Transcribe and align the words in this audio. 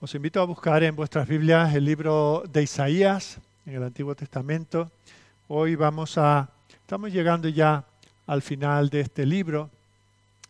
Os 0.00 0.14
invito 0.14 0.40
a 0.40 0.44
buscar 0.44 0.84
en 0.84 0.94
vuestras 0.94 1.26
Biblias 1.26 1.74
el 1.74 1.84
libro 1.84 2.44
de 2.48 2.62
Isaías 2.62 3.40
en 3.66 3.74
el 3.74 3.82
Antiguo 3.82 4.14
Testamento. 4.14 4.92
Hoy 5.48 5.74
vamos 5.74 6.16
a, 6.16 6.48
estamos 6.70 7.12
llegando 7.12 7.48
ya 7.48 7.84
al 8.28 8.40
final 8.40 8.90
de 8.90 9.00
este 9.00 9.26
libro. 9.26 9.70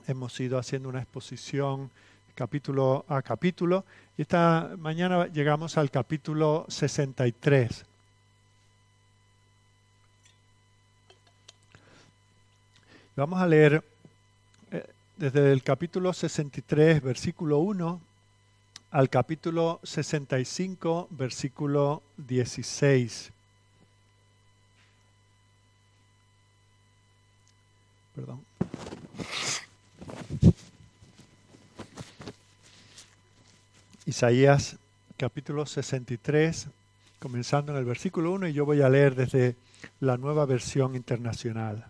Hemos 0.06 0.38
ido 0.38 0.58
haciendo 0.58 0.90
una 0.90 0.98
exposición 0.98 1.90
capítulo 2.34 3.06
a 3.08 3.22
capítulo 3.22 3.86
y 4.18 4.22
esta 4.22 4.74
mañana 4.76 5.28
llegamos 5.28 5.78
al 5.78 5.90
capítulo 5.90 6.66
63. 6.68 7.86
Vamos 13.16 13.40
a 13.40 13.46
leer 13.46 13.82
eh, 14.70 14.84
desde 15.16 15.52
el 15.52 15.62
capítulo 15.62 16.12
63, 16.12 17.02
versículo 17.02 17.60
1 17.60 18.07
al 18.90 19.10
capítulo 19.10 19.80
65, 19.82 21.08
versículo 21.10 22.02
16. 22.16 23.32
Perdón. 28.14 28.44
Isaías 34.06 34.76
capítulo 35.18 35.66
63, 35.66 36.68
comenzando 37.18 37.72
en 37.72 37.78
el 37.78 37.84
versículo 37.84 38.32
1 38.32 38.48
y 38.48 38.52
yo 38.54 38.64
voy 38.64 38.80
a 38.80 38.88
leer 38.88 39.14
desde 39.14 39.54
la 40.00 40.16
nueva 40.16 40.46
versión 40.46 40.96
internacional. 40.96 41.84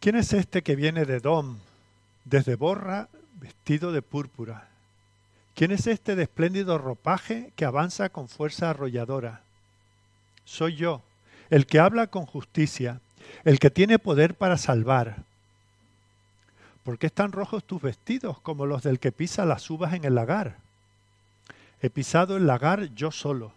¿Quién 0.00 0.16
es 0.16 0.32
este 0.32 0.62
que 0.62 0.74
viene 0.74 1.04
de 1.04 1.20
Dom, 1.20 1.58
desde 2.24 2.56
Borra, 2.56 3.08
vestido 3.40 3.92
de 3.92 4.02
púrpura. 4.02 4.68
¿Quién 5.54 5.72
es 5.72 5.86
este 5.86 6.14
de 6.14 6.24
espléndido 6.24 6.78
ropaje 6.78 7.52
que 7.56 7.64
avanza 7.64 8.10
con 8.10 8.28
fuerza 8.28 8.70
arrolladora? 8.70 9.42
Soy 10.44 10.76
yo, 10.76 11.02
el 11.50 11.66
que 11.66 11.80
habla 11.80 12.06
con 12.06 12.26
justicia, 12.26 13.00
el 13.44 13.58
que 13.58 13.70
tiene 13.70 13.98
poder 13.98 14.34
para 14.34 14.56
salvar. 14.56 15.24
¿Por 16.84 16.98
qué 16.98 17.08
están 17.08 17.32
rojos 17.32 17.64
tus 17.64 17.82
vestidos 17.82 18.40
como 18.40 18.66
los 18.66 18.82
del 18.82 18.98
que 18.98 19.12
pisa 19.12 19.44
las 19.44 19.68
uvas 19.68 19.94
en 19.94 20.04
el 20.04 20.14
lagar? 20.14 20.56
He 21.82 21.90
pisado 21.90 22.36
el 22.36 22.46
lagar 22.46 22.94
yo 22.94 23.10
solo. 23.10 23.52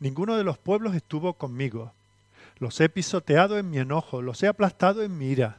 Ninguno 0.00 0.36
de 0.36 0.44
los 0.44 0.58
pueblos 0.58 0.94
estuvo 0.94 1.34
conmigo. 1.34 1.92
Los 2.58 2.80
he 2.80 2.88
pisoteado 2.88 3.58
en 3.58 3.70
mi 3.70 3.78
enojo, 3.78 4.20
los 4.20 4.42
he 4.42 4.48
aplastado 4.48 5.02
en 5.02 5.16
mi 5.16 5.26
ira. 5.26 5.56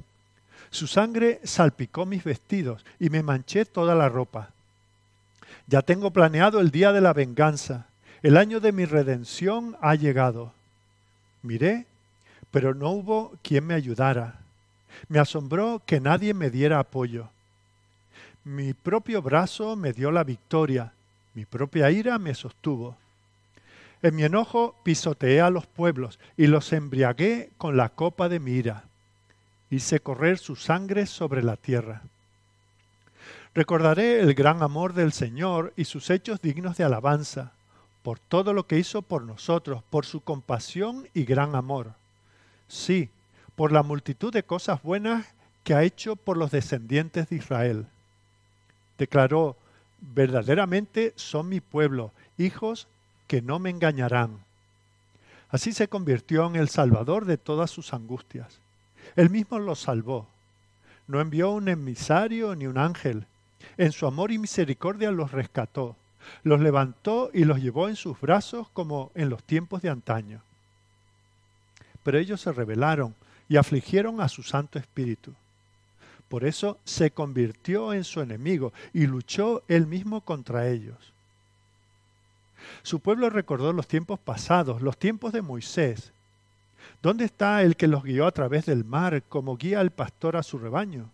Su 0.74 0.88
sangre 0.88 1.40
salpicó 1.44 2.08
mis 2.08 2.24
vestidos 2.24 2.84
y 3.00 3.12
me 3.12 3.22
manché 3.22 3.64
toda 3.64 3.94
la 3.94 4.10
ropa. 4.10 4.50
Ya 5.68 5.84
tengo 5.84 6.10
planeado 6.10 6.60
el 6.60 6.72
día 6.72 6.92
de 6.92 7.00
la 7.00 7.14
venganza. 7.14 7.86
El 8.24 8.38
año 8.38 8.60
de 8.60 8.72
mi 8.72 8.86
redención 8.86 9.78
ha 9.82 9.94
llegado. 9.94 10.52
Miré, 11.44 11.86
pero 12.50 12.74
no 12.74 12.90
hubo 12.90 13.34
quien 13.44 13.68
me 13.68 13.76
ayudara. 13.76 14.40
Me 15.10 15.20
asombró 15.20 15.80
que 15.86 16.00
nadie 16.00 16.34
me 16.34 16.50
diera 16.50 16.80
apoyo. 16.80 17.30
Mi 18.44 18.74
propio 18.74 19.22
brazo 19.22 19.76
me 19.76 19.94
dio 19.94 20.10
la 20.10 20.24
victoria, 20.24 20.92
mi 21.36 21.46
propia 21.46 21.92
ira 21.92 22.18
me 22.18 22.34
sostuvo. 22.34 22.98
En 24.02 24.16
mi 24.16 24.24
enojo 24.24 24.76
pisoteé 24.82 25.40
a 25.40 25.52
los 25.52 25.68
pueblos 25.68 26.20
y 26.36 26.48
los 26.48 26.74
embriagué 26.74 27.52
con 27.60 27.78
la 27.78 27.90
copa 27.90 28.28
de 28.28 28.40
mi 28.40 28.54
ira 28.54 28.86
hice 29.74 30.00
correr 30.00 30.38
su 30.38 30.56
sangre 30.56 31.06
sobre 31.06 31.42
la 31.42 31.58
tierra. 31.58 32.04
Recordaré 33.56 34.20
el 34.20 34.34
gran 34.34 34.62
amor 34.62 34.94
del 34.94 35.12
Señor 35.14 35.74
y 35.76 35.86
sus 35.86 36.10
hechos 36.10 36.42
dignos 36.42 36.78
de 36.78 36.84
alabanza, 36.84 37.54
por 38.04 38.20
todo 38.20 38.54
lo 38.54 38.68
que 38.68 38.78
hizo 38.78 39.02
por 39.02 39.24
nosotros, 39.24 39.84
por 39.90 40.06
su 40.06 40.22
compasión 40.22 41.08
y 41.14 41.26
gran 41.26 41.56
amor. 41.56 41.94
Sí, 42.68 43.10
por 43.56 43.72
la 43.72 43.84
multitud 43.84 44.32
de 44.32 44.44
cosas 44.44 44.82
buenas 44.84 45.26
que 45.64 45.74
ha 45.74 45.84
hecho 45.84 46.16
por 46.16 46.38
los 46.38 46.52
descendientes 46.52 47.30
de 47.30 47.38
Israel. 47.38 47.88
Declaró, 48.98 49.56
verdaderamente 50.02 51.14
son 51.16 51.50
mi 51.50 51.62
pueblo, 51.62 52.12
hijos 52.38 52.88
que 53.28 53.42
no 53.42 53.60
me 53.60 53.70
engañarán. 53.70 54.44
Así 55.50 55.72
se 55.72 55.88
convirtió 55.88 56.46
en 56.48 56.56
el 56.56 56.70
Salvador 56.70 57.26
de 57.26 57.38
todas 57.38 57.72
sus 57.72 57.94
angustias. 57.94 58.63
Él 59.16 59.30
mismo 59.30 59.60
los 59.60 59.80
salvó. 59.80 60.28
No 61.08 61.20
envió 61.20 61.52
un 61.52 61.68
emisario 61.68 62.56
ni 62.56 62.68
un 62.68 62.78
ángel. 62.78 63.26
En 63.78 63.92
su 63.92 64.08
amor 64.08 64.32
y 64.32 64.38
misericordia 64.38 65.12
los 65.12 65.32
rescató. 65.32 65.96
Los 66.44 66.62
levantó 66.62 67.30
y 67.34 67.44
los 67.44 67.62
llevó 67.62 67.90
en 67.90 67.96
sus 67.96 68.20
brazos 68.20 68.70
como 68.70 69.12
en 69.16 69.30
los 69.30 69.44
tiempos 69.44 69.82
de 69.82 69.90
antaño. 69.90 70.42
Pero 72.04 72.18
ellos 72.18 72.42
se 72.42 72.52
rebelaron 72.52 73.16
y 73.50 73.58
afligieron 73.58 74.22
a 74.22 74.30
su 74.30 74.44
Santo 74.44 74.80
Espíritu. 74.80 75.34
Por 76.30 76.46
eso 76.46 76.80
se 76.84 77.12
convirtió 77.12 77.94
en 77.94 78.04
su 78.04 78.22
enemigo 78.22 78.74
y 78.94 79.06
luchó 79.06 79.64
él 79.68 79.86
mismo 79.86 80.22
contra 80.22 80.68
ellos. 80.70 81.14
Su 82.82 83.02
pueblo 83.02 83.30
recordó 83.30 83.74
los 83.74 83.88
tiempos 83.88 84.20
pasados, 84.20 84.82
los 84.82 84.98
tiempos 84.98 85.34
de 85.34 85.42
Moisés, 85.42 86.14
¿Dónde 87.02 87.26
está 87.26 87.62
el 87.64 87.76
que 87.76 87.88
los 87.88 88.04
guió 88.04 88.26
a 88.26 88.32
través 88.32 88.66
del 88.66 88.86
mar 88.86 89.24
como 89.30 89.58
guía 89.58 89.80
al 89.80 89.92
pastor 89.92 90.36
a 90.36 90.44
su 90.44 90.58
rebaño? 90.58 91.10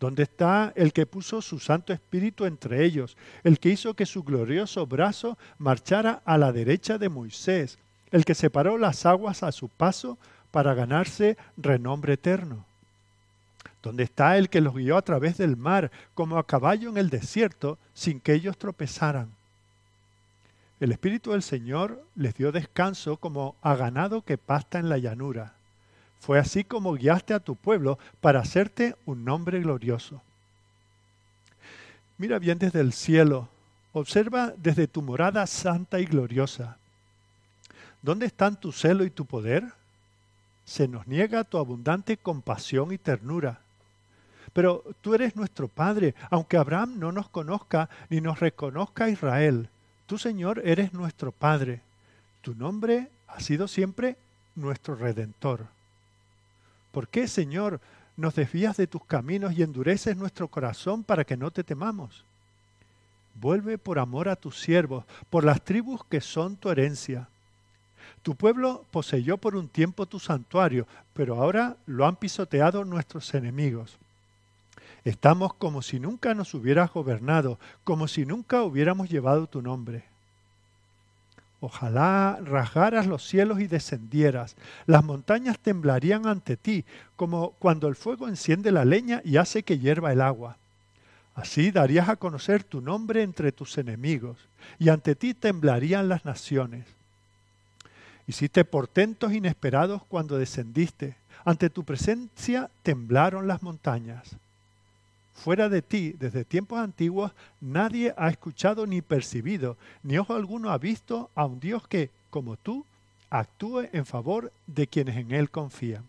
¿Dónde 0.00 0.24
está 0.24 0.72
el 0.74 0.92
que 0.92 1.06
puso 1.06 1.40
su 1.42 1.60
Santo 1.60 1.92
Espíritu 1.92 2.44
entre 2.44 2.84
ellos, 2.84 3.16
el 3.44 3.60
que 3.60 3.68
hizo 3.68 3.94
que 3.94 4.04
su 4.04 4.24
glorioso 4.24 4.86
brazo 4.86 5.38
marchara 5.58 6.22
a 6.24 6.38
la 6.38 6.50
derecha 6.50 6.98
de 6.98 7.08
Moisés, 7.08 7.78
el 8.10 8.24
que 8.24 8.34
separó 8.34 8.78
las 8.78 9.06
aguas 9.06 9.42
a 9.42 9.52
su 9.52 9.68
paso 9.68 10.18
para 10.50 10.74
ganarse 10.74 11.36
renombre 11.56 12.14
eterno? 12.14 12.64
¿Dónde 13.82 14.04
está 14.04 14.38
el 14.38 14.48
que 14.48 14.60
los 14.60 14.74
guió 14.74 14.96
a 14.96 15.02
través 15.02 15.38
del 15.38 15.56
mar 15.56 15.90
como 16.14 16.38
a 16.38 16.46
caballo 16.46 16.88
en 16.88 16.96
el 16.96 17.10
desierto 17.10 17.78
sin 17.94 18.20
que 18.20 18.34
ellos 18.34 18.56
tropezaran? 18.56 19.30
El 20.82 20.90
Espíritu 20.90 21.30
del 21.30 21.44
Señor 21.44 22.04
les 22.16 22.34
dio 22.34 22.50
descanso 22.50 23.16
como 23.16 23.54
a 23.62 23.76
ganado 23.76 24.22
que 24.22 24.36
pasta 24.36 24.80
en 24.80 24.88
la 24.88 24.98
llanura. 24.98 25.52
Fue 26.18 26.40
así 26.40 26.64
como 26.64 26.94
guiaste 26.94 27.34
a 27.34 27.38
tu 27.38 27.54
pueblo 27.54 28.00
para 28.20 28.40
hacerte 28.40 28.96
un 29.06 29.24
nombre 29.24 29.60
glorioso. 29.60 30.20
Mira 32.18 32.40
bien 32.40 32.58
desde 32.58 32.80
el 32.80 32.92
cielo, 32.92 33.48
observa 33.92 34.54
desde 34.56 34.88
tu 34.88 35.02
morada 35.02 35.46
santa 35.46 36.00
y 36.00 36.04
gloriosa. 36.04 36.78
¿Dónde 38.02 38.26
están 38.26 38.58
tu 38.58 38.72
celo 38.72 39.04
y 39.04 39.10
tu 39.10 39.24
poder? 39.24 39.62
Se 40.64 40.88
nos 40.88 41.06
niega 41.06 41.44
tu 41.44 41.58
abundante 41.58 42.16
compasión 42.16 42.90
y 42.90 42.98
ternura. 42.98 43.60
Pero 44.52 44.82
tú 45.00 45.14
eres 45.14 45.36
nuestro 45.36 45.68
Padre, 45.68 46.16
aunque 46.28 46.56
Abraham 46.56 46.98
no 46.98 47.12
nos 47.12 47.28
conozca 47.28 47.88
ni 48.10 48.20
nos 48.20 48.40
reconozca 48.40 49.08
Israel. 49.08 49.68
Tú, 50.12 50.18
Señor, 50.18 50.60
eres 50.62 50.92
nuestro 50.92 51.32
Padre. 51.32 51.80
Tu 52.42 52.54
nombre 52.54 53.08
ha 53.28 53.40
sido 53.40 53.66
siempre 53.66 54.18
nuestro 54.54 54.94
Redentor. 54.94 55.68
¿Por 56.90 57.08
qué, 57.08 57.26
Señor, 57.26 57.80
nos 58.18 58.34
desvías 58.34 58.76
de 58.76 58.86
tus 58.86 59.02
caminos 59.06 59.54
y 59.54 59.62
endureces 59.62 60.14
nuestro 60.18 60.48
corazón 60.48 61.02
para 61.02 61.24
que 61.24 61.38
no 61.38 61.50
te 61.50 61.64
temamos? 61.64 62.26
Vuelve 63.36 63.78
por 63.78 63.98
amor 63.98 64.28
a 64.28 64.36
tus 64.36 64.60
siervos, 64.60 65.06
por 65.30 65.44
las 65.44 65.64
tribus 65.64 66.04
que 66.04 66.20
son 66.20 66.56
tu 66.56 66.68
herencia. 66.68 67.30
Tu 68.20 68.34
pueblo 68.34 68.84
poseyó 68.90 69.38
por 69.38 69.56
un 69.56 69.66
tiempo 69.66 70.04
tu 70.04 70.20
santuario, 70.20 70.86
pero 71.14 71.40
ahora 71.40 71.78
lo 71.86 72.06
han 72.06 72.16
pisoteado 72.16 72.84
nuestros 72.84 73.32
enemigos. 73.32 73.96
Estamos 75.04 75.54
como 75.54 75.82
si 75.82 75.98
nunca 75.98 76.34
nos 76.34 76.54
hubieras 76.54 76.92
gobernado, 76.92 77.58
como 77.84 78.06
si 78.06 78.24
nunca 78.24 78.62
hubiéramos 78.62 79.08
llevado 79.08 79.46
tu 79.46 79.60
nombre. 79.60 80.04
Ojalá 81.60 82.40
rasgaras 82.42 83.06
los 83.06 83.24
cielos 83.24 83.60
y 83.60 83.68
descendieras. 83.68 84.56
Las 84.86 85.04
montañas 85.04 85.58
temblarían 85.60 86.26
ante 86.26 86.56
ti, 86.56 86.84
como 87.14 87.50
cuando 87.60 87.86
el 87.86 87.94
fuego 87.94 88.26
enciende 88.26 88.72
la 88.72 88.84
leña 88.84 89.22
y 89.24 89.36
hace 89.36 89.62
que 89.62 89.78
hierva 89.78 90.12
el 90.12 90.20
agua. 90.20 90.56
Así 91.34 91.70
darías 91.70 92.08
a 92.08 92.16
conocer 92.16 92.64
tu 92.64 92.80
nombre 92.80 93.22
entre 93.22 93.52
tus 93.52 93.78
enemigos, 93.78 94.38
y 94.78 94.88
ante 94.88 95.14
ti 95.14 95.34
temblarían 95.34 96.08
las 96.08 96.24
naciones. 96.24 96.84
Hiciste 98.26 98.64
portentos 98.64 99.32
inesperados 99.32 100.02
cuando 100.04 100.38
descendiste. 100.38 101.16
Ante 101.44 101.70
tu 101.70 101.84
presencia 101.84 102.70
temblaron 102.82 103.48
las 103.48 103.62
montañas. 103.62 104.36
Fuera 105.34 105.68
de 105.68 105.82
ti, 105.82 106.14
desde 106.18 106.44
tiempos 106.44 106.78
antiguos, 106.78 107.32
nadie 107.60 108.14
ha 108.16 108.28
escuchado 108.28 108.86
ni 108.86 109.02
percibido, 109.02 109.76
ni 110.02 110.18
ojo 110.18 110.34
alguno 110.34 110.70
ha 110.70 110.78
visto 110.78 111.30
a 111.34 111.46
un 111.46 111.58
Dios 111.58 111.88
que, 111.88 112.10
como 112.30 112.56
tú, 112.56 112.84
actúe 113.30 113.88
en 113.92 114.06
favor 114.06 114.52
de 114.66 114.86
quienes 114.86 115.16
en 115.16 115.32
Él 115.32 115.50
confían. 115.50 116.04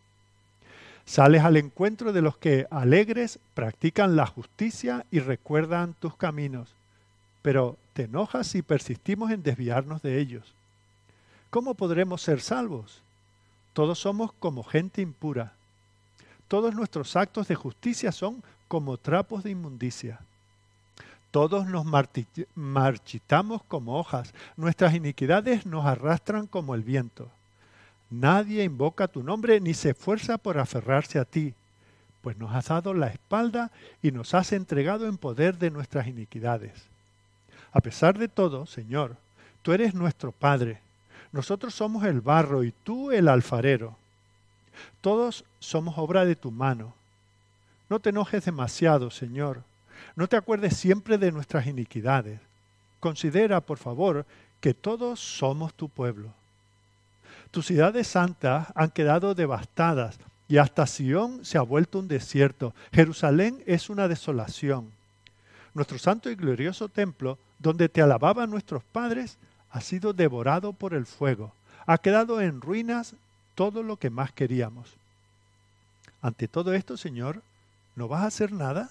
Sales 1.06 1.44
al 1.44 1.58
encuentro 1.58 2.14
de 2.14 2.22
los 2.22 2.38
que 2.38 2.68
alegres 2.70 3.40
practican 3.54 4.16
la 4.16 4.26
justicia 4.26 5.06
y 5.12 5.20
recuerdan 5.20 5.96
tus 6.00 6.16
caminos, 6.16 6.76
pero 7.42 7.78
te 7.94 8.04
enojas 8.04 8.48
si 8.48 8.62
persistimos 8.62 9.32
en 9.32 9.44
desviarnos 9.44 10.02
de 10.02 10.20
ellos. 10.20 10.54
¿Cómo 11.50 11.76
podremos 11.76 12.22
ser 12.22 12.42
salvos? 12.42 13.04
Todos 13.74 14.00
somos 14.00 14.32
como 14.34 14.64
gente 14.64 15.02
impura. 15.02 15.54
Todos 16.54 16.76
nuestros 16.76 17.16
actos 17.16 17.48
de 17.48 17.56
justicia 17.56 18.12
son 18.12 18.44
como 18.68 18.98
trapos 18.98 19.44
de 19.44 19.50
inmundicia. 19.50 20.20
Todos 21.32 21.66
nos 21.66 21.84
marchitamos 22.54 23.64
como 23.64 23.98
hojas, 23.98 24.36
nuestras 24.56 24.94
iniquidades 24.94 25.66
nos 25.66 25.84
arrastran 25.84 26.46
como 26.46 26.76
el 26.76 26.84
viento. 26.84 27.28
Nadie 28.12 28.64
invoca 28.64 29.08
tu 29.08 29.24
nombre 29.24 29.60
ni 29.62 29.74
se 29.74 29.90
esfuerza 29.90 30.38
por 30.38 30.60
aferrarse 30.60 31.18
a 31.18 31.26
ti, 31.26 31.56
pues 32.22 32.38
nos 32.38 32.54
has 32.54 32.68
dado 32.68 32.94
la 32.94 33.08
espalda 33.08 33.72
y 34.04 34.12
nos 34.12 34.36
has 34.36 34.54
entregado 34.54 35.08
en 35.08 35.18
poder 35.18 35.58
de 35.58 35.72
nuestras 35.72 36.06
iniquidades. 36.06 36.84
A 37.72 37.82
pesar 37.82 38.20
de 38.20 38.28
todo, 38.28 38.68
Señor, 38.68 39.18
tú 39.64 39.74
eres 39.74 39.96
nuestro 39.96 40.32
Padre, 40.32 40.82
nosotros 41.32 41.74
somos 41.74 42.06
el 42.06 42.22
barro 42.22 42.64
y 42.64 42.72
tú 42.84 43.10
el 43.10 43.28
alfarero. 43.28 43.98
Todos 45.02 45.46
somos 45.60 45.98
obra 45.98 46.26
de 46.26 46.36
tu 46.36 46.52
mano. 46.52 46.94
No 47.90 48.00
te 48.00 48.10
enojes 48.10 48.46
demasiado, 48.46 49.12
Señor. 49.12 49.64
No 50.16 50.28
te 50.28 50.36
acuerdes 50.36 50.78
siempre 50.78 51.18
de 51.18 51.32
nuestras 51.32 51.68
iniquidades. 51.68 52.40
Considera, 53.00 53.62
por 53.62 53.78
favor, 53.78 54.26
que 54.60 54.74
todos 54.74 55.20
somos 55.20 55.74
tu 55.74 55.90
pueblo. 55.90 56.30
Tus 57.52 57.68
ciudades 57.68 58.08
santas 58.08 58.68
han 58.76 58.90
quedado 58.90 59.36
devastadas 59.36 60.18
y 60.48 60.58
hasta 60.58 60.88
Sión 60.88 61.46
se 61.46 61.58
ha 61.58 61.62
vuelto 61.62 62.00
un 62.00 62.08
desierto. 62.08 62.74
Jerusalén 62.92 63.64
es 63.66 63.90
una 63.90 64.08
desolación. 64.08 64.92
Nuestro 65.74 65.98
santo 65.98 66.30
y 66.30 66.36
glorioso 66.36 66.88
templo, 66.88 67.38
donde 67.60 67.90
te 67.90 68.02
alababan 68.02 68.50
nuestros 68.50 68.84
padres, 68.84 69.38
ha 69.70 69.82
sido 69.82 70.14
devorado 70.14 70.74
por 70.74 70.94
el 70.94 71.06
fuego. 71.06 71.54
Ha 71.86 71.98
quedado 71.98 72.40
en 72.40 72.62
ruinas 72.62 73.16
todo 73.56 73.84
lo 73.84 73.98
que 73.98 74.10
más 74.10 74.32
queríamos. 74.32 74.96
Ante 76.22 76.48
todo 76.48 76.74
esto, 76.74 76.98
Señor, 76.98 77.42
¿no 77.96 78.08
vas 78.08 78.24
a 78.24 78.28
hacer 78.28 78.52
nada? 78.52 78.90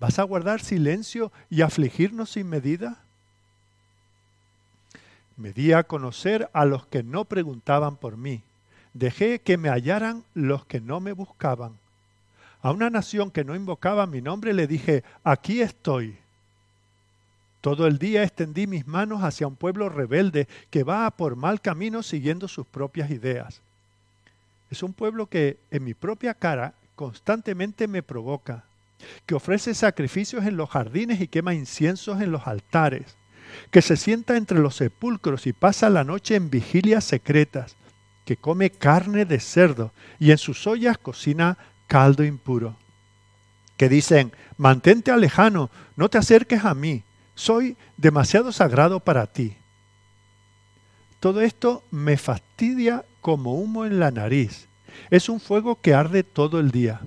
¿Vas 0.00 0.18
a 0.18 0.22
guardar 0.22 0.60
silencio 0.60 1.32
y 1.50 1.62
afligirnos 1.62 2.30
sin 2.30 2.48
medida? 2.48 3.02
Me 5.36 5.52
di 5.52 5.72
a 5.72 5.84
conocer 5.84 6.48
a 6.52 6.64
los 6.64 6.86
que 6.86 7.02
no 7.02 7.24
preguntaban 7.24 7.96
por 7.96 8.16
mí. 8.16 8.42
Dejé 8.94 9.40
que 9.40 9.56
me 9.56 9.68
hallaran 9.68 10.24
los 10.34 10.64
que 10.66 10.80
no 10.80 11.00
me 11.00 11.12
buscaban. 11.12 11.78
A 12.62 12.72
una 12.72 12.90
nación 12.90 13.30
que 13.30 13.44
no 13.44 13.54
invocaba 13.54 14.06
mi 14.06 14.20
nombre 14.20 14.52
le 14.52 14.66
dije, 14.66 15.04
aquí 15.22 15.60
estoy. 15.60 16.18
Todo 17.60 17.86
el 17.86 17.98
día 17.98 18.22
extendí 18.22 18.66
mis 18.66 18.86
manos 18.86 19.22
hacia 19.22 19.46
un 19.46 19.56
pueblo 19.56 19.88
rebelde 19.88 20.48
que 20.70 20.84
va 20.84 21.10
por 21.10 21.36
mal 21.36 21.60
camino 21.60 22.02
siguiendo 22.02 22.48
sus 22.48 22.66
propias 22.66 23.10
ideas. 23.10 23.60
Es 24.70 24.82
un 24.82 24.92
pueblo 24.92 25.26
que 25.26 25.58
en 25.70 25.84
mi 25.84 25.94
propia 25.94 26.34
cara 26.34 26.74
constantemente 26.94 27.88
me 27.88 28.02
provoca, 28.02 28.64
que 29.26 29.34
ofrece 29.34 29.74
sacrificios 29.74 30.44
en 30.44 30.56
los 30.56 30.70
jardines 30.70 31.20
y 31.20 31.28
quema 31.28 31.54
inciensos 31.54 32.20
en 32.20 32.32
los 32.32 32.46
altares 32.46 33.16
que 33.70 33.82
se 33.82 33.96
sienta 33.96 34.36
entre 34.36 34.58
los 34.58 34.76
sepulcros 34.76 35.46
y 35.46 35.52
pasa 35.52 35.90
la 35.90 36.04
noche 36.04 36.36
en 36.36 36.50
vigilias 36.50 37.04
secretas, 37.04 37.76
que 38.24 38.36
come 38.36 38.70
carne 38.70 39.24
de 39.24 39.40
cerdo 39.40 39.92
y 40.18 40.30
en 40.30 40.38
sus 40.38 40.66
ollas 40.66 40.98
cocina 40.98 41.58
caldo 41.86 42.24
impuro. 42.24 42.76
Que 43.76 43.88
dicen, 43.88 44.32
mantente 44.56 45.10
alejano, 45.10 45.70
no 45.96 46.08
te 46.08 46.18
acerques 46.18 46.64
a 46.64 46.74
mí, 46.74 47.04
soy 47.34 47.76
demasiado 47.96 48.52
sagrado 48.52 49.00
para 49.00 49.26
ti. 49.26 49.56
Todo 51.20 51.40
esto 51.40 51.84
me 51.90 52.16
fastidia 52.16 53.04
como 53.20 53.54
humo 53.54 53.84
en 53.84 53.98
la 53.98 54.10
nariz. 54.10 54.68
Es 55.10 55.28
un 55.28 55.40
fuego 55.40 55.80
que 55.80 55.94
arde 55.94 56.22
todo 56.22 56.60
el 56.60 56.70
día. 56.70 57.00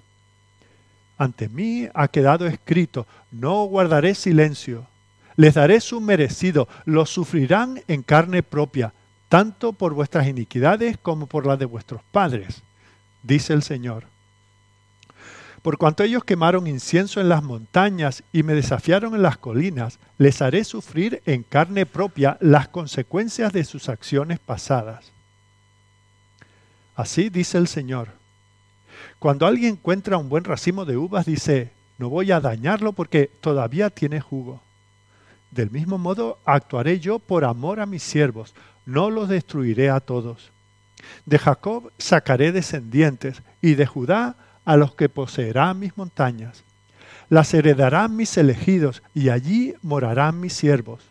Ante 1.17 1.49
mí 1.49 1.87
ha 1.93 2.07
quedado 2.07 2.47
escrito, 2.47 3.05
no 3.31 3.65
guardaré 3.65 4.15
silencio 4.15 4.87
les 5.35 5.55
daré 5.55 5.81
su 5.81 5.99
merecido, 6.01 6.67
lo 6.85 7.05
sufrirán 7.05 7.81
en 7.87 8.03
carne 8.03 8.43
propia, 8.43 8.93
tanto 9.29 9.73
por 9.73 9.93
vuestras 9.93 10.27
iniquidades 10.27 10.97
como 11.01 11.27
por 11.27 11.45
las 11.45 11.57
de 11.57 11.65
vuestros 11.65 12.03
padres, 12.11 12.61
dice 13.23 13.53
el 13.53 13.63
Señor. 13.63 14.05
Por 15.61 15.77
cuanto 15.77 16.03
ellos 16.03 16.23
quemaron 16.23 16.67
incienso 16.67 17.21
en 17.21 17.29
las 17.29 17.43
montañas 17.43 18.23
y 18.33 18.41
me 18.43 18.53
desafiaron 18.53 19.15
en 19.15 19.21
las 19.21 19.37
colinas, 19.37 19.99
les 20.17 20.41
haré 20.41 20.63
sufrir 20.63 21.21
en 21.25 21.43
carne 21.43 21.85
propia 21.85 22.37
las 22.39 22.67
consecuencias 22.67 23.53
de 23.53 23.63
sus 23.63 23.87
acciones 23.87 24.39
pasadas. 24.39 25.11
Así 27.01 27.31
dice 27.31 27.57
el 27.57 27.67
Señor. 27.67 28.09
Cuando 29.17 29.47
alguien 29.47 29.71
encuentra 29.71 30.19
un 30.19 30.29
buen 30.29 30.43
racimo 30.43 30.85
de 30.85 30.97
uvas, 30.97 31.25
dice, 31.25 31.71
no 31.97 32.09
voy 32.09 32.31
a 32.31 32.39
dañarlo 32.39 32.93
porque 32.93 33.25
todavía 33.25 33.89
tiene 33.89 34.21
jugo. 34.21 34.61
Del 35.49 35.71
mismo 35.71 35.97
modo 35.97 36.37
actuaré 36.45 36.99
yo 36.99 37.17
por 37.17 37.43
amor 37.43 37.79
a 37.79 37.87
mis 37.87 38.03
siervos, 38.03 38.53
no 38.85 39.09
los 39.09 39.29
destruiré 39.29 39.89
a 39.89 39.99
todos. 39.99 40.51
De 41.25 41.39
Jacob 41.39 41.91
sacaré 41.97 42.51
descendientes, 42.51 43.41
y 43.63 43.73
de 43.73 43.87
Judá 43.87 44.35
a 44.63 44.77
los 44.77 44.93
que 44.93 45.09
poseerán 45.09 45.79
mis 45.79 45.97
montañas. 45.97 46.63
Las 47.29 47.51
heredarán 47.55 48.15
mis 48.15 48.37
elegidos, 48.37 49.01
y 49.15 49.29
allí 49.29 49.73
morarán 49.81 50.39
mis 50.39 50.53
siervos. 50.53 51.01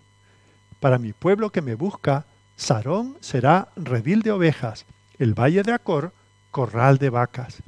Para 0.79 0.99
mi 0.99 1.13
pueblo 1.13 1.51
que 1.51 1.63
me 1.63 1.75
busca, 1.75 2.27
Sarón 2.55 3.17
será 3.19 3.71
redil 3.75 4.23
de 4.23 4.31
ovejas, 4.31 4.87
el 5.21 5.35
valle 5.39 5.63
de 5.63 5.73
Acor, 5.73 6.13
corral 6.51 6.99
de 6.99 7.11
vacas. 7.11 7.63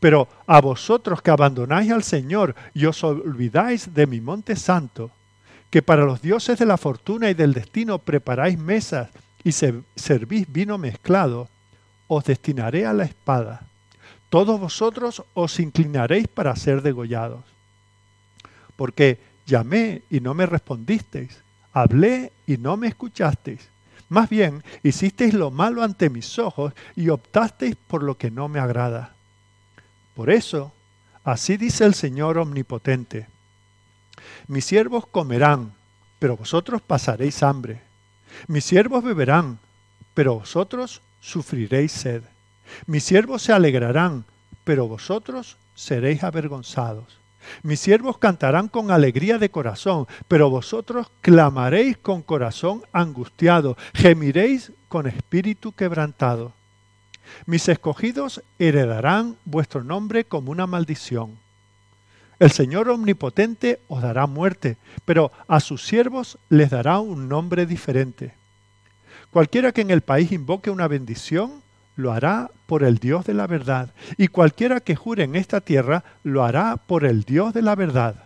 Pero 0.00 0.28
a 0.46 0.60
vosotros 0.60 1.20
que 1.20 1.30
abandonáis 1.30 1.90
al 1.90 2.04
Señor 2.04 2.54
y 2.72 2.86
os 2.86 3.02
olvidáis 3.04 3.92
de 3.92 4.06
mi 4.06 4.20
monte 4.20 4.56
santo, 4.56 5.10
que 5.68 5.82
para 5.82 6.04
los 6.04 6.22
dioses 6.22 6.58
de 6.58 6.64
la 6.64 6.76
fortuna 6.76 7.28
y 7.28 7.34
del 7.34 7.52
destino 7.52 7.98
preparáis 7.98 8.58
mesas 8.58 9.10
y 9.42 9.52
servís 9.52 10.50
vino 10.50 10.78
mezclado, 10.78 11.48
os 12.06 12.24
destinaré 12.24 12.86
a 12.86 12.92
la 12.92 13.04
espada. 13.04 13.66
Todos 14.30 14.60
vosotros 14.60 15.24
os 15.34 15.58
inclinaréis 15.58 16.28
para 16.28 16.54
ser 16.56 16.82
degollados. 16.82 17.44
Porque 18.76 19.18
llamé 19.44 20.02
y 20.08 20.20
no 20.20 20.34
me 20.34 20.46
respondisteis, 20.46 21.42
hablé 21.72 22.32
y 22.46 22.58
no 22.58 22.76
me 22.76 22.86
escuchasteis. 22.88 23.71
Más 24.12 24.28
bien, 24.28 24.62
hicisteis 24.82 25.32
lo 25.32 25.50
malo 25.50 25.82
ante 25.82 26.10
mis 26.10 26.38
ojos 26.38 26.74
y 26.94 27.08
optasteis 27.08 27.76
por 27.76 28.02
lo 28.02 28.18
que 28.18 28.30
no 28.30 28.46
me 28.46 28.60
agrada. 28.60 29.14
Por 30.14 30.28
eso, 30.28 30.74
así 31.24 31.56
dice 31.56 31.86
el 31.86 31.94
Señor 31.94 32.36
Omnipotente, 32.36 33.26
mis 34.48 34.66
siervos 34.66 35.06
comerán, 35.06 35.72
pero 36.18 36.36
vosotros 36.36 36.82
pasaréis 36.82 37.42
hambre. 37.42 37.80
Mis 38.48 38.66
siervos 38.66 39.02
beberán, 39.02 39.58
pero 40.12 40.34
vosotros 40.40 41.00
sufriréis 41.22 41.92
sed. 41.92 42.22
Mis 42.84 43.04
siervos 43.04 43.40
se 43.40 43.54
alegrarán, 43.54 44.26
pero 44.62 44.88
vosotros 44.88 45.56
seréis 45.74 46.22
avergonzados. 46.22 47.21
Mis 47.62 47.80
siervos 47.80 48.18
cantarán 48.18 48.68
con 48.68 48.90
alegría 48.90 49.38
de 49.38 49.50
corazón, 49.50 50.06
pero 50.28 50.50
vosotros 50.50 51.10
clamaréis 51.20 51.96
con 51.96 52.22
corazón 52.22 52.82
angustiado, 52.92 53.76
gemiréis 53.94 54.72
con 54.88 55.06
espíritu 55.06 55.72
quebrantado. 55.72 56.52
Mis 57.46 57.68
escogidos 57.68 58.42
heredarán 58.58 59.36
vuestro 59.44 59.84
nombre 59.84 60.24
como 60.24 60.50
una 60.50 60.66
maldición. 60.66 61.38
El 62.38 62.50
Señor 62.50 62.88
omnipotente 62.88 63.80
os 63.86 64.02
dará 64.02 64.26
muerte, 64.26 64.76
pero 65.04 65.30
a 65.46 65.60
sus 65.60 65.86
siervos 65.86 66.38
les 66.48 66.70
dará 66.70 66.98
un 66.98 67.28
nombre 67.28 67.66
diferente. 67.66 68.34
Cualquiera 69.30 69.72
que 69.72 69.80
en 69.80 69.90
el 69.90 70.00
país 70.02 70.32
invoque 70.32 70.70
una 70.70 70.88
bendición, 70.88 71.62
lo 72.02 72.12
hará 72.12 72.50
por 72.66 72.82
el 72.82 72.98
Dios 72.98 73.24
de 73.24 73.34
la 73.34 73.46
verdad, 73.46 73.90
y 74.16 74.28
cualquiera 74.28 74.80
que 74.80 74.96
jure 74.96 75.24
en 75.24 75.36
esta 75.36 75.60
tierra, 75.60 76.04
lo 76.22 76.44
hará 76.44 76.76
por 76.76 77.04
el 77.04 77.22
Dios 77.22 77.54
de 77.54 77.62
la 77.62 77.74
verdad. 77.74 78.16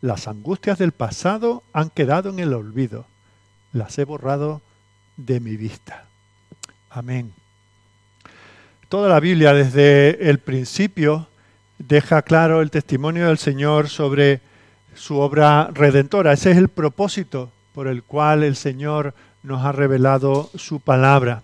Las 0.00 0.28
angustias 0.28 0.78
del 0.78 0.92
pasado 0.92 1.62
han 1.72 1.90
quedado 1.90 2.30
en 2.30 2.38
el 2.38 2.54
olvido, 2.54 3.06
las 3.72 3.98
he 3.98 4.04
borrado 4.04 4.62
de 5.16 5.40
mi 5.40 5.56
vista. 5.56 6.06
Amén. 6.90 7.32
Toda 8.88 9.08
la 9.08 9.18
Biblia 9.18 9.52
desde 9.52 10.30
el 10.30 10.38
principio 10.38 11.26
deja 11.78 12.22
claro 12.22 12.60
el 12.60 12.70
testimonio 12.70 13.26
del 13.26 13.38
Señor 13.38 13.88
sobre 13.88 14.40
su 14.94 15.18
obra 15.18 15.70
redentora. 15.72 16.32
Ese 16.32 16.52
es 16.52 16.58
el 16.58 16.68
propósito 16.68 17.50
por 17.74 17.88
el 17.88 18.04
cual 18.04 18.44
el 18.44 18.54
Señor 18.54 19.14
nos 19.42 19.64
ha 19.64 19.72
revelado 19.72 20.50
su 20.54 20.80
palabra. 20.80 21.42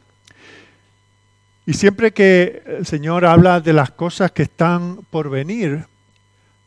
Y 1.67 1.75
siempre 1.75 2.13
que 2.13 2.63
el 2.67 2.87
Señor 2.87 3.25
habla 3.25 3.61
de 3.61 3.73
las 3.73 3.91
cosas 3.91 4.33
que 4.33 4.43
están 4.43 4.99
por 5.11 5.31
venir, 5.31 5.87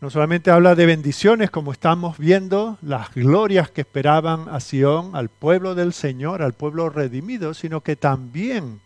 no 0.02 0.10
solamente 0.10 0.52
habla 0.52 0.76
de 0.76 0.86
bendiciones 0.86 1.50
como 1.50 1.72
estamos 1.72 2.18
viendo, 2.18 2.78
las 2.82 3.14
glorias 3.14 3.72
que 3.72 3.82
esperaban 3.82 4.50
a 4.50 4.60
Sión, 4.60 5.16
al 5.16 5.30
pueblo 5.30 5.76
del 5.76 5.94
Señor, 5.94 6.42
al 6.42 6.54
pueblo 6.54 6.90
redimido, 6.90 7.54
sino 7.54 7.82
que 7.82 7.96
también 7.96 8.82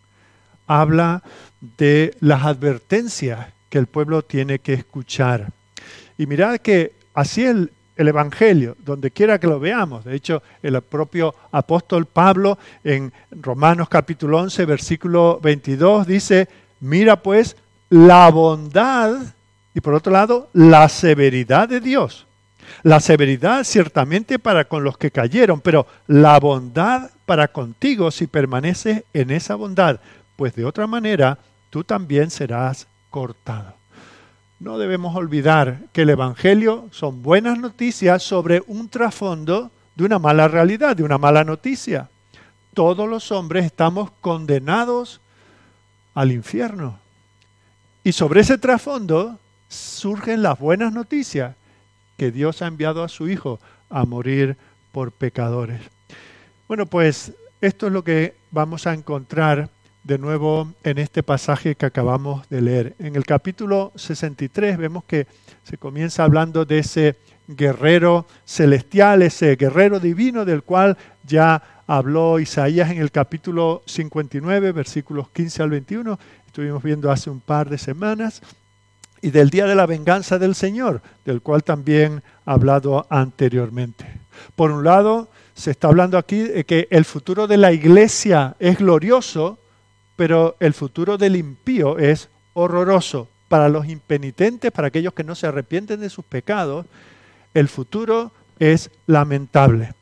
habla 0.66 1.22
de 1.76 2.16
las 2.20 2.44
advertencias 2.44 3.48
que 3.68 3.78
el 3.78 3.86
pueblo 3.86 4.22
tiene 4.22 4.60
que 4.60 4.74
escuchar. 4.74 5.48
Y 6.16 6.26
mirad 6.26 6.58
que 6.58 6.92
así 7.14 7.44
el, 7.44 7.72
el 7.98 8.08
Evangelio, 8.08 8.76
donde 8.84 9.10
quiera 9.10 9.38
que 9.38 9.48
lo 9.48 9.60
veamos. 9.60 10.04
De 10.04 10.14
hecho, 10.14 10.42
el 10.62 10.80
propio 10.80 11.34
apóstol 11.50 12.06
Pablo 12.06 12.56
en 12.84 13.12
Romanos 13.30 13.88
capítulo 13.88 14.38
11, 14.38 14.64
versículo 14.64 15.40
22 15.42 16.06
dice, 16.06 16.48
mira 16.80 17.20
pues 17.20 17.56
la 17.90 18.30
bondad 18.30 19.18
y 19.74 19.80
por 19.80 19.94
otro 19.94 20.12
lado, 20.12 20.48
la 20.52 20.88
severidad 20.88 21.68
de 21.68 21.80
Dios. 21.80 22.26
La 22.82 23.00
severidad 23.00 23.64
ciertamente 23.64 24.38
para 24.38 24.64
con 24.64 24.84
los 24.84 24.96
que 24.96 25.10
cayeron, 25.10 25.60
pero 25.60 25.86
la 26.06 26.38
bondad 26.38 27.10
para 27.26 27.48
contigo 27.48 28.10
si 28.10 28.26
permaneces 28.26 29.04
en 29.12 29.30
esa 29.30 29.56
bondad, 29.56 30.00
pues 30.36 30.54
de 30.54 30.64
otra 30.64 30.86
manera 30.86 31.38
tú 31.70 31.82
también 31.82 32.30
serás 32.30 32.86
cortado. 33.10 33.77
No 34.60 34.76
debemos 34.76 35.14
olvidar 35.14 35.84
que 35.92 36.02
el 36.02 36.10
Evangelio 36.10 36.88
son 36.90 37.22
buenas 37.22 37.58
noticias 37.58 38.24
sobre 38.24 38.62
un 38.66 38.88
trasfondo 38.88 39.70
de 39.94 40.04
una 40.04 40.18
mala 40.18 40.48
realidad, 40.48 40.96
de 40.96 41.04
una 41.04 41.16
mala 41.16 41.44
noticia. 41.44 42.10
Todos 42.74 43.08
los 43.08 43.30
hombres 43.30 43.64
estamos 43.64 44.10
condenados 44.20 45.20
al 46.14 46.32
infierno. 46.32 46.98
Y 48.02 48.12
sobre 48.12 48.40
ese 48.40 48.58
trasfondo 48.58 49.38
surgen 49.68 50.42
las 50.42 50.58
buenas 50.58 50.92
noticias 50.92 51.54
que 52.16 52.32
Dios 52.32 52.60
ha 52.60 52.66
enviado 52.66 53.04
a 53.04 53.08
su 53.08 53.28
Hijo 53.28 53.60
a 53.88 54.04
morir 54.06 54.56
por 54.90 55.12
pecadores. 55.12 55.80
Bueno, 56.66 56.86
pues 56.86 57.32
esto 57.60 57.86
es 57.86 57.92
lo 57.92 58.02
que 58.02 58.34
vamos 58.50 58.88
a 58.88 58.94
encontrar 58.94 59.70
de 60.08 60.16
nuevo 60.16 60.72
en 60.84 60.96
este 60.96 61.22
pasaje 61.22 61.74
que 61.74 61.84
acabamos 61.84 62.48
de 62.48 62.62
leer. 62.62 62.96
En 62.98 63.14
el 63.14 63.26
capítulo 63.26 63.92
63 63.94 64.78
vemos 64.78 65.04
que 65.04 65.26
se 65.64 65.76
comienza 65.76 66.24
hablando 66.24 66.64
de 66.64 66.78
ese 66.78 67.16
guerrero 67.46 68.24
celestial, 68.46 69.20
ese 69.20 69.54
guerrero 69.56 70.00
divino 70.00 70.46
del 70.46 70.62
cual 70.62 70.96
ya 71.26 71.62
habló 71.86 72.40
Isaías 72.40 72.90
en 72.90 72.96
el 72.96 73.10
capítulo 73.10 73.82
59, 73.84 74.72
versículos 74.72 75.28
15 75.28 75.62
al 75.62 75.70
21. 75.70 76.18
Estuvimos 76.46 76.82
viendo 76.82 77.10
hace 77.10 77.28
un 77.28 77.40
par 77.40 77.68
de 77.68 77.76
semanas 77.76 78.40
y 79.20 79.30
del 79.30 79.50
día 79.50 79.66
de 79.66 79.74
la 79.74 79.84
venganza 79.84 80.38
del 80.38 80.54
Señor, 80.54 81.02
del 81.26 81.42
cual 81.42 81.64
también 81.64 82.22
he 82.46 82.50
hablado 82.50 83.06
anteriormente. 83.10 84.06
Por 84.56 84.70
un 84.70 84.84
lado, 84.84 85.28
se 85.52 85.70
está 85.70 85.88
hablando 85.88 86.16
aquí 86.16 86.38
de 86.38 86.64
que 86.64 86.88
el 86.90 87.04
futuro 87.04 87.46
de 87.46 87.58
la 87.58 87.72
iglesia 87.72 88.56
es 88.58 88.78
glorioso, 88.78 89.58
pero 90.18 90.56
el 90.58 90.74
futuro 90.74 91.16
del 91.16 91.36
impío 91.36 91.96
es 91.96 92.28
horroroso. 92.52 93.28
Para 93.48 93.70
los 93.70 93.88
impenitentes, 93.88 94.70
para 94.72 94.88
aquellos 94.88 95.14
que 95.14 95.24
no 95.24 95.34
se 95.34 95.46
arrepienten 95.46 96.00
de 96.00 96.10
sus 96.10 96.24
pecados, 96.24 96.84
el 97.54 97.68
futuro 97.68 98.32
es 98.58 98.90
lamentable. 99.06 99.94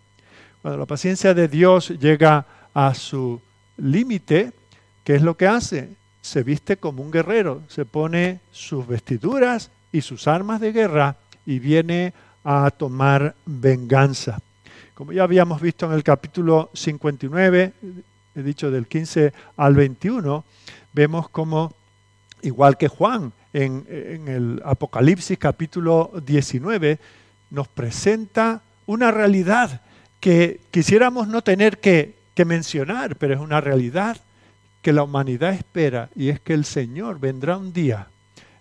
Cuando 0.62 0.78
la 0.78 0.86
paciencia 0.86 1.34
de 1.34 1.46
Dios 1.46 1.90
llega 1.90 2.44
a 2.74 2.94
su 2.94 3.40
límite, 3.76 4.52
¿qué 5.04 5.14
es 5.14 5.22
lo 5.22 5.36
que 5.36 5.46
hace? 5.46 5.90
se 6.26 6.42
viste 6.42 6.76
como 6.76 7.04
un 7.04 7.12
guerrero, 7.12 7.62
se 7.68 7.84
pone 7.84 8.40
sus 8.50 8.84
vestiduras 8.84 9.70
y 9.92 10.00
sus 10.00 10.26
armas 10.26 10.60
de 10.60 10.72
guerra 10.72 11.16
y 11.46 11.60
viene 11.60 12.14
a 12.42 12.68
tomar 12.72 13.36
venganza. 13.46 14.40
Como 14.94 15.12
ya 15.12 15.22
habíamos 15.22 15.60
visto 15.60 15.86
en 15.86 15.92
el 15.92 16.02
capítulo 16.02 16.70
59, 16.74 17.72
he 18.36 18.42
dicho 18.42 18.70
del 18.70 18.86
15 18.86 19.32
al 19.56 19.74
21, 19.74 20.44
vemos 20.92 21.28
como, 21.28 21.74
igual 22.42 22.76
que 22.76 22.88
Juan 22.88 23.32
en, 23.52 23.86
el 24.28 24.62
Apocalipsis 24.64 25.38
capítulo 25.38 26.12
19, 26.24 26.98
nos 27.50 27.68
presenta 27.68 28.60
una 28.84 29.10
realidad 29.10 29.80
que 30.20 30.60
quisiéramos 30.70 31.28
no 31.28 31.42
tener 31.42 31.78
que, 31.78 32.14
que 32.34 32.44
mencionar, 32.44 33.16
pero 33.16 33.34
es 33.34 33.40
una 33.40 33.60
realidad 33.60 34.18
que 34.82 34.92
la 34.92 35.02
humanidad 35.02 35.52
espera 35.54 36.10
y 36.14 36.28
es 36.28 36.40
que 36.40 36.52
el 36.52 36.64
Señor 36.64 37.18
vendrá 37.18 37.56
un 37.56 37.72
día 37.72 38.08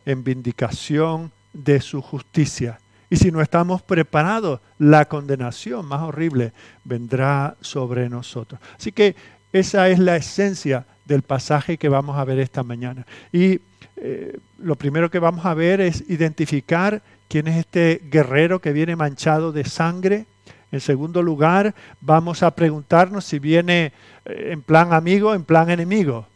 en 0.05 0.23
vindicación 0.23 1.31
de 1.51 1.81
su 1.81 2.01
justicia. 2.01 2.79
Y 3.09 3.17
si 3.17 3.31
no 3.31 3.41
estamos 3.41 3.81
preparados, 3.81 4.61
la 4.79 5.05
condenación 5.05 5.85
más 5.85 6.01
horrible 6.01 6.53
vendrá 6.83 7.55
sobre 7.61 8.09
nosotros. 8.09 8.59
Así 8.77 8.91
que 8.91 9.15
esa 9.55 9.87
es 9.87 9.99
la 9.99 10.17
esencia 10.17 10.85
del 11.05 11.21
pasaje 11.21 11.77
que 11.77 11.87
vamos 11.87 12.17
a 12.17 12.25
ver 12.25 12.39
esta 12.39 12.61
mañana. 12.61 13.05
Y 13.31 13.61
eh, 13.95 14.37
lo 14.57 14.75
primero 14.75 15.09
que 15.09 15.19
vamos 15.19 15.45
a 15.45 15.53
ver 15.53 15.79
es 15.79 16.03
identificar 16.09 17.01
quién 17.29 17.47
es 17.47 17.55
este 17.55 18.01
guerrero 18.11 18.59
que 18.59 18.73
viene 18.73 18.97
manchado 18.97 19.53
de 19.53 19.63
sangre. 19.63 20.25
En 20.73 20.81
segundo 20.81 21.21
lugar, 21.23 21.73
vamos 22.01 22.43
a 22.43 22.51
preguntarnos 22.51 23.23
si 23.23 23.39
viene 23.39 23.93
eh, 24.25 24.49
en 24.51 24.61
plan 24.61 24.91
amigo, 24.91 25.33
en 25.33 25.45
plan 25.45 25.69
enemigo. 25.69 26.27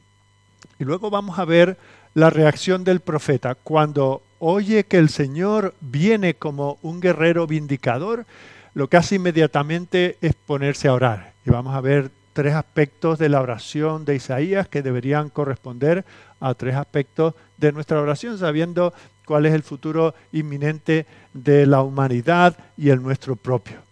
Y 0.79 0.85
luego 0.85 1.09
vamos 1.09 1.39
a 1.39 1.45
ver 1.45 1.77
la 2.13 2.29
reacción 2.29 2.85
del 2.85 3.01
profeta. 3.01 3.53
Cuando 3.53 4.23
oye 4.39 4.85
que 4.85 4.97
el 4.97 5.09
Señor 5.09 5.75
viene 5.81 6.35
como 6.35 6.77
un 6.83 7.01
guerrero 7.01 7.47
vindicador, 7.47 8.25
lo 8.73 8.87
que 8.87 8.95
hace 8.95 9.15
inmediatamente 9.15 10.17
es 10.21 10.35
ponerse 10.35 10.87
a 10.87 10.93
orar. 10.93 11.33
Y 11.45 11.49
vamos 11.49 11.75
a 11.75 11.81
ver 11.81 12.11
tres 12.33 12.53
aspectos 12.53 13.19
de 13.19 13.29
la 13.29 13.41
oración 13.41 14.05
de 14.05 14.15
Isaías 14.15 14.67
que 14.67 14.81
deberían 14.81 15.29
corresponder 15.29 16.05
a 16.39 16.53
tres 16.53 16.75
aspectos 16.75 17.33
de 17.57 17.71
nuestra 17.71 18.01
oración, 18.01 18.37
sabiendo 18.37 18.93
cuál 19.25 19.45
es 19.45 19.53
el 19.53 19.63
futuro 19.63 20.13
inminente 20.31 21.05
de 21.33 21.65
la 21.65 21.81
humanidad 21.81 22.57
y 22.77 22.89
el 22.89 23.01
nuestro 23.01 23.35
propio 23.35 23.89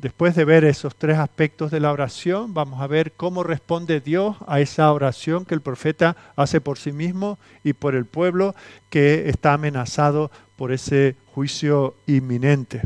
después 0.00 0.36
de 0.36 0.44
ver 0.44 0.64
esos 0.64 0.94
tres 0.94 1.18
aspectos 1.18 1.72
de 1.72 1.80
la 1.80 1.90
oración, 1.90 2.54
vamos 2.54 2.80
a 2.80 2.86
ver 2.86 3.12
cómo 3.12 3.42
responde 3.42 4.00
Dios 4.00 4.36
a 4.46 4.60
esa 4.60 4.92
oración 4.92 5.44
que 5.44 5.54
el 5.54 5.60
profeta 5.60 6.16
hace 6.36 6.60
por 6.60 6.78
sí 6.78 6.92
mismo 6.92 7.38
y 7.64 7.72
por 7.72 7.96
el 7.96 8.06
pueblo 8.06 8.54
que 8.90 9.28
está 9.28 9.54
amenazado 9.54 10.30
por 10.54 10.70
ese 10.70 11.16
juicio 11.34 11.96
inminente. 12.06 12.82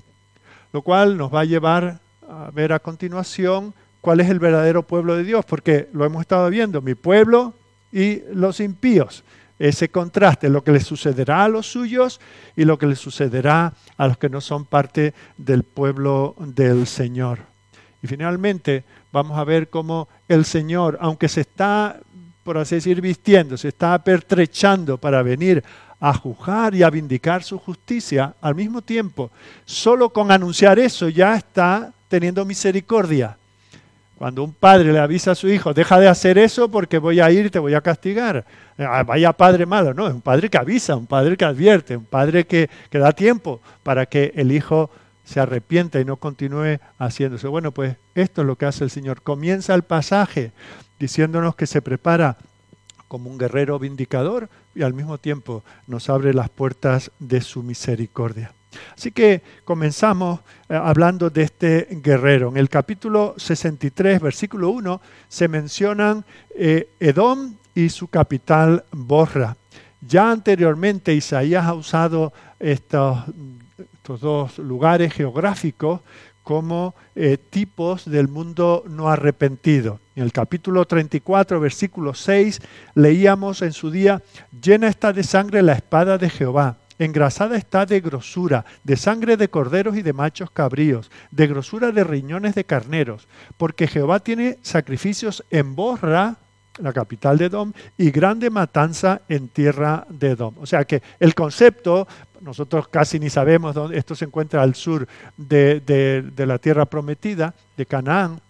Lo 0.72 0.80
cual 0.80 1.18
nos 1.18 1.32
va 1.32 1.40
a 1.40 1.44
llevar 1.44 2.00
a 2.26 2.50
ver 2.50 2.72
a 2.72 2.78
continuación 2.78 3.74
cuál 4.02 4.20
es 4.20 4.28
el 4.28 4.40
verdadero 4.40 4.82
pueblo 4.82 5.16
de 5.16 5.24
Dios, 5.24 5.46
porque 5.46 5.88
lo 5.92 6.04
hemos 6.04 6.20
estado 6.20 6.50
viendo, 6.50 6.82
mi 6.82 6.94
pueblo 6.94 7.54
y 7.90 8.20
los 8.34 8.60
impíos. 8.60 9.24
Ese 9.58 9.90
contraste, 9.90 10.48
lo 10.48 10.64
que 10.64 10.72
le 10.72 10.80
sucederá 10.80 11.44
a 11.44 11.48
los 11.48 11.68
suyos 11.68 12.20
y 12.56 12.64
lo 12.64 12.78
que 12.78 12.88
le 12.88 12.96
sucederá 12.96 13.72
a 13.96 14.08
los 14.08 14.18
que 14.18 14.28
no 14.28 14.40
son 14.40 14.64
parte 14.64 15.14
del 15.38 15.62
pueblo 15.62 16.34
del 16.40 16.88
Señor. 16.88 17.38
Y 18.02 18.08
finalmente 18.08 18.82
vamos 19.12 19.38
a 19.38 19.44
ver 19.44 19.70
cómo 19.70 20.08
el 20.26 20.44
Señor, 20.44 20.98
aunque 21.00 21.28
se 21.28 21.42
está, 21.42 22.00
por 22.42 22.58
así 22.58 22.74
decir, 22.74 23.00
vistiendo, 23.00 23.56
se 23.56 23.68
está 23.68 24.02
pertrechando 24.02 24.98
para 24.98 25.22
venir 25.22 25.62
a 26.00 26.12
juzgar 26.12 26.74
y 26.74 26.82
a 26.82 26.90
vindicar 26.90 27.44
su 27.44 27.56
justicia, 27.56 28.34
al 28.40 28.56
mismo 28.56 28.82
tiempo, 28.82 29.30
solo 29.64 30.12
con 30.12 30.32
anunciar 30.32 30.80
eso 30.80 31.08
ya 31.08 31.36
está 31.36 31.92
teniendo 32.08 32.44
misericordia 32.44 33.38
cuando 34.22 34.44
un 34.44 34.52
padre 34.52 34.92
le 34.92 35.00
avisa 35.00 35.32
a 35.32 35.34
su 35.34 35.48
hijo, 35.48 35.74
deja 35.74 35.98
de 35.98 36.06
hacer 36.06 36.38
eso 36.38 36.70
porque 36.70 36.98
voy 36.98 37.18
a 37.18 37.28
ir 37.32 37.50
te 37.50 37.58
voy 37.58 37.74
a 37.74 37.80
castigar. 37.80 38.44
Ah, 38.78 39.02
vaya 39.02 39.32
padre 39.32 39.66
malo, 39.66 39.94
no, 39.94 40.06
es 40.06 40.14
un 40.14 40.20
padre 40.20 40.48
que 40.48 40.56
avisa, 40.56 40.94
un 40.94 41.08
padre 41.08 41.36
que 41.36 41.44
advierte, 41.44 41.96
un 41.96 42.04
padre 42.04 42.46
que, 42.46 42.70
que 42.88 42.98
da 43.00 43.10
tiempo 43.10 43.60
para 43.82 44.06
que 44.06 44.32
el 44.36 44.52
hijo 44.52 44.90
se 45.24 45.40
arrepienta 45.40 45.98
y 45.98 46.04
no 46.04 46.18
continúe 46.18 46.78
haciéndose. 47.00 47.48
Bueno, 47.48 47.72
pues 47.72 47.96
esto 48.14 48.42
es 48.42 48.46
lo 48.46 48.54
que 48.54 48.66
hace 48.66 48.84
el 48.84 48.90
Señor. 48.90 49.22
Comienza 49.22 49.74
el 49.74 49.82
pasaje 49.82 50.52
diciéndonos 51.00 51.56
que 51.56 51.66
se 51.66 51.82
prepara 51.82 52.36
como 53.08 53.28
un 53.28 53.38
guerrero 53.38 53.80
vindicador 53.80 54.50
y 54.72 54.84
al 54.84 54.94
mismo 54.94 55.18
tiempo 55.18 55.64
nos 55.88 56.08
abre 56.08 56.32
las 56.32 56.48
puertas 56.48 57.10
de 57.18 57.40
su 57.40 57.64
misericordia. 57.64 58.52
Así 58.96 59.12
que 59.12 59.42
comenzamos 59.64 60.40
eh, 60.68 60.74
hablando 60.74 61.30
de 61.30 61.42
este 61.42 61.88
guerrero. 61.90 62.48
En 62.48 62.56
el 62.56 62.68
capítulo 62.68 63.34
63, 63.36 64.20
versículo 64.20 64.70
1, 64.70 65.00
se 65.28 65.48
mencionan 65.48 66.24
eh, 66.54 66.88
Edom 67.00 67.54
y 67.74 67.88
su 67.88 68.08
capital 68.08 68.84
Borra. 68.92 69.56
Ya 70.00 70.30
anteriormente 70.30 71.14
Isaías 71.14 71.64
ha 71.64 71.74
usado 71.74 72.32
estos, 72.58 73.18
dos 74.04 74.58
lugares 74.58 75.12
geográficos 75.12 76.00
como 76.42 76.94
eh, 77.14 77.38
tipos 77.38 78.04
del 78.04 78.28
mundo 78.28 78.84
no 78.88 79.08
arrepentido. 79.08 80.00
En 80.16 80.24
el 80.24 80.32
capítulo 80.32 80.84
34, 80.84 81.60
versículo 81.60 82.14
6, 82.14 82.60
leíamos 82.94 83.62
en 83.62 83.72
su 83.72 83.90
día, 83.90 84.22
llena 84.60 84.88
está 84.88 85.12
de 85.12 85.22
sangre 85.22 85.62
la 85.62 85.74
espada 85.74 86.18
de 86.18 86.28
Jehová, 86.28 86.78
engrasada 87.04 87.56
está 87.56 87.86
de 87.86 88.00
grosura, 88.00 88.64
de 88.84 88.96
sangre 88.96 89.36
de 89.36 89.48
corderos 89.48 89.96
y 89.96 90.02
de 90.02 90.12
machos 90.12 90.50
cabríos, 90.50 91.10
de 91.30 91.46
grosura 91.46 91.92
de 91.92 92.04
riñones 92.04 92.54
de 92.54 92.64
carneros, 92.64 93.28
porque 93.56 93.86
Jehová 93.86 94.20
tiene 94.20 94.58
sacrificios 94.62 95.44
en 95.50 95.74
Borra, 95.74 96.36
la 96.78 96.92
capital 96.92 97.38
de 97.38 97.46
Edom, 97.46 97.72
y 97.98 98.10
grande 98.10 98.50
matanza 98.50 99.22
en 99.28 99.48
tierra 99.48 100.06
de 100.08 100.30
Edom. 100.30 100.54
O 100.58 100.66
sea 100.66 100.84
que 100.84 101.02
el 101.20 101.34
concepto, 101.34 102.08
nosotros 102.40 102.88
casi 102.88 103.18
ni 103.18 103.30
sabemos 103.30 103.74
dónde 103.74 103.98
esto 103.98 104.14
se 104.14 104.24
encuentra 104.24 104.62
al 104.62 104.74
sur 104.74 105.06
de, 105.36 106.32
la 106.36 106.58
tierra 106.58 106.86
prometida, 106.86 107.54
de 107.76 107.86
Canaán. 107.86 108.40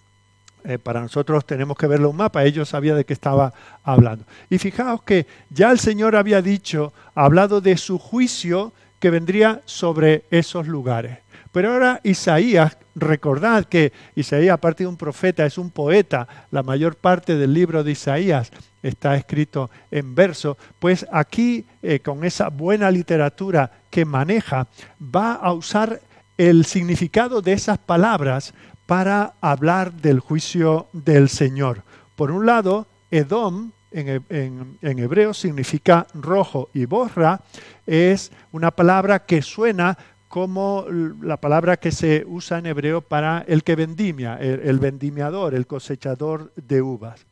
Eh, 0.65 0.79
para 0.79 1.01
nosotros 1.01 1.45
tenemos 1.45 1.77
que 1.77 1.87
verlo 1.87 2.11
un 2.11 2.17
mapa, 2.17 2.45
ellos 2.45 2.69
sabían 2.69 2.97
de 2.97 3.05
qué 3.05 3.13
estaba 3.13 3.53
hablando. 3.83 4.25
Y 4.49 4.59
fijaos 4.59 5.03
que 5.03 5.27
ya 5.51 5.71
el 5.71 5.79
Señor 5.79 6.15
había 6.15 6.41
dicho, 6.41 6.93
hablado 7.15 7.61
de 7.61 7.77
su 7.77 7.99
juicio 7.99 8.73
que 9.01 9.11
vendría 9.11 9.61
sobre 9.65 10.25
esos 10.31 10.69
lugares. 10.69 11.19
Pero 11.51 11.73
ahora 11.73 12.01
Isaías, 12.03 12.79
recordad 12.95 13.65
que 13.67 13.93
Isaías, 14.15 14.55
aparte 14.55 14.85
de 14.85 14.89
un 14.89 14.97
profeta, 14.97 15.45
es 15.45 15.59
un 15.59 15.71
poeta, 15.71 16.27
la 16.51 16.63
mayor 16.63 16.97
parte 16.97 17.37
del 17.37 17.53
libro 17.53 17.85
de 17.85 17.93
Isaías 17.93 18.51
está 18.83 19.17
escrito 19.17 19.71
en 19.91 20.15
verso, 20.15 20.57
pues 20.79 21.07
aquí, 21.13 21.67
eh, 21.83 22.01
con 22.01 22.25
esa 22.25 22.49
buena 22.49 22.91
literatura 22.91 23.71
que 23.91 24.05
maneja, 24.05 24.67
va 25.01 25.35
a 25.35 25.53
usar 25.53 26.01
el 26.39 26.65
significado 26.65 27.43
de 27.43 27.53
esas 27.53 27.79
palabras 27.79 28.55
para 28.93 29.33
hablar 29.41 29.91
del 29.91 30.21
juicio 30.21 30.87
del 30.93 31.31
Señor. 31.31 31.83
Por 32.15 32.31
un 32.31 32.45
lado, 32.45 32.87
Edom, 33.11 33.73
en, 33.91 34.77
hebreo 34.83 35.33
significa 35.33 36.07
rojo 36.13 36.69
y 36.75 36.85
borra, 36.85 37.41
es 37.87 38.31
una 38.53 38.71
palabra 38.71 39.25
que 39.25 39.41
suena 39.41 39.97
como 40.29 40.85
la 41.23 41.39
palabra 41.39 41.79
que 41.79 41.91
se 41.91 42.27
usa 42.29 42.59
en 42.59 42.67
hebreo 42.67 43.01
para 43.01 43.47
el 43.49 43.65
que 43.65 43.77
vendimia, 43.77 44.37
el, 44.37 44.79
vendimiador, 44.79 45.55
el 45.55 45.67
cosechador 45.67 46.53
de 46.55 46.83
uvas. 46.83 47.25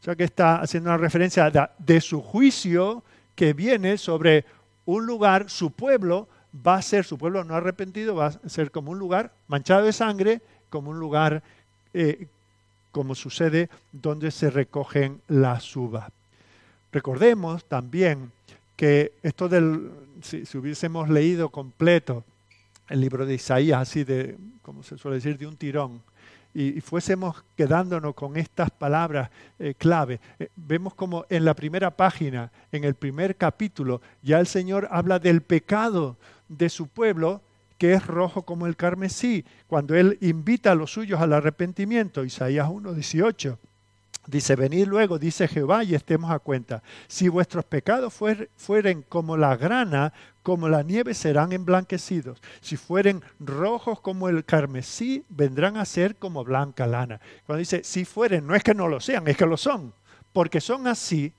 O 0.00 0.04
sea 0.04 0.14
que 0.14 0.22
está 0.22 0.60
haciendo 0.60 0.90
una 0.90 0.98
referencia 0.98 1.50
de, 1.80 2.00
su 2.00 2.22
juicio 2.22 3.02
que 3.34 3.54
viene 3.54 3.98
sobre 3.98 4.44
un 4.84 5.04
lugar, 5.04 5.50
su 5.50 5.72
pueblo 5.72 6.28
va 6.64 6.76
a 6.76 6.82
ser, 6.82 7.04
su 7.04 7.18
pueblo 7.18 7.42
no 7.42 7.56
arrepentido, 7.56 8.14
va 8.14 8.26
a 8.26 8.48
ser 8.48 8.70
como 8.70 8.92
un 8.92 9.00
lugar 9.00 9.32
manchado 9.48 9.84
de 9.84 9.92
sangre, 9.92 10.42
como 10.70 10.90
un 10.90 10.98
lugar, 10.98 11.42
eh, 11.94 12.26
como 12.92 13.14
sucede, 13.14 13.68
donde 13.92 14.30
se 14.30 14.50
recogen 14.50 15.20
las 15.28 15.76
uvas. 15.76 16.10
Recordemos 16.92 17.64
también 17.64 18.32
que 18.76 19.12
esto 19.22 19.48
del, 19.48 19.90
si 20.22 20.44
hubiésemos 20.56 21.08
leído 21.08 21.50
completo 21.50 22.24
el 22.88 23.00
libro 23.00 23.26
de 23.26 23.34
Isaías, 23.34 23.82
así 23.82 24.04
de, 24.04 24.36
como 24.62 24.82
se 24.82 24.96
suele 24.96 25.16
decir, 25.16 25.36
de 25.36 25.46
un 25.46 25.56
tirón, 25.56 26.00
y, 26.54 26.80
fuésemos 26.80 27.44
quedándonos 27.56 28.14
con 28.14 28.36
estas 28.36 28.70
palabras 28.70 29.30
eh, 29.58 29.74
clave, 29.76 30.18
eh, 30.38 30.48
vemos 30.56 30.94
como 30.94 31.26
en 31.28 31.44
la 31.44 31.54
primera 31.54 31.90
página, 31.90 32.50
en 32.72 32.84
el 32.84 32.94
primer 32.94 33.36
capítulo, 33.36 34.00
ya 34.22 34.40
el 34.40 34.46
Señor 34.46 34.88
habla 34.90 35.18
del 35.18 35.42
pecado 35.42 36.16
de 36.48 36.68
su 36.68 36.86
pueblo, 36.88 37.42
que 37.78 37.94
es 37.94 38.06
rojo 38.06 38.42
como 38.42 38.66
el 38.66 38.76
carmesí, 38.76 39.44
cuando 39.66 39.94
Él 39.94 40.18
invita 40.20 40.72
a 40.72 40.74
los 40.74 40.92
suyos 40.92 41.20
al 41.20 41.32
arrepentimiento, 41.32 42.24
Isaías 42.24 42.68
1.18. 42.68 43.56
Dice, 44.26 44.56
venid 44.56 44.86
luego, 44.86 45.18
dice 45.18 45.48
Jehová, 45.48 45.84
y 45.84 45.94
estemos 45.94 46.30
a 46.30 46.38
cuenta. 46.38 46.82
Si 47.06 47.30
vuestros 47.30 47.64
pecados 47.64 48.12
fueren 48.12 49.02
como 49.08 49.38
la 49.38 49.56
grana, 49.56 50.12
como 50.42 50.68
la 50.68 50.82
nieve 50.82 51.14
serán 51.14 51.52
emblanquecidos. 51.52 52.42
Si 52.60 52.76
fueren 52.76 53.22
rojos 53.40 54.00
como 54.00 54.28
el 54.28 54.44
carmesí, 54.44 55.24
vendrán 55.30 55.78
a 55.78 55.86
ser 55.86 56.16
como 56.16 56.44
blanca 56.44 56.86
lana. 56.86 57.20
Cuando 57.46 57.60
dice, 57.60 57.82
si 57.84 58.04
fueren, 58.04 58.46
no 58.46 58.54
es 58.54 58.62
que 58.62 58.74
no 58.74 58.86
lo 58.88 59.00
sean, 59.00 59.26
es 59.28 59.36
que 59.36 59.46
lo 59.46 59.56
son. 59.56 59.94
Porque 60.34 60.60
son 60.60 60.86
así, 60.88 61.32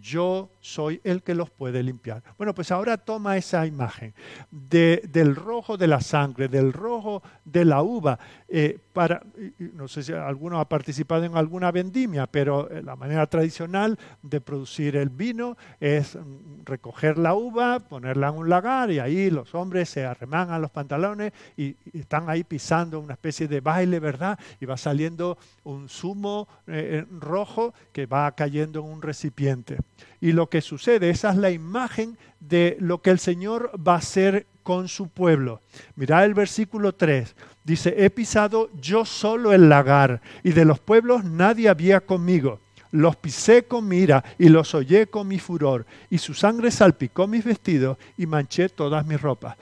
yo 0.00 0.50
soy 0.60 1.00
el 1.04 1.22
que 1.22 1.34
los 1.34 1.50
puede 1.50 1.82
limpiar. 1.82 2.22
Bueno, 2.38 2.54
pues 2.54 2.70
ahora 2.70 2.96
toma 2.96 3.36
esa 3.36 3.66
imagen 3.66 4.14
del 4.50 5.36
rojo 5.36 5.76
de 5.76 5.86
la 5.86 6.00
sangre, 6.00 6.48
del 6.48 6.72
rojo 6.72 7.22
de 7.44 7.64
la 7.64 7.82
uva, 7.82 8.18
eh, 8.48 8.78
para, 8.92 9.22
no 9.58 9.86
sé 9.86 10.02
si 10.02 10.12
alguno 10.12 10.58
ha 10.58 10.68
participado 10.68 11.24
en 11.24 11.36
alguna 11.36 11.70
vendimia, 11.70 12.26
pero 12.26 12.68
eh, 12.70 12.82
la 12.82 12.96
manera 12.96 13.26
tradicional 13.26 13.98
de 14.22 14.40
producir 14.40 14.96
el 14.96 15.08
vino 15.08 15.56
es 15.78 16.18
recoger 16.64 17.18
la 17.18 17.34
uva, 17.34 17.80
ponerla 17.80 18.28
en 18.28 18.34
un 18.34 18.48
lagar 18.48 18.90
y 18.90 18.98
ahí 18.98 19.30
los 19.30 19.54
hombres 19.54 19.88
se 19.88 20.04
arremangan 20.04 20.60
los 20.60 20.70
pantalones 20.70 21.32
y, 21.56 21.76
están 21.92 22.28
ahí 22.28 22.44
pisando 22.44 22.98
una 22.98 23.14
especie 23.14 23.46
de 23.46 23.60
baile, 23.60 24.00
¿verdad? 24.00 24.38
Y 24.60 24.66
va 24.66 24.76
saliendo 24.76 25.38
un 25.64 25.88
zumo 25.88 26.48
eh, 26.66 27.04
rojo 27.10 27.74
que 27.92 28.06
va 28.06 28.30
cayendo 28.32 28.80
en 28.80 28.86
un 28.86 29.02
recipiente. 29.02 29.78
Y 30.20 30.32
lo 30.32 30.48
que 30.48 30.60
sucede, 30.60 31.10
esa 31.10 31.30
es 31.30 31.36
la 31.36 31.50
imagen 31.50 32.18
de 32.40 32.76
lo 32.80 33.00
que 33.00 33.10
el 33.10 33.18
Señor 33.18 33.70
va 33.76 33.94
a 33.94 33.98
hacer 33.98 34.46
con 34.62 34.88
su 34.88 35.08
pueblo. 35.08 35.60
Mirad 35.96 36.24
el 36.24 36.34
versículo 36.34 36.94
3. 36.94 37.34
Dice, 37.64 37.94
he 37.98 38.10
pisado 38.10 38.70
yo 38.80 39.04
solo 39.04 39.52
el 39.52 39.68
lagar 39.68 40.20
y 40.42 40.52
de 40.52 40.64
los 40.64 40.78
pueblos 40.78 41.24
nadie 41.24 41.68
había 41.68 42.00
conmigo. 42.00 42.60
Los 42.92 43.16
pisé 43.16 43.64
con 43.64 43.86
mi 43.86 43.98
ira 43.98 44.24
y 44.38 44.48
los 44.48 44.74
hollé 44.74 45.06
con 45.06 45.28
mi 45.28 45.38
furor, 45.38 45.86
y 46.10 46.18
su 46.18 46.34
sangre 46.34 46.72
salpicó 46.72 47.28
mis 47.28 47.44
vestidos 47.44 47.96
y 48.16 48.26
manché 48.26 48.68
todas 48.68 49.06
mis 49.06 49.20
ropas. 49.20 49.56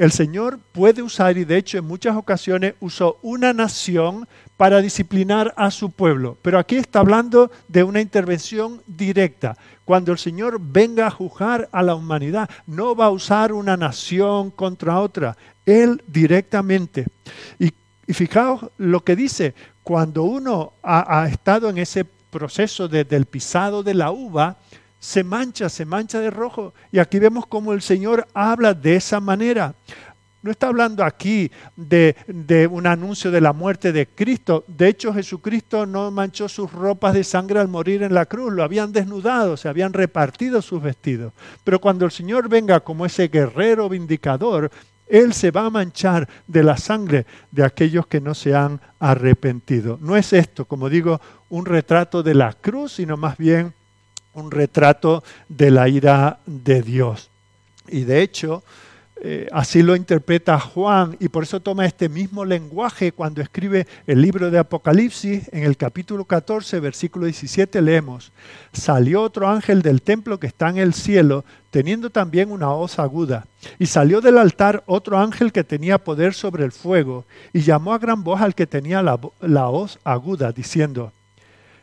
El 0.00 0.12
Señor 0.12 0.58
puede 0.72 1.02
usar, 1.02 1.36
y 1.36 1.44
de 1.44 1.58
hecho 1.58 1.76
en 1.76 1.84
muchas 1.84 2.16
ocasiones 2.16 2.72
usó 2.80 3.18
una 3.20 3.52
nación 3.52 4.26
para 4.56 4.80
disciplinar 4.80 5.52
a 5.58 5.70
su 5.70 5.90
pueblo. 5.90 6.38
Pero 6.40 6.58
aquí 6.58 6.76
está 6.76 7.00
hablando 7.00 7.50
de 7.68 7.82
una 7.82 8.00
intervención 8.00 8.80
directa. 8.86 9.58
Cuando 9.84 10.12
el 10.12 10.16
Señor 10.16 10.58
venga 10.58 11.06
a 11.06 11.10
juzgar 11.10 11.68
a 11.70 11.82
la 11.82 11.94
humanidad, 11.94 12.48
no 12.66 12.96
va 12.96 13.04
a 13.04 13.10
usar 13.10 13.52
una 13.52 13.76
nación 13.76 14.50
contra 14.50 14.98
otra, 15.00 15.36
Él 15.66 16.02
directamente. 16.06 17.04
Y, 17.58 17.70
fijaos 18.10 18.70
lo 18.78 19.04
que 19.04 19.14
dice, 19.14 19.54
cuando 19.82 20.22
uno 20.22 20.72
ha, 20.82 21.28
estado 21.28 21.68
en 21.68 21.76
ese 21.76 22.06
proceso 22.06 22.88
del 22.88 23.26
pisado 23.26 23.82
de 23.82 23.92
la 23.92 24.12
uva, 24.12 24.56
se 25.00 25.24
mancha, 25.24 25.68
se 25.68 25.84
mancha 25.84 26.20
de 26.20 26.30
rojo. 26.30 26.74
Y 26.92 26.98
aquí 26.98 27.18
vemos 27.18 27.46
cómo 27.46 27.72
el 27.72 27.80
Señor 27.82 28.28
habla 28.34 28.74
de 28.74 28.96
esa 28.96 29.18
manera. 29.18 29.74
No 30.42 30.50
está 30.50 30.68
hablando 30.68 31.04
aquí 31.04 31.50
de, 31.76 32.68
un 32.70 32.86
anuncio 32.86 33.30
de 33.30 33.40
la 33.40 33.52
muerte 33.52 33.92
de 33.92 34.06
Cristo. 34.06 34.64
De 34.66 34.88
hecho, 34.88 35.12
Jesucristo 35.12 35.84
no 35.84 36.10
manchó 36.10 36.48
sus 36.48 36.70
ropas 36.72 37.14
de 37.14 37.24
sangre 37.24 37.60
al 37.60 37.68
morir 37.68 38.02
en 38.02 38.14
la 38.14 38.26
cruz. 38.26 38.52
Lo 38.52 38.62
habían 38.62 38.92
desnudado, 38.92 39.56
se 39.56 39.68
habían 39.68 39.92
repartido 39.92 40.62
sus 40.62 40.82
vestidos. 40.82 41.32
Pero 41.64 41.78
cuando 41.78 42.04
el 42.04 42.10
Señor 42.10 42.48
venga 42.48 42.80
como 42.80 43.04
ese 43.04 43.28
guerrero 43.28 43.88
vindicador, 43.88 44.70
Él 45.06 45.34
se 45.34 45.50
va 45.50 45.66
a 45.66 45.70
manchar 45.70 46.26
de 46.46 46.62
la 46.62 46.78
sangre 46.78 47.26
de 47.50 47.64
aquellos 47.64 48.06
que 48.06 48.20
no 48.22 48.34
se 48.34 48.54
han 48.54 48.80
arrepentido. 48.98 49.98
No 50.00 50.16
es 50.16 50.32
esto, 50.32 50.64
como 50.64 50.88
digo, 50.88 51.20
un 51.50 51.66
retrato 51.66 52.22
de 52.22 52.34
la 52.34 52.54
cruz, 52.54 52.92
sino 52.94 53.18
más 53.18 53.36
bien 53.36 53.74
un 54.34 54.50
retrato 54.50 55.22
de 55.48 55.70
la 55.70 55.88
ira 55.88 56.38
de 56.46 56.82
Dios. 56.82 57.30
Y 57.88 58.04
de 58.04 58.22
hecho, 58.22 58.62
eh, 59.22 59.48
así 59.52 59.82
lo 59.82 59.96
interpreta 59.96 60.58
Juan 60.58 61.14
y 61.20 61.28
por 61.28 61.42
eso 61.42 61.60
toma 61.60 61.84
este 61.84 62.08
mismo 62.08 62.46
lenguaje 62.46 63.12
cuando 63.12 63.42
escribe 63.42 63.86
el 64.06 64.22
libro 64.22 64.50
de 64.50 64.58
Apocalipsis. 64.58 65.50
En 65.52 65.64
el 65.64 65.76
capítulo 65.76 66.24
14, 66.24 66.80
versículo 66.80 67.26
17 67.26 67.82
leemos, 67.82 68.32
salió 68.72 69.20
otro 69.20 69.46
ángel 69.46 69.82
del 69.82 70.00
templo 70.00 70.40
que 70.40 70.46
está 70.46 70.70
en 70.70 70.78
el 70.78 70.94
cielo, 70.94 71.44
teniendo 71.70 72.08
también 72.08 72.50
una 72.50 72.72
hoz 72.72 72.98
aguda. 72.98 73.46
Y 73.78 73.86
salió 73.86 74.22
del 74.22 74.38
altar 74.38 74.82
otro 74.86 75.18
ángel 75.18 75.52
que 75.52 75.64
tenía 75.64 75.98
poder 75.98 76.32
sobre 76.32 76.64
el 76.64 76.72
fuego, 76.72 77.26
y 77.52 77.60
llamó 77.60 77.92
a 77.92 77.98
gran 77.98 78.24
voz 78.24 78.40
al 78.40 78.54
que 78.54 78.66
tenía 78.66 79.02
la, 79.02 79.20
la 79.42 79.68
hoz 79.68 79.98
aguda, 80.02 80.50
diciendo, 80.50 81.12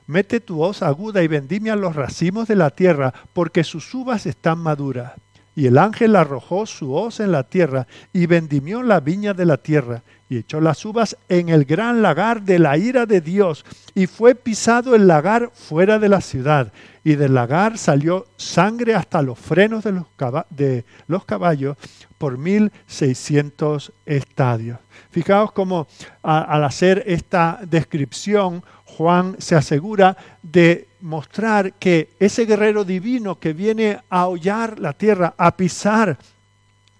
Mete 0.07 0.39
tu 0.39 0.63
hoz 0.63 0.81
aguda 0.81 1.21
y 1.21 1.27
vendimia 1.27 1.75
los 1.75 1.95
racimos 1.95 2.47
de 2.47 2.55
la 2.55 2.69
tierra, 2.69 3.13
porque 3.33 3.63
sus 3.63 3.93
uvas 3.93 4.25
están 4.25 4.57
maduras. 4.59 5.13
Y 5.53 5.65
el 5.65 5.77
ángel 5.77 6.15
arrojó 6.15 6.65
su 6.65 6.93
hoz 6.93 7.19
en 7.19 7.31
la 7.31 7.43
tierra 7.43 7.87
y 8.13 8.25
vendimió 8.25 8.83
la 8.83 8.99
viña 8.99 9.33
de 9.33 9.45
la 9.45 9.57
tierra 9.57 10.03
y 10.29 10.37
echó 10.37 10.61
las 10.61 10.83
uvas 10.85 11.17
en 11.29 11.49
el 11.49 11.65
gran 11.65 12.01
lagar 12.01 12.41
de 12.41 12.59
la 12.59 12.77
ira 12.77 13.05
de 13.05 13.21
Dios 13.21 13.65
y 13.95 14.07
fue 14.07 14.35
pisado 14.35 14.93
el 14.93 15.07
lagar 15.07 15.51
fuera 15.53 15.99
de 15.99 16.09
la 16.09 16.21
ciudad 16.21 16.71
y 17.03 17.15
del 17.15 17.33
lagar 17.33 17.77
salió 17.77 18.27
sangre 18.35 18.93
hasta 18.93 19.21
los 19.21 19.39
frenos 19.39 19.83
de 19.83 19.93
los, 19.93 20.05
de 20.49 20.85
los 21.07 21.25
caballos 21.25 21.77
por 22.17 22.37
mil 22.37 22.71
seiscientos 22.85 23.93
estadios. 24.05 24.79
Fijaos 25.09 25.51
cómo 25.53 25.87
al 26.21 26.63
hacer 26.63 27.03
esta 27.07 27.59
descripción 27.67 28.63
Juan 28.97 29.35
se 29.37 29.55
asegura 29.55 30.17
de 30.41 30.87
mostrar 31.01 31.73
que 31.73 32.09
ese 32.19 32.45
guerrero 32.45 32.83
divino 32.83 33.39
que 33.39 33.53
viene 33.53 33.99
a 34.09 34.25
hollar 34.25 34.79
la 34.79 34.93
tierra, 34.93 35.35
a 35.37 35.55
pisar, 35.55 36.17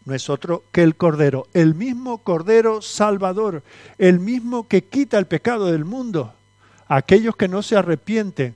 no 0.05 0.13
es 0.13 0.29
otro 0.29 0.65
que 0.71 0.83
el 0.83 0.95
Cordero, 0.95 1.47
el 1.53 1.73
mismo 1.73 2.19
Cordero 2.19 2.83
Salvador, 2.83 3.63
el 3.97 4.19
mismo 4.19 4.67
que 4.67 4.83
quita 4.83 5.17
el 5.17 5.25
pecado 5.25 5.71
del 5.71 5.85
mundo. 5.85 6.35
Aquellos 6.87 7.35
que 7.35 7.47
no 7.47 7.63
se 7.63 7.75
arrepienten, 7.75 8.55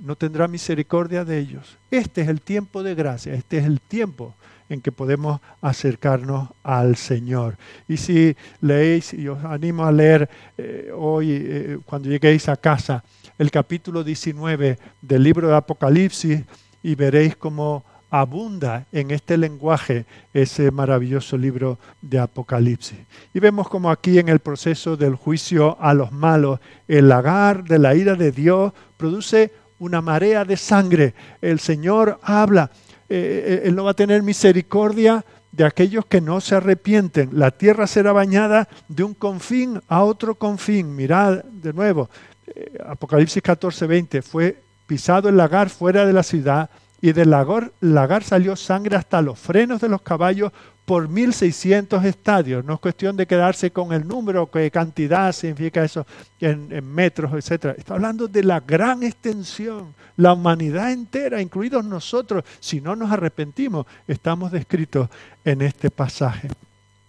no 0.00 0.16
tendrá 0.16 0.48
misericordia 0.48 1.26
de 1.26 1.38
ellos. 1.40 1.76
Este 1.90 2.22
es 2.22 2.28
el 2.28 2.40
tiempo 2.40 2.82
de 2.82 2.94
gracia, 2.94 3.34
este 3.34 3.58
es 3.58 3.64
el 3.66 3.82
tiempo 3.82 4.34
en 4.72 4.80
que 4.80 4.90
podemos 4.90 5.40
acercarnos 5.60 6.48
al 6.62 6.96
Señor. 6.96 7.58
Y 7.86 7.98
si 7.98 8.34
leéis, 8.62 9.12
y 9.12 9.28
os 9.28 9.44
animo 9.44 9.84
a 9.84 9.92
leer 9.92 10.30
eh, 10.56 10.90
hoy, 10.96 11.28
eh, 11.30 11.78
cuando 11.84 12.08
lleguéis 12.08 12.48
a 12.48 12.56
casa, 12.56 13.04
el 13.36 13.50
capítulo 13.50 14.02
19 14.02 14.78
del 15.02 15.22
libro 15.22 15.48
de 15.48 15.56
Apocalipsis, 15.56 16.40
y 16.82 16.94
veréis 16.94 17.36
cómo 17.36 17.84
abunda 18.10 18.86
en 18.92 19.10
este 19.10 19.36
lenguaje 19.36 20.06
ese 20.32 20.70
maravilloso 20.70 21.36
libro 21.36 21.78
de 22.00 22.18
Apocalipsis. 22.18 22.98
Y 23.34 23.40
vemos 23.40 23.68
como 23.68 23.90
aquí 23.90 24.18
en 24.18 24.30
el 24.30 24.38
proceso 24.38 24.96
del 24.96 25.16
juicio 25.16 25.76
a 25.80 25.92
los 25.92 26.12
malos, 26.12 26.60
el 26.88 27.08
lagar 27.08 27.64
de 27.64 27.78
la 27.78 27.94
ira 27.94 28.14
de 28.14 28.32
Dios 28.32 28.72
produce 28.96 29.52
una 29.78 30.00
marea 30.00 30.44
de 30.44 30.56
sangre. 30.56 31.14
El 31.40 31.58
Señor 31.58 32.18
habla 32.22 32.70
eh, 33.14 33.44
eh, 33.46 33.62
Él 33.64 33.74
no 33.74 33.84
va 33.84 33.90
a 33.90 33.94
tener 33.94 34.22
misericordia 34.22 35.22
de 35.50 35.66
aquellos 35.66 36.06
que 36.06 36.22
no 36.22 36.40
se 36.40 36.54
arrepienten. 36.54 37.28
La 37.32 37.50
tierra 37.50 37.86
será 37.86 38.12
bañada 38.12 38.68
de 38.88 39.04
un 39.04 39.12
confín 39.12 39.82
a 39.86 40.02
otro 40.02 40.34
confín. 40.36 40.96
Mirad 40.96 41.44
de 41.44 41.74
nuevo, 41.74 42.08
eh, 42.46 42.78
Apocalipsis 42.86 43.42
14, 43.42 43.86
20, 43.86 44.22
fue 44.22 44.62
pisado 44.86 45.28
el 45.28 45.36
lagar 45.36 45.68
fuera 45.68 46.06
de 46.06 46.14
la 46.14 46.22
ciudad 46.22 46.70
y 47.02 47.12
del 47.12 47.30
lagar, 47.30 47.72
lagar 47.80 48.22
salió 48.22 48.54
sangre 48.54 48.96
hasta 48.96 49.20
los 49.20 49.36
frenos 49.36 49.80
de 49.80 49.88
los 49.88 50.02
caballos 50.02 50.52
por 50.84 51.08
1.600 51.08 52.04
estadios. 52.04 52.64
No 52.64 52.74
es 52.74 52.80
cuestión 52.80 53.16
de 53.16 53.26
quedarse 53.26 53.72
con 53.72 53.92
el 53.92 54.06
número, 54.06 54.48
qué 54.48 54.70
cantidad 54.70 55.32
significa 55.32 55.82
eso 55.82 56.06
en, 56.38 56.68
metros, 56.86 57.32
etc. 57.32 57.74
Está 57.76 57.94
hablando 57.94 58.28
de 58.28 58.44
la 58.44 58.60
gran 58.60 59.02
extensión, 59.02 59.96
la 60.16 60.32
humanidad 60.32 60.92
entera, 60.92 61.42
incluidos 61.42 61.84
nosotros. 61.84 62.44
Si 62.60 62.80
no 62.80 62.94
nos 62.94 63.10
arrepentimos, 63.10 63.84
estamos 64.06 64.52
descritos 64.52 65.08
en 65.44 65.62
este 65.62 65.90
pasaje. 65.90 66.48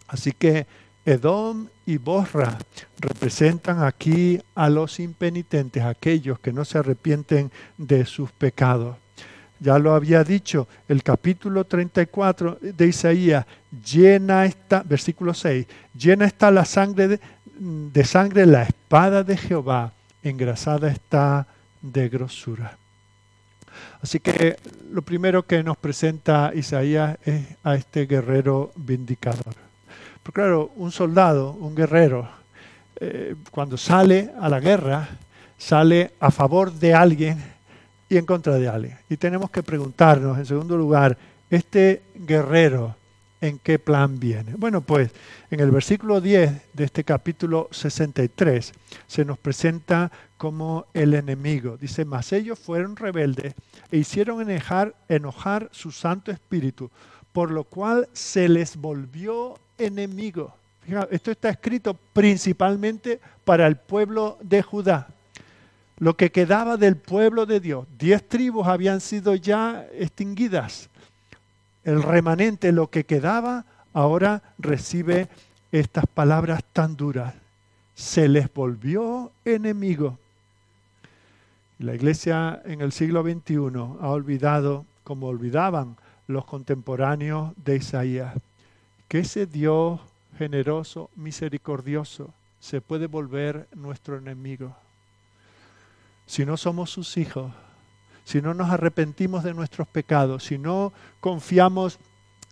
Así 0.07 0.31
que 0.31 0.65
Edom 1.05 1.67
y 1.85 1.97
Borra 1.97 2.57
representan 2.99 3.83
aquí 3.83 4.41
a 4.55 4.69
los 4.69 4.99
impenitentes, 4.99 5.83
aquellos 5.83 6.39
que 6.39 6.51
no 6.51 6.65
se 6.65 6.79
arrepienten 6.79 7.51
de 7.77 8.05
sus 8.07 8.31
pecados 8.31 9.02
ya 9.63 9.79
lo 9.79 9.95
había 9.95 10.25
dicho, 10.25 10.67
el 10.89 11.03
capítulo 11.03 11.63
34 11.63 12.57
de 12.61 12.85
Isaías, 12.85 13.45
llena 13.71 14.45
está, 14.45 14.83
versículo 14.83 15.33
6, 15.33 15.65
llena 15.97 16.25
está 16.25 16.51
la 16.51 16.65
sangre 16.65 17.19
de, 17.59 18.03
sangre 18.03 18.45
la 18.45 18.63
espada 18.63 19.23
de 19.23 19.37
Jehová, 19.37 19.93
engrasada 20.21 20.91
está 20.91 21.47
de 21.81 22.09
grosura. 22.09 22.77
Así 24.01 24.19
que 24.19 24.57
lo 24.91 25.01
primero 25.01 25.43
que 25.43 25.63
nos 25.63 25.77
presenta 25.77 26.51
Isaías 26.53 27.17
es 27.23 27.45
a 27.63 27.75
este 27.75 28.05
guerrero 28.05 28.73
vindicador. 28.75 29.55
Pero 30.21 30.33
claro, 30.33 30.71
un 30.75 30.91
soldado, 30.91 31.53
un 31.53 31.73
guerrero, 31.73 32.27
eh, 32.99 33.35
cuando 33.49 33.77
sale 33.77 34.31
a 34.39 34.49
la 34.49 34.59
guerra, 34.59 35.07
sale 35.57 36.11
a 36.19 36.31
favor 36.31 36.73
de 36.73 36.93
alguien 36.93 37.52
y 38.13 38.17
en 38.17 38.27
contra 38.27 38.53
de 38.55 38.67
alguien. 38.67 38.95
Y 39.09 39.17
tenemos 39.17 39.49
que 39.49 39.63
preguntarnos, 39.63 40.37
en 40.37 40.45
segundo 40.45 40.77
lugar, 40.77 41.17
este 41.49 42.03
guerrero, 42.13 42.95
¿en 43.41 43.57
qué 43.57 43.79
plan 43.79 44.19
viene? 44.19 44.53
Bueno, 44.55 44.81
pues 44.81 45.09
en 45.49 45.59
el 45.59 45.71
versículo 45.71 46.21
10 46.21 46.51
de 46.73 46.83
este 46.83 47.03
capítulo 47.03 47.69
63 47.71 48.71
se 49.07 49.25
nos 49.25 49.39
presenta 49.39 50.11
como 50.37 50.85
el 50.93 51.15
enemigo. 51.15 51.75
Dice, 51.75 52.05
mas 52.05 52.31
ellos 52.33 52.59
fueron 52.59 52.95
rebeldes 52.95 53.55
e 53.89 53.97
hicieron 53.97 54.47
enojar, 54.47 54.93
enojar 55.09 55.69
su 55.71 55.91
Santo 55.91 56.31
Espíritu, 56.31 56.91
por 57.31 57.49
lo 57.49 57.63
cual 57.63 58.07
se 58.13 58.47
les 58.47 58.77
volvió 58.77 59.57
enemigo. 59.79 60.55
esto 61.09 61.31
está 61.31 61.49
escrito 61.49 61.95
principalmente 62.13 63.19
para 63.43 63.65
el 63.65 63.77
pueblo 63.77 64.37
de 64.43 64.61
Judá 64.61 65.07
lo 66.03 66.17
que 66.17 66.33
quedaba 66.33 66.75
del 66.75 66.97
pueblo 66.97 67.45
de 67.45 67.61
Dios. 67.61 67.87
Diez 67.97 68.27
tribus 68.27 68.67
habían 68.67 68.99
sido 68.99 69.35
ya 69.35 69.87
extinguidas. 69.93 70.89
El 71.85 72.03
remanente, 72.03 72.73
lo 72.73 72.89
que 72.89 73.05
quedaba, 73.05 73.63
ahora 73.93 74.43
recibe 74.57 75.29
estas 75.71 76.05
palabras 76.05 76.61
tan 76.73 76.97
duras. 76.97 77.33
Se 77.95 78.27
les 78.27 78.53
volvió 78.53 79.31
enemigo. 79.45 80.19
La 81.79 81.95
iglesia 81.95 82.61
en 82.65 82.81
el 82.81 82.91
siglo 82.91 83.23
XXI 83.23 83.55
ha 84.01 84.09
olvidado, 84.09 84.85
como 85.05 85.27
olvidaban 85.27 85.95
los 86.27 86.43
contemporáneos 86.43 87.53
de 87.63 87.77
Isaías, 87.77 88.35
que 89.07 89.19
ese 89.19 89.45
Dios 89.45 90.01
generoso, 90.37 91.09
misericordioso, 91.15 92.29
se 92.59 92.81
puede 92.81 93.07
volver 93.07 93.69
nuestro 93.73 94.17
enemigo 94.17 94.75
si 96.25 96.45
no 96.45 96.57
somos 96.57 96.89
sus 96.89 97.17
hijos, 97.17 97.51
si 98.23 98.41
no 98.41 98.53
nos 98.53 98.69
arrepentimos 98.69 99.43
de 99.43 99.53
nuestros 99.53 99.87
pecados, 99.87 100.45
si 100.45 100.57
no 100.57 100.93
confiamos 101.19 101.99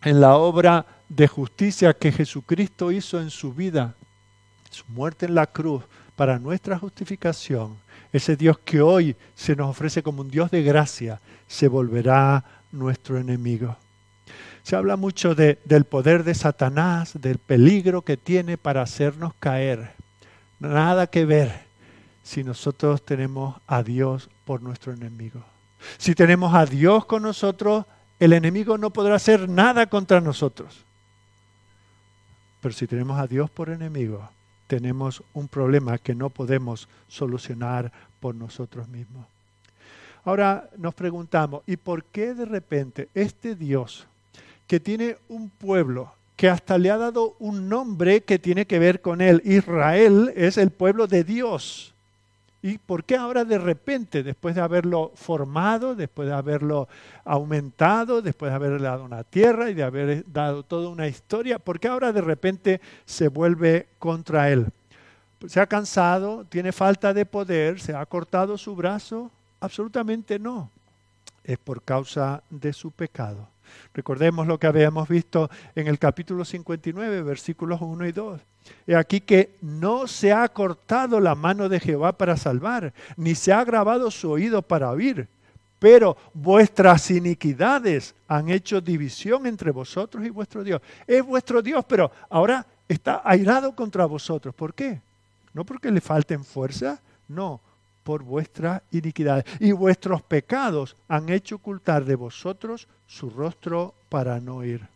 en 0.04 0.20
la 0.20 0.36
obra 0.36 0.86
de 1.10 1.28
justicia 1.28 1.94
que 1.94 2.12
Jesucristo 2.12 2.92
hizo 2.92 3.22
en 3.22 3.30
su 3.30 3.54
vida, 3.54 3.96
su 4.70 4.84
muerte 4.90 5.26
en 5.26 5.36
la 5.36 5.48
cruz, 5.48 5.84
para 6.16 6.40
nuestra 6.40 6.78
justificación, 6.78 7.78
ese 8.12 8.36
Dios 8.36 8.60
que 8.60 8.82
hoy 8.82 9.16
se 9.36 9.56
nos 9.56 9.70
ofrece 9.70 10.04
como 10.04 10.22
un 10.22 10.30
Dios 10.30 10.52
de 10.52 10.62
gracia, 10.62 11.20
se 11.48 11.68
volverá 11.68 12.44
nuestro 12.72 13.18
enemigo. 13.18 13.78
Se 14.64 14.76
habla 14.76 14.96
mucho 14.96 15.34
del 15.34 15.86
poder 15.86 16.24
de 16.24 16.36
Satanás, 16.36 17.14
del 17.20 17.40
peligro 17.40 18.04
que 18.04 18.18
tiene 18.18 18.58
para 18.58 18.84
hacernos 18.84 19.34
caer. 19.40 19.94
Nada 20.60 21.08
que 21.08 21.26
ver 21.26 21.71
si 22.24 22.44
nosotros 22.44 23.04
tenemos 23.04 23.56
a 23.68 23.84
Dios 23.84 24.30
por 24.46 24.62
nuestro 24.62 24.94
enemigo. 24.94 25.44
Si 25.98 26.14
tenemos 26.14 26.54
a 26.54 26.66
Dios 26.66 27.06
con 27.06 27.24
nosotros, 27.24 27.86
el 28.20 28.34
enemigo 28.34 28.78
no 28.78 28.92
podrá 28.92 29.16
hacer 29.16 29.50
nada 29.50 29.88
contra 29.88 30.22
nosotros. 30.22 30.86
Pero 32.62 32.74
si 32.74 32.86
tenemos 32.86 33.20
a 33.20 33.28
Dios 33.28 33.50
por 33.50 33.70
enemigo, 33.70 34.30
tenemos 34.68 35.24
un 35.34 35.48
problema 35.48 35.98
que 35.98 36.14
no 36.14 36.30
podemos 36.30 36.88
solucionar 37.08 37.92
por 38.20 38.36
nosotros 38.36 38.88
mismos. 38.88 39.26
Ahora 40.24 40.70
nos 40.78 40.94
preguntamos, 40.94 41.64
¿y 41.66 41.78
por 41.78 42.04
qué 42.06 42.36
de 42.36 42.46
repente 42.46 43.10
este 43.16 43.56
Dios 43.56 44.08
que 44.68 44.80
tiene 44.80 45.18
un 45.28 45.50
pueblo 45.50 46.14
que 46.42 46.50
hasta 46.50 46.78
le 46.78 46.90
ha 46.90 46.98
dado 46.98 47.36
un 47.40 47.70
nombre 47.70 48.24
que 48.24 48.40
tiene 48.40 48.66
que 48.66 48.80
ver 48.80 49.02
con 49.02 49.22
él, 49.22 49.42
Israel 49.46 50.34
es 50.36 50.58
el 50.58 50.72
pueblo 50.72 51.06
de 51.06 51.24
Dios, 51.24 51.91
¿Y 52.64 52.78
por 52.78 53.04
qué 53.04 53.16
ahora 53.16 53.44
de 53.44 53.58
repente, 53.58 54.22
después 54.22 54.54
de 54.54 54.62
haberlo 54.62 55.12
formado, 55.16 55.96
después 55.96 56.28
de 56.28 56.36
haberlo 56.36 56.88
aumentado, 57.26 58.22
después 58.22 58.52
de 58.52 58.56
haberle 58.56 58.84
dado 58.84 59.04
una 59.04 59.24
tierra 59.24 59.70
y 59.70 59.74
de 59.74 59.84
haber 59.84 60.32
dado 60.32 60.62
toda 60.62 60.90
una 60.90 61.08
historia, 61.08 61.58
por 61.58 61.80
qué 61.80 61.88
ahora 61.88 62.14
de 62.14 62.22
repente 62.22 62.80
se 63.06 63.30
vuelve 63.30 63.88
contra 63.98 64.52
él? 64.52 64.68
¿Se 65.48 65.60
ha 65.60 65.66
cansado? 65.66 66.46
¿Tiene 66.46 66.72
falta 66.72 67.14
de 67.14 67.26
poder? 67.26 67.80
¿Se 67.80 67.96
ha 67.96 68.06
cortado 68.06 68.58
su 68.60 68.76
brazo? 68.76 69.32
Absolutamente 69.60 70.38
no. 70.38 70.70
Es 71.44 71.58
por 71.58 71.82
causa 71.82 72.44
de 72.52 72.74
su 72.74 72.92
pecado. 72.92 73.48
Recordemos 73.94 74.48
lo 74.48 74.60
que 74.60 74.68
habíamos 74.68 75.08
visto 75.08 75.50
en 75.76 75.88
el 75.88 76.00
capítulo 76.00 76.46
59, 76.46 77.22
versículos 77.24 77.82
1 77.82 78.08
y 78.08 78.12
2. 78.12 78.42
He 78.88 78.96
aquí 78.96 79.22
que 79.22 79.58
no 79.62 80.08
se 80.08 80.32
ha 80.32 80.48
cortado 80.50 81.20
la 81.20 81.36
mano 81.36 81.70
de 81.70 81.80
Jehová 81.80 82.14
para 82.14 82.38
salvar, 82.38 82.94
ni 83.18 83.36
se 83.36 83.52
ha 83.52 83.64
grabado 83.64 84.12
su 84.12 84.32
oído 84.32 84.62
para 84.62 84.92
oír, 84.92 85.28
pero 85.80 86.16
vuestras 86.34 87.10
iniquidades 87.10 88.14
han 88.28 88.50
hecho 88.50 88.82
división 88.82 89.48
entre 89.48 89.72
vosotros 89.72 90.26
y 90.26 90.30
vuestro 90.30 90.64
Dios. 90.64 90.82
Es 91.08 91.26
vuestro 91.26 91.62
Dios, 91.62 91.84
pero 91.88 92.12
ahora 92.30 92.66
está 92.88 93.22
airado 93.26 93.76
contra 93.76 94.06
vosotros. 94.06 94.54
¿Por 94.54 94.74
qué? 94.74 95.02
No 95.54 95.66
porque 95.66 95.92
le 95.92 96.00
falten 96.00 96.46
fuerza, 96.46 97.02
no, 97.28 97.60
por 98.04 98.24
vuestras 98.24 98.82
iniquidades. 98.92 99.46
Y 99.60 99.72
vuestros 99.72 100.22
pecados 100.22 100.96
han 101.08 101.30
hecho 101.30 101.56
ocultar 101.56 102.06
de 102.06 102.16
vosotros 102.16 102.88
su 103.08 103.30
rostro 103.30 103.94
para 104.10 104.40
no 104.40 104.64
ir. 104.64 104.88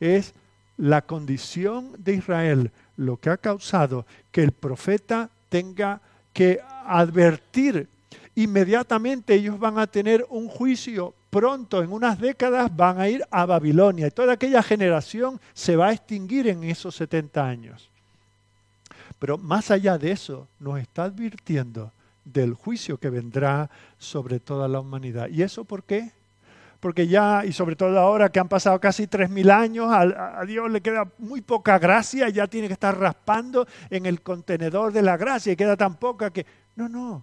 Es 0.00 0.34
la 0.76 1.02
condición 1.02 1.92
de 1.98 2.14
Israel 2.14 2.70
lo 2.96 3.16
que 3.16 3.30
ha 3.30 3.36
causado 3.36 4.06
que 4.30 4.42
el 4.42 4.52
profeta 4.52 5.30
tenga 5.48 6.00
que 6.32 6.60
advertir 6.86 7.88
inmediatamente 8.34 9.34
ellos 9.34 9.58
van 9.58 9.78
a 9.78 9.86
tener 9.86 10.26
un 10.30 10.48
juicio 10.48 11.14
pronto, 11.30 11.82
en 11.82 11.92
unas 11.92 12.18
décadas 12.18 12.74
van 12.74 13.00
a 13.00 13.08
ir 13.08 13.24
a 13.30 13.46
Babilonia 13.46 14.06
y 14.06 14.10
toda 14.10 14.34
aquella 14.34 14.62
generación 14.62 15.40
se 15.54 15.76
va 15.76 15.88
a 15.88 15.92
extinguir 15.92 16.48
en 16.48 16.64
esos 16.64 16.94
70 16.96 17.46
años. 17.46 17.88
Pero 19.18 19.38
más 19.38 19.70
allá 19.70 19.98
de 19.98 20.10
eso, 20.10 20.48
nos 20.58 20.78
está 20.80 21.04
advirtiendo 21.04 21.92
del 22.24 22.54
juicio 22.54 22.98
que 22.98 23.10
vendrá 23.10 23.70
sobre 23.98 24.40
toda 24.40 24.68
la 24.68 24.80
humanidad. 24.80 25.28
¿Y 25.28 25.42
eso 25.42 25.64
por 25.64 25.82
qué? 25.84 26.12
Porque 26.80 27.06
ya, 27.06 27.44
y 27.44 27.52
sobre 27.52 27.76
todo 27.76 27.98
ahora 27.98 28.30
que 28.30 28.40
han 28.40 28.48
pasado 28.48 28.80
casi 28.80 29.06
3.000 29.06 29.50
años, 29.52 29.92
a, 29.92 30.40
a, 30.40 30.44
Dios 30.44 30.70
le 30.70 30.80
queda 30.80 31.06
muy 31.18 31.40
poca 31.40 31.78
gracia, 31.78 32.28
ya 32.28 32.46
tiene 32.48 32.66
que 32.66 32.72
estar 32.72 32.98
raspando 32.98 33.66
en 33.88 34.06
el 34.06 34.20
contenedor 34.20 34.92
de 34.92 35.02
la 35.02 35.16
gracia 35.16 35.52
y 35.52 35.56
queda 35.56 35.76
tan 35.76 35.96
poca 35.96 36.30
que... 36.30 36.44
No, 36.74 36.88
no, 36.88 37.22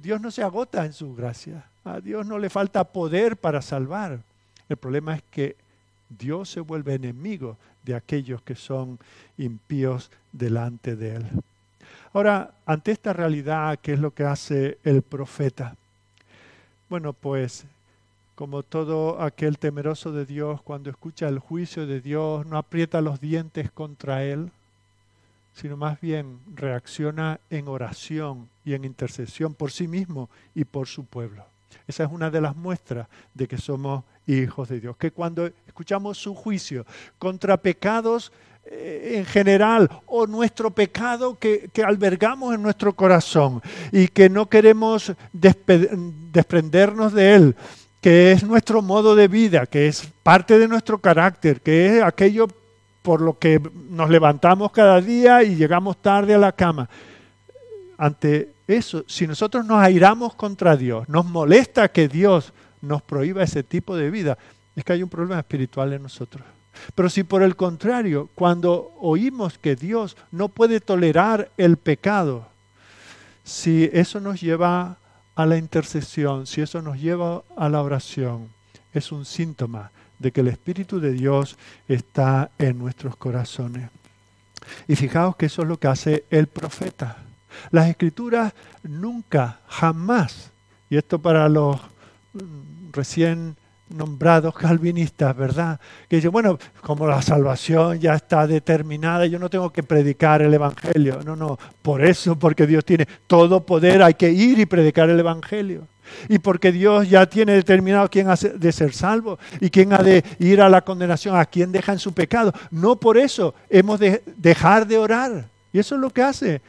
Dios 0.00 0.20
no 0.20 0.30
se 0.30 0.42
agota 0.42 0.84
en 0.84 0.92
su 0.92 1.14
gracia. 1.14 1.64
A 1.84 2.00
Dios 2.00 2.26
no 2.26 2.38
le 2.38 2.50
falta 2.50 2.84
poder 2.84 3.36
para 3.36 3.62
salvar. 3.62 4.20
El 4.68 4.76
problema 4.76 5.14
es 5.14 5.22
que 5.30 5.56
Dios 6.08 6.50
se 6.50 6.60
vuelve 6.60 6.94
enemigo 6.94 7.56
de 7.82 7.94
aquellos 7.94 8.42
que 8.42 8.54
son 8.54 8.98
impíos 9.36 10.10
delante 10.32 10.96
de 10.96 11.16
Él. 11.16 11.26
Ahora, 12.14 12.52
ante 12.66 12.92
esta 12.92 13.14
realidad, 13.14 13.78
¿qué 13.80 13.94
es 13.94 13.98
lo 13.98 14.12
que 14.12 14.24
hace 14.24 14.78
el 14.84 15.00
profeta? 15.00 15.76
Bueno, 16.90 17.14
pues 17.14 17.64
como 18.34 18.62
todo 18.62 19.22
aquel 19.22 19.58
temeroso 19.58 20.12
de 20.12 20.26
Dios, 20.26 20.60
cuando 20.60 20.90
escucha 20.90 21.26
el 21.28 21.38
juicio 21.38 21.86
de 21.86 22.02
Dios, 22.02 22.44
no 22.44 22.58
aprieta 22.58 23.00
los 23.00 23.18
dientes 23.18 23.70
contra 23.70 24.24
Él, 24.24 24.50
sino 25.54 25.78
más 25.78 26.00
bien 26.02 26.38
reacciona 26.54 27.40
en 27.48 27.68
oración 27.68 28.48
y 28.64 28.74
en 28.74 28.84
intercesión 28.84 29.54
por 29.54 29.70
sí 29.70 29.88
mismo 29.88 30.28
y 30.54 30.64
por 30.64 30.88
su 30.88 31.06
pueblo. 31.06 31.44
Esa 31.88 32.04
es 32.04 32.12
una 32.12 32.30
de 32.30 32.42
las 32.42 32.56
muestras 32.56 33.08
de 33.32 33.48
que 33.48 33.56
somos 33.56 34.04
hijos 34.26 34.68
de 34.68 34.80
Dios, 34.80 34.98
que 34.98 35.12
cuando 35.12 35.46
escuchamos 35.66 36.18
su 36.18 36.34
juicio 36.34 36.84
contra 37.18 37.56
pecados 37.56 38.32
eh, 38.64 39.14
en 39.16 39.26
general 39.26 39.90
o 40.06 40.26
nuestro 40.26 40.70
pecado 40.70 41.36
que, 41.38 41.68
que, 41.72 41.82
albergamos 41.82 42.54
en 42.54 42.62
nuestro 42.62 42.94
corazón 42.94 43.60
y 43.90 44.06
que 44.06 44.28
no 44.28 44.48
queremos 44.48 45.12
desprendernos 45.32 47.12
de 47.12 47.34
él, 47.34 47.56
que 48.00 48.30
es 48.30 48.44
nuestro 48.44 48.80
modo 48.80 49.16
de 49.16 49.26
vida, 49.26 49.66
que 49.66 49.88
es 49.88 50.08
parte 50.22 50.58
de 50.58 50.68
nuestro 50.68 50.98
carácter, 50.98 51.60
que 51.60 51.98
es 51.98 52.02
aquello 52.02 52.46
por 53.02 53.20
lo 53.20 53.36
que 53.36 53.60
nos 53.90 54.08
levantamos 54.08 54.70
cada 54.70 55.00
día 55.00 55.42
y 55.42 55.56
llegamos 55.56 56.00
tarde 56.00 56.34
a 56.34 56.38
la 56.38 56.52
cama. 56.52 56.88
Ante 57.98 58.52
eso, 58.68 59.04
si 59.08 59.26
nosotros 59.26 59.66
nos 59.66 59.82
airamos 59.82 60.34
contra 60.34 60.76
Dios, 60.76 61.08
nos 61.08 61.26
molesta 61.26 61.88
que 61.88 62.08
Dios 62.08 62.52
nos 62.80 63.02
prohíba 63.02 63.42
ese 63.42 63.62
tipo 63.62 63.96
de 63.96 64.10
vida, 64.10 64.38
es 64.74 64.84
que 64.84 64.92
hay 64.92 65.02
un 65.02 65.08
problema 65.08 65.40
espiritual 65.40 65.92
en 65.92 66.02
nosotros. 66.02 66.44
Pero 66.94 67.10
si 67.10 67.22
por 67.22 67.42
el 67.42 67.56
contrario, 67.56 68.28
cuando 68.34 68.92
oímos 69.00 69.58
que 69.58 69.76
Dios 69.76 70.16
no 70.30 70.48
puede 70.48 70.80
tolerar 70.80 71.50
el 71.56 71.76
pecado, 71.76 72.48
si 73.44 73.90
eso 73.92 74.20
nos 74.20 74.40
lleva 74.40 74.96
a 75.34 75.46
la 75.46 75.56
intercesión, 75.56 76.46
si 76.46 76.60
eso 76.60 76.82
nos 76.82 76.98
lleva 77.00 77.42
a 77.56 77.68
la 77.68 77.82
oración, 77.82 78.48
es 78.92 79.12
un 79.12 79.24
síntoma 79.24 79.90
de 80.18 80.30
que 80.30 80.40
el 80.40 80.48
Espíritu 80.48 81.00
de 81.00 81.12
Dios 81.12 81.56
está 81.88 82.50
en 82.58 82.78
nuestros 82.78 83.16
corazones. 83.16 83.90
Y 84.86 84.96
fijaos 84.96 85.36
que 85.36 85.46
eso 85.46 85.62
es 85.62 85.68
lo 85.68 85.78
que 85.78 85.88
hace 85.88 86.24
el 86.30 86.46
profeta. 86.46 87.16
Las 87.70 87.88
escrituras 87.88 88.52
nunca, 88.82 89.60
jamás, 89.66 90.50
y 90.88 90.96
esto 90.96 91.18
para 91.18 91.48
los 91.48 91.80
mm, 92.34 92.92
recién 92.92 93.56
nombrados 93.94 94.54
calvinistas, 94.54 95.36
¿verdad? 95.36 95.80
Que 96.08 96.16
dicen, 96.16 96.30
bueno, 96.30 96.58
como 96.80 97.06
la 97.06 97.22
salvación 97.22 98.00
ya 98.00 98.14
está 98.14 98.46
determinada, 98.46 99.26
yo 99.26 99.38
no 99.38 99.50
tengo 99.50 99.70
que 99.70 99.82
predicar 99.82 100.42
el 100.42 100.54
Evangelio. 100.54 101.20
No, 101.24 101.36
no, 101.36 101.58
por 101.82 102.04
eso, 102.04 102.38
porque 102.38 102.66
Dios 102.66 102.84
tiene 102.84 103.06
todo 103.26 103.64
poder, 103.64 104.02
hay 104.02 104.14
que 104.14 104.30
ir 104.30 104.58
y 104.58 104.66
predicar 104.66 105.10
el 105.10 105.20
Evangelio 105.20 105.86
y 106.28 106.38
porque 106.38 106.72
Dios 106.72 107.08
ya 107.08 107.26
tiene 107.26 107.52
determinado 107.52 108.08
quién 108.08 108.28
ha 108.28 108.34
de 108.36 108.72
ser 108.72 108.92
salvo 108.92 109.38
y 109.60 109.70
quién 109.70 109.92
ha 109.92 109.98
de 109.98 110.24
ir 110.38 110.60
a 110.60 110.68
la 110.68 110.82
condenación, 110.82 111.36
a 111.36 111.46
quién 111.46 111.72
deja 111.72 111.92
en 111.92 111.98
su 111.98 112.12
pecado. 112.12 112.52
No 112.70 112.96
por 112.96 113.18
eso 113.18 113.54
hemos 113.68 113.98
de 113.98 114.22
dejar 114.36 114.86
de 114.86 114.98
orar. 114.98 115.46
Y 115.72 115.78
eso 115.78 115.94
es 115.94 116.00
lo 116.00 116.10
que 116.10 116.22
hace 116.22 116.60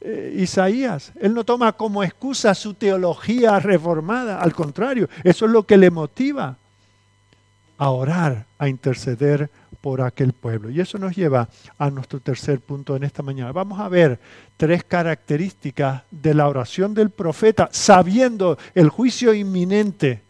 eh, 0.00 0.36
Isaías. 0.38 1.12
Él 1.20 1.34
no 1.34 1.44
toma 1.44 1.72
como 1.72 2.02
excusa 2.02 2.54
su 2.54 2.74
teología 2.74 3.58
reformada, 3.58 4.40
al 4.40 4.52
contrario, 4.52 5.08
eso 5.24 5.46
es 5.46 5.52
lo 5.52 5.64
que 5.64 5.76
le 5.76 5.90
motiva 5.90 6.56
a 7.82 7.90
orar, 7.90 8.46
a 8.58 8.68
interceder 8.68 9.50
por 9.80 10.02
aquel 10.02 10.34
pueblo. 10.34 10.70
Y 10.70 10.78
eso 10.78 10.98
nos 10.98 11.16
lleva 11.16 11.48
a 11.76 11.90
nuestro 11.90 12.20
tercer 12.20 12.60
punto 12.60 12.94
en 12.94 13.02
esta 13.02 13.24
mañana. 13.24 13.50
Vamos 13.50 13.80
a 13.80 13.88
ver 13.88 14.20
tres 14.56 14.84
características 14.84 16.04
de 16.08 16.32
la 16.32 16.46
oración 16.46 16.94
del 16.94 17.10
profeta, 17.10 17.68
sabiendo 17.72 18.56
el 18.76 18.88
juicio 18.88 19.34
inminente, 19.34 20.22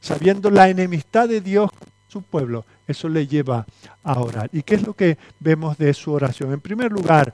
sabiendo 0.00 0.50
la 0.50 0.70
enemistad 0.70 1.28
de 1.28 1.40
Dios 1.40 1.70
con 1.70 1.88
su 2.08 2.22
pueblo. 2.22 2.64
Eso 2.88 3.08
le 3.08 3.28
lleva 3.28 3.64
a 4.02 4.18
orar. 4.18 4.50
¿Y 4.52 4.64
qué 4.64 4.74
es 4.74 4.84
lo 4.84 4.94
que 4.94 5.18
vemos 5.38 5.78
de 5.78 5.94
su 5.94 6.12
oración? 6.12 6.52
En 6.52 6.60
primer 6.60 6.90
lugar, 6.90 7.32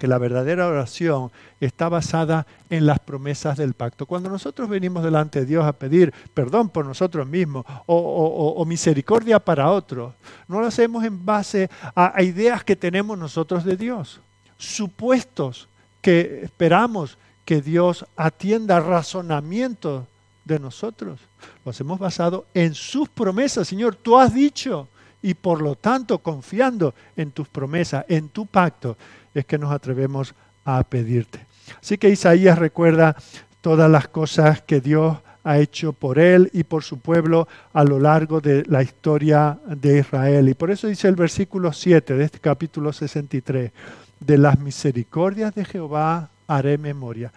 que 0.00 0.08
la 0.08 0.16
verdadera 0.16 0.66
oración 0.66 1.30
está 1.60 1.90
basada 1.90 2.46
en 2.70 2.86
las 2.86 3.00
promesas 3.00 3.58
del 3.58 3.74
pacto. 3.74 4.06
Cuando 4.06 4.30
nosotros 4.30 4.66
venimos 4.66 5.04
delante 5.04 5.40
de 5.40 5.46
Dios 5.46 5.66
a 5.66 5.74
pedir 5.74 6.14
perdón 6.32 6.70
por 6.70 6.86
nosotros 6.86 7.26
mismos 7.26 7.66
o, 7.84 8.64
misericordia 8.66 9.38
para 9.38 9.70
otros, 9.70 10.14
no 10.48 10.58
lo 10.58 10.66
hacemos 10.66 11.04
en 11.04 11.22
base 11.26 11.68
a, 11.94 12.16
a 12.16 12.22
ideas 12.22 12.64
que 12.64 12.76
tenemos 12.76 13.18
nosotros 13.18 13.62
de 13.62 13.76
Dios, 13.76 14.20
supuestos 14.56 15.68
que 16.00 16.40
esperamos 16.44 17.18
que 17.44 17.60
Dios 17.60 18.06
atienda 18.16 18.80
razonamientos 18.80 20.06
de 20.46 20.58
nosotros. 20.58 21.20
Lo 21.62 21.72
hacemos 21.72 21.98
basado 21.98 22.46
en 22.54 22.72
sus 22.72 23.06
promesas. 23.10 23.68
Señor, 23.68 23.96
tú 23.96 24.18
has 24.18 24.32
dicho 24.32 24.88
y 25.22 25.34
por 25.34 25.60
lo 25.60 25.74
tanto 25.74 26.18
confiando 26.18 26.94
en 27.16 27.32
tus 27.32 27.48
promesas, 27.48 28.04
en 28.08 28.28
tu 28.30 28.46
pacto, 28.46 28.96
es 29.34 29.44
que 29.46 29.58
nos 29.58 29.72
atrevemos 29.72 30.34
a 30.64 30.82
pedirte. 30.84 31.46
Así 31.80 31.98
que 31.98 32.10
Isaías 32.10 32.58
recuerda 32.58 33.16
todas 33.60 33.90
las 33.90 34.08
cosas 34.08 34.62
que 34.62 34.80
Dios 34.80 35.16
ha 35.44 35.58
hecho 35.58 35.92
por 35.92 36.18
él 36.18 36.50
y 36.52 36.64
por 36.64 36.84
su 36.84 36.98
pueblo 36.98 37.48
a 37.72 37.84
lo 37.84 37.98
largo 37.98 38.40
de 38.40 38.64
la 38.66 38.82
historia 38.82 39.58
de 39.66 40.00
Israel. 40.00 40.48
Y 40.48 40.54
por 40.54 40.70
eso 40.70 40.86
dice 40.86 41.08
el 41.08 41.16
versículo 41.16 41.72
7 41.72 42.14
de 42.14 42.24
este 42.24 42.40
capítulo 42.40 42.92
63, 42.92 43.72
de 44.20 44.38
las 44.38 44.58
misericordias 44.58 45.54
de 45.54 45.64
Jehová 45.64 46.28
haré 46.46 46.76
memoria. 46.76 47.32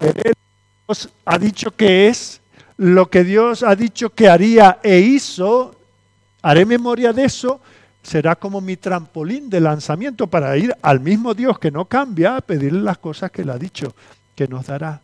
Dios 0.00 1.10
ha 1.24 1.38
dicho 1.38 1.70
que 1.72 2.08
es, 2.08 2.40
lo 2.78 3.10
que 3.10 3.22
Dios 3.22 3.62
ha 3.62 3.76
dicho 3.76 4.10
que 4.10 4.28
haría 4.28 4.78
e 4.82 4.98
hizo, 4.98 5.74
haré 6.40 6.64
memoria 6.64 7.12
de 7.12 7.24
eso 7.24 7.60
será 8.02 8.36
como 8.36 8.60
mi 8.60 8.76
trampolín 8.76 9.48
de 9.48 9.60
lanzamiento 9.60 10.26
para 10.26 10.56
ir 10.56 10.74
al 10.82 11.00
mismo 11.00 11.34
Dios 11.34 11.58
que 11.58 11.70
no 11.70 11.84
cambia 11.84 12.36
a 12.36 12.40
pedirle 12.40 12.82
las 12.82 12.98
cosas 12.98 13.30
que 13.30 13.42
Él 13.42 13.50
ha 13.50 13.58
dicho 13.58 13.94
que 14.34 14.48
nos 14.48 14.66
dará. 14.66 15.00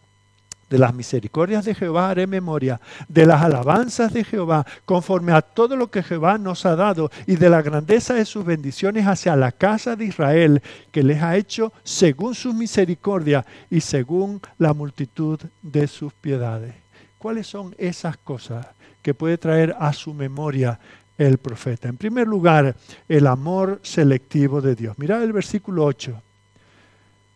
De 0.68 0.78
las 0.78 0.92
misericordias 0.92 1.64
de 1.64 1.74
Jehová 1.74 2.10
haré 2.10 2.26
memoria, 2.26 2.78
de 3.08 3.24
las 3.24 3.40
alabanzas 3.40 4.12
de 4.12 4.22
Jehová, 4.22 4.66
conforme 4.84 5.32
a 5.32 5.40
todo 5.40 5.76
lo 5.76 5.90
que 5.90 6.02
Jehová 6.02 6.36
nos 6.36 6.66
ha 6.66 6.76
dado, 6.76 7.10
y 7.26 7.36
de 7.36 7.48
la 7.48 7.62
grandeza 7.62 8.12
de 8.12 8.26
sus 8.26 8.44
bendiciones 8.44 9.06
hacia 9.06 9.34
la 9.34 9.52
casa 9.52 9.96
de 9.96 10.04
Israel, 10.04 10.62
que 10.92 11.02
les 11.02 11.22
ha 11.22 11.36
hecho 11.36 11.72
según 11.84 12.34
su 12.34 12.52
misericordia 12.52 13.46
y 13.70 13.80
según 13.80 14.42
la 14.58 14.74
multitud 14.74 15.40
de 15.62 15.86
sus 15.86 16.12
piedades. 16.12 16.74
¿Cuáles 17.16 17.46
son 17.46 17.74
esas 17.78 18.18
cosas 18.18 18.66
que 19.00 19.14
puede 19.14 19.38
traer 19.38 19.74
a 19.78 19.94
su 19.94 20.12
memoria 20.12 20.78
el 21.18 21.38
profeta. 21.38 21.88
En 21.88 21.96
primer 21.96 22.26
lugar, 22.26 22.76
el 23.08 23.26
amor 23.26 23.80
selectivo 23.82 24.60
de 24.60 24.74
Dios. 24.74 24.98
Mirad 24.98 25.22
el 25.22 25.32
versículo 25.32 25.84
8. 25.84 26.22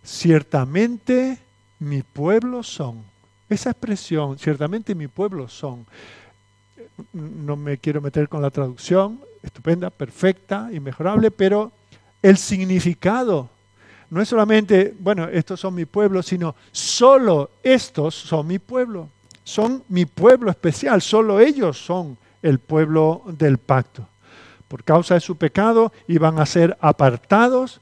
Ciertamente 0.05 1.39
mi 1.81 2.03
pueblo 2.03 2.63
son. 2.63 3.03
Esa 3.49 3.71
expresión, 3.71 4.39
ciertamente 4.39 4.95
mi 4.95 5.09
pueblo 5.09 5.49
son, 5.49 5.85
no 7.13 7.57
me 7.57 7.77
quiero 7.77 8.01
meter 8.01 8.29
con 8.29 8.41
la 8.41 8.51
traducción, 8.51 9.21
estupenda, 9.43 9.91
perfecta, 9.91 10.71
inmejorable, 10.73 11.31
pero 11.31 11.73
el 12.23 12.39
significado 12.39 13.51
no 14.13 14.21
es 14.21 14.29
solamente, 14.29 14.95
bueno, 14.99 15.27
estos 15.29 15.59
son 15.59 15.75
mi 15.75 15.87
pueblo, 15.87 16.23
sino 16.23 16.55
solo 16.71 17.51
estos 17.63 18.15
son 18.15 18.47
mi 18.47 18.59
pueblo. 18.59 19.09
Son 19.43 19.83
mi 19.89 20.05
pueblo 20.05 20.51
especial, 20.51 21.03
solo 21.03 21.41
ellos 21.41 21.79
son 21.79 22.17
el 22.43 22.59
pueblo 22.59 23.23
del 23.27 23.59
pacto. 23.59 24.07
Por 24.69 24.85
causa 24.85 25.15
de 25.15 25.21
su 25.21 25.37
pecado 25.37 25.93
iban 26.09 26.39
a 26.39 26.47
ser 26.47 26.77
apartados, 26.81 27.81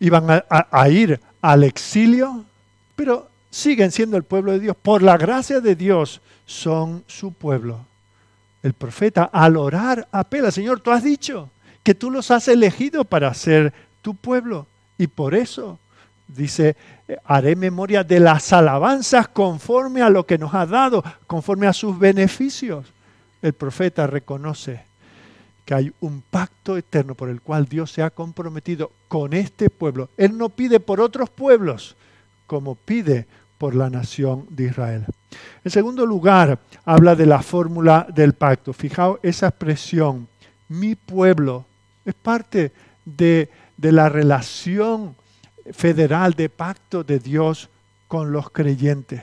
iban 0.00 0.30
a, 0.30 0.44
a 0.70 0.88
ir 0.88 1.20
al 1.40 1.64
exilio, 1.64 2.44
pero 2.94 3.28
siguen 3.50 3.90
siendo 3.90 4.16
el 4.16 4.22
pueblo 4.22 4.52
de 4.52 4.60
Dios. 4.60 4.76
Por 4.80 5.02
la 5.02 5.16
gracia 5.16 5.60
de 5.60 5.74
Dios 5.74 6.20
son 6.44 7.04
su 7.06 7.32
pueblo. 7.32 7.86
El 8.62 8.72
profeta 8.72 9.24
al 9.24 9.56
orar 9.56 10.08
apela, 10.12 10.50
Señor, 10.50 10.80
tú 10.80 10.90
has 10.90 11.02
dicho 11.02 11.50
que 11.82 11.94
tú 11.94 12.10
los 12.10 12.30
has 12.30 12.48
elegido 12.48 13.04
para 13.04 13.32
ser 13.32 13.72
tu 14.02 14.14
pueblo. 14.14 14.66
Y 14.98 15.06
por 15.06 15.34
eso 15.34 15.78
dice, 16.28 16.76
haré 17.24 17.56
memoria 17.56 18.04
de 18.04 18.20
las 18.20 18.52
alabanzas 18.52 19.28
conforme 19.28 20.02
a 20.02 20.10
lo 20.10 20.26
que 20.26 20.38
nos 20.38 20.54
ha 20.54 20.66
dado, 20.66 21.02
conforme 21.26 21.66
a 21.66 21.72
sus 21.72 21.98
beneficios. 21.98 22.86
El 23.42 23.52
profeta 23.52 24.06
reconoce 24.06 24.84
que 25.64 25.74
hay 25.74 25.92
un 26.00 26.22
pacto 26.22 26.76
eterno 26.76 27.14
por 27.14 27.28
el 27.28 27.40
cual 27.40 27.66
Dios 27.66 27.90
se 27.90 28.02
ha 28.02 28.10
comprometido 28.10 28.92
con 29.08 29.32
este 29.32 29.68
pueblo. 29.70 30.08
Él 30.16 30.36
no 30.36 30.48
pide 30.48 30.80
por 30.80 31.00
otros 31.00 31.28
pueblos 31.30 31.96
como 32.46 32.76
pide 32.76 33.26
por 33.58 33.74
la 33.74 33.90
nación 33.90 34.46
de 34.50 34.64
Israel. 34.64 35.06
En 35.64 35.70
segundo 35.70 36.06
lugar, 36.06 36.58
habla 36.84 37.16
de 37.16 37.26
la 37.26 37.42
fórmula 37.42 38.06
del 38.14 38.34
pacto. 38.34 38.72
Fijaos 38.72 39.18
esa 39.22 39.48
expresión, 39.48 40.28
mi 40.68 40.94
pueblo, 40.94 41.64
es 42.04 42.14
parte 42.14 42.72
de 43.04 43.50
de 43.76 43.92
la 43.92 44.08
relación 44.08 45.14
federal 45.72 46.34
de 46.34 46.48
pacto 46.48 47.04
de 47.04 47.18
Dios 47.18 47.68
con 48.08 48.32
los 48.32 48.50
creyentes. 48.50 49.22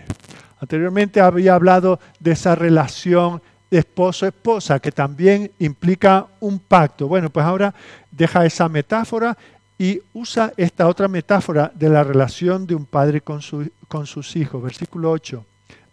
Anteriormente 0.60 1.20
había 1.20 1.56
hablado 1.56 2.00
de 2.20 2.32
esa 2.32 2.56
relación 2.56 3.42
de 3.70 3.80
esposo-esposa, 3.80 4.80
que 4.80 4.92
también 4.92 5.52
implica 5.60 6.28
un 6.40 6.60
pacto. 6.60 7.08
Bueno, 7.08 7.30
pues 7.30 7.46
ahora 7.46 7.74
deja 8.12 8.46
esa 8.46 8.70
metáfora 8.70 9.38
y 9.78 10.02
usa 10.14 10.54
esta 10.56 10.88
otra 10.88 11.08
metáfora 11.08 11.72
de 11.74 11.90
la 11.90 12.04
relación 12.04 12.68
de 12.68 12.76
un 12.76 12.86
padre 12.86 13.22
con, 13.22 13.42
con 13.88 14.06
sus 14.06 14.36
hijos. 14.36 14.62
Versículo 14.62 15.12
8. 15.12 15.46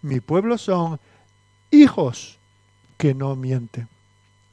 Mi 0.03 0.21
pueblo 0.21 0.59
son 0.59 1.01
hijos 1.71 2.39
que 2.97 3.15
no 3.15 3.35
mienten. 3.35 3.89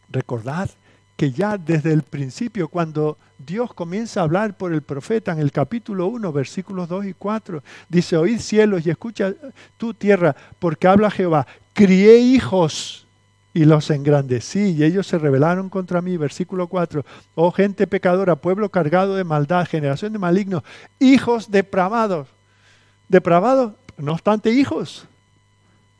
Recordad 0.09 0.69
que 1.17 1.31
ya 1.31 1.57
desde 1.57 1.91
el 1.91 2.03
principio, 2.03 2.67
cuando 2.67 3.17
Dios 3.39 3.73
comienza 3.73 4.19
a 4.21 4.23
hablar 4.23 4.55
por 4.55 4.71
el 4.71 4.83
profeta 4.83 5.31
en 5.31 5.39
el 5.39 5.51
capítulo 5.51 6.05
1, 6.07 6.31
versículos 6.31 6.87
2 6.87 7.07
y 7.07 7.13
4, 7.13 7.63
dice, 7.89 8.17
oíd 8.17 8.39
cielos 8.39 8.85
y 8.85 8.91
escucha 8.91 9.33
tu 9.77 9.95
tierra, 9.95 10.35
porque 10.59 10.87
habla 10.87 11.09
Jehová, 11.09 11.47
crié 11.73 12.19
hijos 12.19 13.07
y 13.57 13.65
los 13.65 13.89
engrandecí 13.89 14.75
y 14.77 14.83
ellos 14.83 15.07
se 15.07 15.17
rebelaron 15.17 15.69
contra 15.69 15.99
mí. 15.99 16.15
Versículo 16.15 16.67
4, 16.67 17.03
oh 17.33 17.51
gente 17.51 17.87
pecadora, 17.87 18.35
pueblo 18.35 18.69
cargado 18.69 19.15
de 19.15 19.23
maldad, 19.23 19.67
generación 19.67 20.13
de 20.13 20.19
malignos, 20.19 20.61
hijos 20.99 21.49
depravados. 21.49 22.27
Depravados, 23.09 23.73
no 23.97 24.11
obstante 24.13 24.51
hijos. 24.51 25.07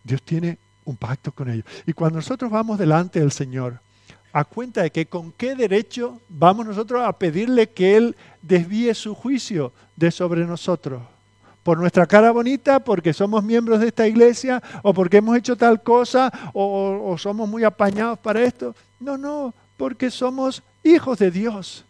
Dios 0.04 0.22
tiene 0.22 0.60
un 0.86 0.96
pacto 0.96 1.32
con 1.32 1.50
ellos. 1.50 1.66
Y 1.88 1.94
cuando 1.94 2.18
nosotros 2.18 2.52
vamos 2.52 2.78
delante 2.78 3.20
del 3.20 3.32
Señor, 3.32 3.80
a 4.38 4.46
cuenta 4.46 4.84
de 4.84 4.92
que 4.92 5.08
con 5.08 5.32
qué 5.32 5.56
derecho 5.56 6.22
vamos 6.30 6.68
nosotros 6.68 7.02
a 7.04 7.12
pedirle 7.14 7.72
que 7.72 7.98
Él 7.98 8.16
desvíe 8.44 8.94
su 8.94 9.16
juicio 9.16 9.74
de 9.96 10.12
sobre 10.12 10.46
nosotros. 10.46 11.02
Por 11.64 11.80
nuestra 11.80 12.06
cara 12.06 12.30
bonita, 12.30 12.80
porque 12.80 13.14
somos 13.14 13.44
miembros 13.44 13.80
de 13.80 13.88
esta 13.88 14.08
iglesia, 14.08 14.62
o 14.84 14.94
porque 14.94 15.18
hemos 15.18 15.36
hecho 15.36 15.56
tal 15.56 15.82
cosa, 15.82 16.32
o, 16.54 17.02
o 17.04 17.18
somos 17.18 17.50
muy 17.50 17.64
apañados 17.64 18.20
para 18.20 18.44
esto. 18.44 18.76
No, 19.00 19.18
no, 19.18 19.56
porque 19.76 20.12
somos 20.12 20.62
hijos 20.84 21.18
de 21.18 21.32
Dios. 21.32 21.84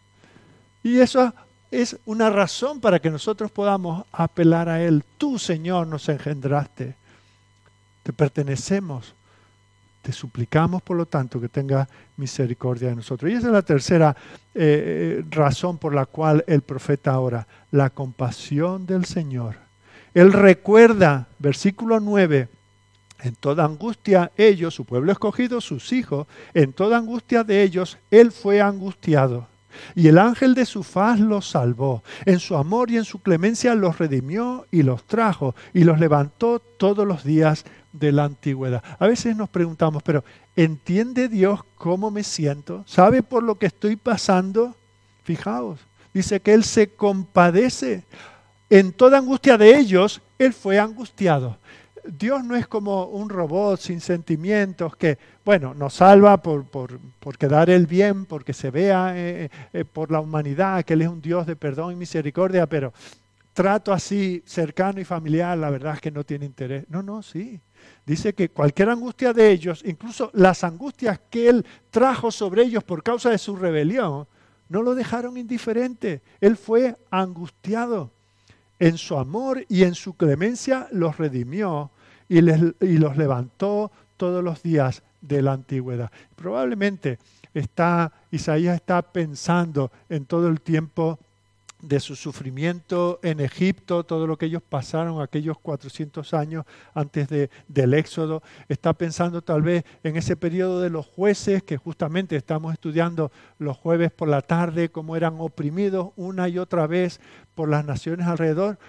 Y 0.84 1.00
eso 1.00 1.34
es 1.70 1.98
una 2.06 2.30
razón 2.30 2.80
para 2.80 3.00
que 3.00 3.10
nosotros 3.10 3.52
podamos 3.52 4.06
apelar 4.14 4.70
a 4.70 4.82
Él. 4.82 5.04
Tú, 5.18 5.38
Señor, 5.38 5.86
nos 5.86 6.08
engendraste. 6.08 6.96
Te 8.04 8.14
pertenecemos. 8.14 9.17
Te 10.02 10.12
suplicamos, 10.12 10.82
por 10.82 10.98
lo 10.98 11.06
tanto, 11.06 11.42
que 11.42 11.50
tenga 11.50 11.88
misericordia 12.18 12.90
de 12.90 12.96
nosotros. 12.96 13.32
Y 13.32 13.36
esa 13.36 13.48
es 13.48 13.54
la 13.54 13.62
tercera 13.62 14.16
eh, 14.56 15.20
eh, 15.20 15.26
razón 15.30 15.78
por 15.78 15.94
la 15.94 16.06
cual 16.06 16.44
el 16.48 16.62
profeta 16.62 17.20
ora, 17.20 17.48
la 17.72 17.90
compasión 17.90 18.86
del 18.86 19.06
Señor. 19.06 19.56
Él 20.14 20.34
recuerda, 20.34 21.28
versículo 21.40 22.00
9, 22.00 22.48
en 23.24 23.36
toda 23.36 23.66
angustia 23.66 24.32
ellos, 24.38 24.74
su 24.74 24.86
pueblo 24.86 25.12
escogido, 25.12 25.62
sus 25.62 25.92
hijos, 25.92 26.28
en 26.54 26.74
toda 26.74 26.98
angustia 26.98 27.44
de 27.44 27.64
ellos, 27.64 27.98
Él 28.12 28.32
fue 28.32 28.62
angustiado. 28.62 29.48
Y 29.96 30.08
el 30.08 30.18
ángel 30.18 30.56
de 30.56 30.66
su 30.66 30.84
faz 30.84 31.20
los 31.20 31.50
salvó. 31.50 32.04
En 32.26 32.40
su 32.40 32.56
amor 32.56 32.90
y 32.90 32.98
en 32.98 33.06
su 33.06 33.20
clemencia 33.20 33.76
los 33.76 33.98
redimió 33.98 34.66
y 34.72 34.84
los 34.84 35.04
trajo 35.04 35.56
y 35.74 35.84
los 35.84 36.00
levantó 36.00 36.60
todos 36.60 37.08
los 37.08 37.24
días 37.24 37.66
de 38.00 38.12
la 38.12 38.26
antigüedad. 38.26 38.84
A 39.00 39.08
veces 39.08 39.36
nos 39.36 39.50
preguntamos, 39.50 40.04
pero 40.04 40.24
¿entiende 40.56 41.28
Dios 41.28 41.62
cómo 41.76 42.12
me 42.12 42.24
siento? 42.24 42.84
¿Sabe 42.86 43.24
por 43.24 43.44
lo 43.44 43.56
que 43.56 43.68
estoy 43.68 43.96
pasando? 43.96 44.76
Fijaos, 45.24 45.80
dice 46.14 46.40
que 46.40 46.54
Él 46.54 46.64
se 46.64 46.90
compadece. 46.90 48.04
En 48.70 48.92
toda 48.92 49.18
angustia 49.18 49.58
de 49.58 49.78
ellos, 49.78 50.22
Él 50.38 50.54
fue 50.54 50.80
angustiado. 50.80 51.58
Dios 52.06 52.44
no 52.44 52.56
es 52.56 52.68
como 52.68 53.06
un 53.06 53.30
robot 53.30 53.80
sin 53.80 54.00
sentimientos 54.00 54.96
que, 54.96 55.18
bueno, 55.44 55.74
nos 55.74 55.96
salva 55.96 56.38
por, 56.38 56.66
por, 56.66 57.00
por 57.20 57.38
quedar 57.38 57.70
el 57.70 57.86
bien, 57.86 58.26
porque 58.26 58.54
se 58.54 58.72
vea 58.72 59.12
eh, 59.16 59.50
eh, 59.74 59.86
por 59.86 60.12
la 60.12 60.22
humanidad 60.22 60.84
que 60.86 60.94
Él 60.94 61.02
es 61.02 61.10
un 61.10 61.22
Dios 61.22 61.46
de 61.46 61.56
perdón 61.56 61.92
y 61.92 61.96
misericordia, 61.96 62.66
pero 62.68 62.94
trato 63.54 63.92
así 63.92 64.42
cercano 64.46 65.02
y 65.02 65.04
familiar, 65.04 65.58
la 65.58 65.70
verdad 65.70 65.96
es 65.96 66.02
que 66.02 66.12
no 66.12 66.24
tiene 66.24 66.46
interés. 66.46 66.86
No, 66.90 67.04
no, 67.04 67.22
sí 67.22 67.60
dice 68.06 68.34
que 68.34 68.50
cualquier 68.50 68.90
angustia 68.90 69.34
de 69.34 69.52
ellos, 69.52 69.84
incluso 69.86 70.32
las 70.34 70.64
angustias 70.64 71.20
que 71.30 71.50
él 71.50 71.66
trajo 71.90 72.32
sobre 72.32 72.64
ellos 72.64 72.84
por 72.84 73.04
causa 73.04 73.30
de 73.30 73.38
su 73.38 73.56
rebelión, 73.56 74.28
no 74.70 74.82
lo 74.82 74.96
dejaron 74.96 75.38
indiferente. 75.38 76.22
Él 76.42 76.58
fue 76.58 76.96
angustiado. 77.10 78.12
En 78.80 78.98
su 78.98 79.18
amor 79.18 79.66
y 79.70 79.84
en 79.84 79.96
su 79.96 80.16
clemencia 80.16 80.88
los 80.92 81.18
redimió 81.18 81.90
y, 82.30 82.38
y 82.38 82.98
los 82.98 83.18
levantó 83.18 83.92
todos 84.18 84.44
los 84.44 84.62
días 84.62 85.02
de 85.22 85.42
la 85.42 85.54
antigüedad. 85.54 86.12
Probablemente 86.36 87.18
está, 87.54 88.12
Isaías 88.32 88.76
está 88.76 89.02
pensando 89.02 89.92
en 90.10 90.26
todo 90.26 90.48
el 90.48 90.62
tiempo 90.62 91.20
de 91.82 92.00
su 92.00 92.16
sufrimiento 92.16 93.20
en 93.22 93.40
Egipto, 93.40 94.04
todo 94.04 94.26
lo 94.26 94.38
que 94.38 94.48
ellos 94.48 94.64
pasaron 94.68 95.22
aquellos 95.22 95.60
400 95.60 96.34
años 96.34 96.66
antes 96.94 97.30
de, 97.30 97.50
del 97.68 97.94
Éxodo. 97.94 98.42
Está 98.68 98.94
pensando 98.94 99.42
tal 99.44 99.62
vez 99.62 99.84
en 100.04 100.18
ese 100.18 100.36
periodo 100.36 100.82
de 100.82 100.90
los 100.90 101.06
jueces, 101.06 101.62
que 101.64 101.78
justamente 101.78 102.36
estamos 102.36 102.74
estudiando 102.74 103.32
los 103.60 103.78
jueves 103.78 104.12
por 104.12 104.28
la 104.28 104.42
tarde, 104.42 104.90
cómo 104.90 105.16
eran 105.16 105.36
oprimidos 105.40 106.10
una 106.16 106.50
y 106.50 106.58
otra 106.58 106.88
vez 106.88 107.20
por 107.54 107.70
las 107.70 107.86
naciones 107.86 108.28
alrededor, 108.28 108.80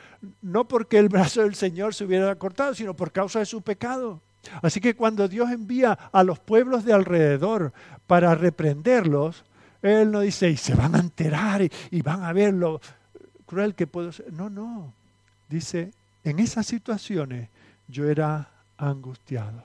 no 0.40 0.66
porque 0.66 0.98
el 0.98 1.09
brazo 1.09 1.42
del 1.42 1.55
Señor 1.55 1.94
se 1.94 2.05
hubiera 2.05 2.35
cortado, 2.37 2.74
sino 2.74 2.94
por 2.94 3.12
causa 3.12 3.40
de 3.40 3.46
su 3.46 3.61
pecado. 3.62 4.20
Así 4.62 4.81
que 4.81 4.94
cuando 4.94 5.29
Dios 5.29 5.51
envía 5.51 5.92
a 5.92 6.22
los 6.24 6.38
pueblos 6.38 6.85
de 6.85 6.92
alrededor 6.92 7.72
para 8.07 8.35
reprenderlos, 8.35 9.44
él 9.83 10.11
no 10.11 10.21
dice, 10.21 10.51
y 10.51 10.57
se 10.57 10.75
van 10.75 10.95
a 10.95 10.99
enterar 10.99 11.62
y, 11.62 12.03
van 12.03 12.25
a 12.25 12.33
ver 12.33 12.55
lo 12.55 12.81
cruel 13.47 13.75
que 13.75 13.87
puedo 13.87 14.12
ser. 14.12 14.33
No, 14.33 14.51
no. 14.51 14.93
Dice, 15.49 15.93
en 16.25 16.38
esas 16.41 16.67
situaciones 16.67 17.49
yo 17.87 18.09
era 18.09 18.49
angustiado. 18.77 19.62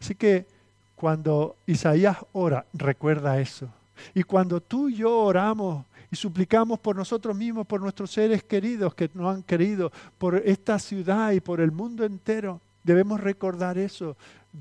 Así 0.00 0.14
que 0.14 0.46
cuando 0.94 1.56
Isaías 1.66 2.18
ora, 2.32 2.64
recuerda 2.72 3.40
eso. 3.40 3.68
Y 4.14 4.22
cuando 4.22 4.60
tú 4.60 4.88
y 4.88 4.96
yo 4.96 5.16
oramos 5.18 5.84
y 6.10 6.16
suplicamos 6.16 6.78
por 6.78 6.96
nosotros 6.96 7.36
mismos, 7.36 7.66
por 7.66 7.80
nuestros 7.80 8.10
seres 8.10 8.42
queridos 8.42 8.94
que 8.94 9.10
nos 9.14 9.34
han 9.34 9.42
querido, 9.42 9.90
por 10.18 10.36
esta 10.36 10.78
ciudad 10.78 11.32
y 11.32 11.40
por 11.40 11.60
el 11.60 11.72
mundo 11.72 12.04
entero, 12.04 12.60
debemos 12.84 13.20
recordar 13.20 13.78
eso. 13.78 14.16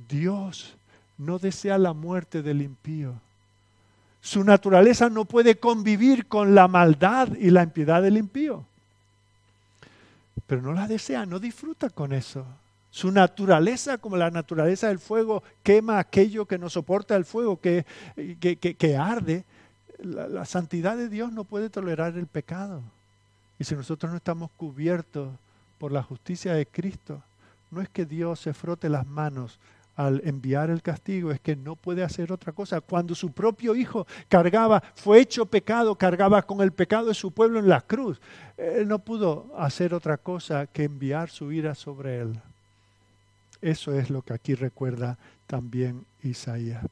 Dios 0.10 0.76
no 1.18 1.38
desea 1.38 1.78
la 1.78 1.94
muerte 1.94 2.42
del 2.42 2.62
impío. 2.62 3.14
Su 4.22 4.44
naturaleza 4.44 5.10
no 5.10 5.26
puede 5.26 5.58
convivir 5.58 6.28
con 6.28 6.54
la 6.54 6.68
maldad 6.68 7.30
y 7.36 7.50
la 7.50 7.64
impiedad 7.64 8.02
del 8.02 8.18
impío. 8.18 8.66
pero 10.46 10.62
no 10.62 10.74
la 10.74 10.88
desea, 10.88 11.26
no 11.26 11.40
disfruta 11.40 11.90
con 11.90 12.14
eso. 12.14 12.46
Su 12.92 13.10
naturaleza, 13.12 13.98
como 13.98 14.18
la 14.18 14.30
naturaleza 14.30 14.90
del 14.90 15.00
fuego, 15.00 15.44
quema 15.64 15.98
aquello 15.98 16.46
que 16.46 16.58
no 16.58 16.70
soporta 16.70 17.16
el 17.16 17.24
fuego, 17.24 17.60
que, 17.60 17.86
que, 18.40 18.98
arde. 18.98 19.46
la 20.00 20.46
santidad 20.46 20.98
de 20.98 21.08
Dios 21.08 21.32
no 21.32 21.46
puede 21.46 21.70
tolerar 21.70 22.18
el 22.18 22.28
pecado. 22.28 22.82
Y 23.58 23.64
si 23.64 23.76
nosotros 23.76 24.12
no 24.12 24.18
estamos 24.18 24.52
cubiertos 24.58 25.30
por 25.78 25.92
la 25.92 26.04
justicia 26.04 26.54
de 26.54 26.66
Cristo, 26.66 27.22
no 27.72 27.82
es 27.82 27.88
que 27.90 28.06
Dios 28.06 28.40
se 28.40 28.54
frote 28.54 28.90
las 28.90 29.08
manos 29.08 29.58
al 30.06 30.22
enviar 30.26 30.70
el 30.70 30.82
castigo, 30.82 31.32
es 31.32 31.40
que 31.40 31.56
no 31.56 31.76
puede 31.76 32.04
hacer 32.04 32.32
otra 32.32 32.54
cosa. 32.54 32.82
Cuando 32.82 33.16
su 33.16 33.32
propio 33.32 33.76
hijo 33.76 34.08
cargaba, 34.28 34.82
fue 34.96 35.20
hecho 35.20 35.46
pecado, 35.46 35.96
cargaba 35.96 36.42
con 36.42 36.62
el 36.62 36.72
pecado 36.72 37.08
de 37.08 37.14
su 37.14 37.32
pueblo 37.32 37.60
en 37.60 37.70
la 37.70 37.82
cruz, 37.82 38.20
él 38.58 38.88
no 38.88 39.00
pudo 39.00 39.52
hacer 39.58 39.94
otra 39.94 40.18
cosa 40.18 40.68
que 40.68 40.84
enviar 40.84 41.30
su 41.30 41.52
ira 41.52 41.76
sobre 41.76 42.20
él. 42.20 42.40
Eso 43.62 43.94
es 43.94 44.10
lo 44.10 44.22
que 44.22 44.34
aquí 44.34 44.56
recuerda 44.56 45.18
también 45.48 46.06
Isaías. 46.24 46.84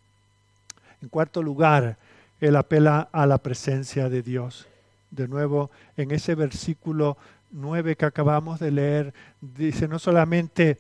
En 1.02 1.10
cuarto 1.10 1.42
lugar, 1.42 1.98
él 2.40 2.56
apela 2.56 3.10
a 3.12 3.26
la 3.26 3.38
presencia 3.38 4.10
de 4.10 4.22
Dios 4.22 4.68
de 5.12 5.28
nuevo 5.28 5.72
en 5.98 6.12
ese 6.12 6.36
versículo 6.36 7.18
9 7.52 7.96
que 7.96 8.06
acabamos 8.06 8.60
de 8.60 8.72
leer, 8.72 9.14
dice 9.42 9.88
no 9.88 9.98
solamente 10.00 10.78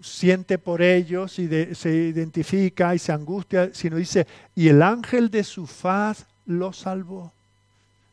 siente 0.00 0.58
por 0.58 0.82
ellos 0.82 1.38
y 1.38 1.48
se 1.74 1.94
identifica 1.94 2.94
y 2.94 2.98
se 2.98 3.12
angustia, 3.12 3.70
sino 3.72 3.96
dice, 3.96 4.26
y 4.54 4.68
el 4.68 4.82
ángel 4.82 5.30
de 5.30 5.44
su 5.44 5.66
faz 5.66 6.26
lo 6.46 6.72
salvó. 6.72 7.32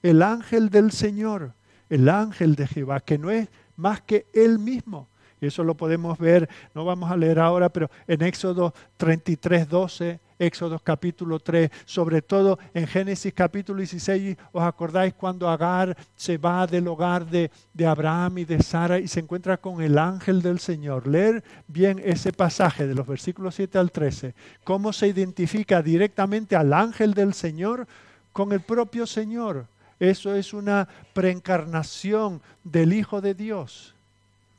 El 0.03 0.21
ángel 0.21 0.69
del 0.69 0.91
Señor, 0.91 1.53
el 1.89 2.09
ángel 2.09 2.55
de 2.55 2.67
Jehová, 2.67 2.99
que 2.99 3.17
no 3.17 3.31
es 3.31 3.47
más 3.75 4.01
que 4.01 4.25
él 4.33 4.59
mismo. 4.59 5.07
Eso 5.39 5.63
lo 5.63 5.75
podemos 5.75 6.17
ver, 6.17 6.49
no 6.73 6.83
vamos 6.83 7.11
a 7.11 7.17
leer 7.17 7.39
ahora, 7.39 7.69
pero 7.69 7.89
en 8.07 8.23
Éxodo 8.23 8.73
33, 8.97 9.69
12 9.69 10.19
Éxodo 10.39 10.79
capítulo 10.79 11.39
3, 11.39 11.71
sobre 11.85 12.21
todo 12.21 12.59
en 12.73 12.85
Génesis 12.87 13.33
capítulo 13.33 13.79
16, 13.79 14.37
¿os 14.51 14.63
acordáis 14.63 15.13
cuando 15.13 15.49
Agar 15.49 15.97
se 16.15 16.37
va 16.37 16.67
del 16.67 16.87
hogar 16.87 17.25
de, 17.25 17.49
de 17.73 17.85
Abraham 17.85 18.39
y 18.39 18.45
de 18.45 18.61
Sara 18.61 18.99
y 18.99 19.07
se 19.07 19.19
encuentra 19.19 19.57
con 19.57 19.81
el 19.81 19.97
ángel 19.97 20.41
del 20.41 20.59
Señor? 20.59 21.07
Leer 21.07 21.43
bien 21.67 22.01
ese 22.03 22.31
pasaje 22.33 22.85
de 22.85 22.95
los 22.95 23.07
versículos 23.07 23.55
7 23.55 23.77
al 23.77 23.91
13, 23.91 24.33
cómo 24.63 24.93
se 24.93 25.07
identifica 25.07 25.81
directamente 25.81 26.55
al 26.55 26.73
ángel 26.73 27.13
del 27.13 27.33
Señor 27.33 27.87
con 28.31 28.51
el 28.51 28.61
propio 28.61 29.07
Señor. 29.07 29.65
Eso 29.99 30.35
es 30.35 30.53
una 30.53 30.87
preencarnación 31.13 32.41
del 32.63 32.93
Hijo 32.93 33.21
de 33.21 33.33
Dios. 33.33 33.95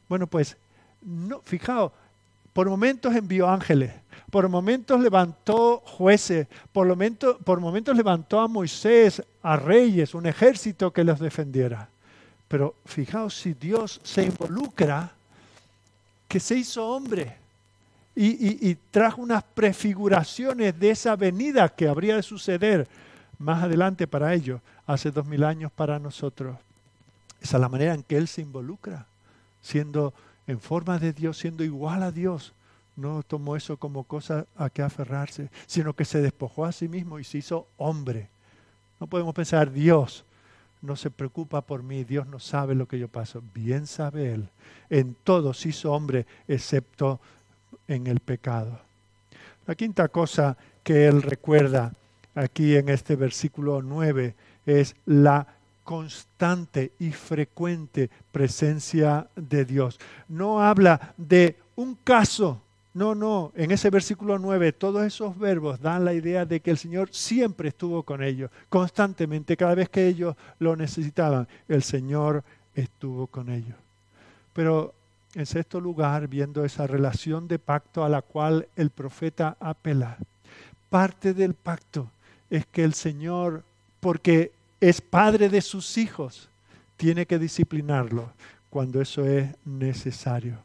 Bueno, 0.08 0.26
pues, 0.26 0.56
no, 1.02 1.40
fijaos, 1.42 1.92
por 2.58 2.68
momentos 2.68 3.14
envió 3.14 3.48
ángeles, 3.48 3.92
por 4.32 4.48
momentos 4.48 5.00
levantó 5.00 5.80
jueces, 5.86 6.48
por 6.72 6.88
momentos, 6.88 7.36
por 7.44 7.60
momentos 7.60 7.96
levantó 7.96 8.40
a 8.40 8.48
Moisés, 8.48 9.22
a 9.44 9.54
reyes, 9.54 10.12
un 10.12 10.26
ejército 10.26 10.92
que 10.92 11.04
los 11.04 11.20
defendiera. 11.20 11.88
Pero 12.48 12.74
fijaos 12.84 13.36
si 13.36 13.54
Dios 13.54 14.00
se 14.02 14.24
involucra, 14.24 15.12
que 16.26 16.40
se 16.40 16.56
hizo 16.56 16.84
hombre 16.84 17.36
y, 18.16 18.68
y, 18.68 18.74
trajo 18.90 19.22
unas 19.22 19.44
prefiguraciones 19.44 20.76
de 20.80 20.90
esa 20.90 21.14
venida 21.14 21.68
que 21.68 21.86
habría 21.86 22.16
de 22.16 22.24
suceder 22.24 22.88
más 23.38 23.62
adelante 23.62 24.08
para 24.08 24.34
ellos, 24.34 24.60
hace 24.84 25.12
dos 25.12 25.26
mil 25.26 25.44
años 25.44 25.70
para 25.70 26.00
nosotros. 26.00 26.56
Esa 27.40 27.56
es 27.56 27.60
la 27.60 27.68
manera 27.68 27.94
en 27.94 28.02
que 28.02 28.16
Él 28.16 28.26
se 28.26 28.42
involucra, 28.42 29.06
siendo 29.62 30.12
en 30.48 30.58
forma 30.60 30.98
de 30.98 31.12
Dios, 31.12 31.38
siendo 31.38 31.62
igual 31.62 32.02
a 32.02 32.10
Dios, 32.10 32.54
no 32.96 33.22
tomó 33.22 33.54
eso 33.54 33.76
como 33.76 34.02
cosa 34.02 34.46
a 34.56 34.70
que 34.70 34.82
aferrarse, 34.82 35.50
sino 35.66 35.92
que 35.92 36.04
se 36.04 36.20
despojó 36.20 36.64
a 36.64 36.72
sí 36.72 36.88
mismo 36.88 37.20
y 37.20 37.24
se 37.24 37.38
hizo 37.38 37.68
hombre. 37.76 38.28
No 38.98 39.06
podemos 39.06 39.34
pensar, 39.34 39.70
Dios 39.70 40.24
no 40.80 40.96
se 40.96 41.10
preocupa 41.10 41.60
por 41.60 41.82
mí, 41.82 42.02
Dios 42.02 42.26
no 42.26 42.40
sabe 42.40 42.74
lo 42.74 42.88
que 42.88 42.98
yo 42.98 43.08
paso. 43.08 43.42
Bien 43.54 43.86
sabe 43.86 44.32
Él. 44.32 44.48
En 44.90 45.14
todo 45.22 45.52
se 45.54 45.68
hizo 45.68 45.92
hombre, 45.92 46.26
excepto 46.48 47.20
en 47.86 48.06
el 48.06 48.20
pecado. 48.20 48.80
La 49.66 49.74
quinta 49.74 50.08
cosa 50.08 50.56
que 50.82 51.06
Él 51.06 51.22
recuerda 51.22 51.92
aquí 52.34 52.74
en 52.74 52.88
este 52.88 53.16
versículo 53.16 53.82
9 53.82 54.34
es 54.66 54.96
la 55.04 55.57
constante 55.88 56.92
y 56.98 57.12
frecuente 57.12 58.10
presencia 58.30 59.26
de 59.34 59.64
Dios. 59.64 59.98
No 60.28 60.60
habla 60.60 61.14
de 61.16 61.56
un 61.76 61.94
caso. 62.04 62.60
No, 62.92 63.14
no, 63.14 63.52
en 63.56 63.70
ese 63.70 63.88
versículo 63.88 64.38
9 64.38 64.72
todos 64.72 65.02
esos 65.06 65.38
verbos 65.38 65.80
dan 65.80 66.04
la 66.04 66.12
idea 66.12 66.44
de 66.44 66.60
que 66.60 66.70
el 66.70 66.76
Señor 66.76 67.08
siempre 67.10 67.70
estuvo 67.70 68.02
con 68.02 68.22
ellos, 68.22 68.50
constantemente, 68.68 69.56
cada 69.56 69.74
vez 69.74 69.88
que 69.88 70.06
ellos 70.06 70.36
lo 70.58 70.76
necesitaban, 70.76 71.48
el 71.68 71.82
Señor 71.82 72.44
estuvo 72.74 73.26
con 73.26 73.48
ellos. 73.48 73.76
Pero 74.52 74.92
en 75.34 75.46
sexto 75.46 75.80
lugar, 75.80 76.28
viendo 76.28 76.66
esa 76.66 76.86
relación 76.86 77.48
de 77.48 77.58
pacto 77.58 78.04
a 78.04 78.10
la 78.10 78.20
cual 78.20 78.68
el 78.76 78.90
profeta 78.90 79.56
apela, 79.58 80.18
parte 80.90 81.32
del 81.32 81.54
pacto 81.54 82.10
es 82.50 82.66
que 82.66 82.84
el 82.84 82.92
Señor, 82.92 83.62
porque 84.00 84.52
es 84.80 85.00
padre 85.00 85.48
de 85.48 85.60
sus 85.60 85.98
hijos, 85.98 86.48
tiene 86.96 87.26
que 87.26 87.38
disciplinarlo 87.38 88.32
cuando 88.70 89.00
eso 89.00 89.24
es 89.24 89.48
necesario. 89.64 90.58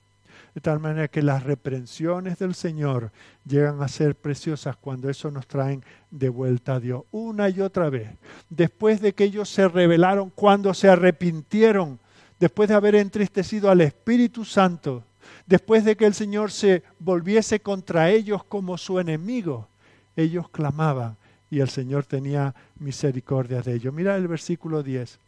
De 0.53 0.61
tal 0.61 0.80
manera 0.80 1.07
que 1.07 1.24
las 1.24 1.43
reprensiones 1.43 2.38
del 2.38 2.53
Señor 2.53 3.11
llegan 3.43 3.82
a 3.82 3.88
ser 3.88 4.14
preciosas 4.14 4.76
cuando 4.76 5.09
eso 5.09 5.32
nos 5.32 5.47
traen 5.47 5.84
de 6.11 6.30
vuelta 6.30 6.76
a 6.76 6.80
Dios. 6.80 7.03
Una 7.11 7.49
y 7.49 7.59
otra 7.59 7.89
vez. 7.89 8.09
Después 8.49 9.01
de 9.01 9.14
que 9.14 9.24
ellos 9.24 9.49
se 9.49 9.68
rebelaron, 9.68 10.30
cuando 10.30 10.76
se 10.76 10.89
arrepintieron, 10.89 11.97
después 12.39 12.70
de 12.70 12.76
haber 12.76 12.93
entristecido 12.95 13.72
al 13.72 13.82
Espíritu 13.82 14.45
Santo, 14.45 15.03
después 15.47 15.86
de 15.86 15.97
que 15.97 16.05
el 16.05 16.14
Señor 16.14 16.51
se 16.51 16.84
volviese 16.99 17.59
contra 17.59 18.11
ellos 18.11 18.43
como 18.43 18.78
su 18.78 18.99
enemigo, 18.99 19.68
ellos 20.16 20.49
clamaban 20.49 21.18
y 21.54 21.60
el 21.60 21.70
Señor 21.70 22.06
tenía 22.06 22.56
misericordia 22.80 23.62
de 23.62 23.76
ellos. 23.76 23.93
Mira 23.93 24.16
el 24.16 24.28
versículo 24.28 24.82
10. 24.82 25.20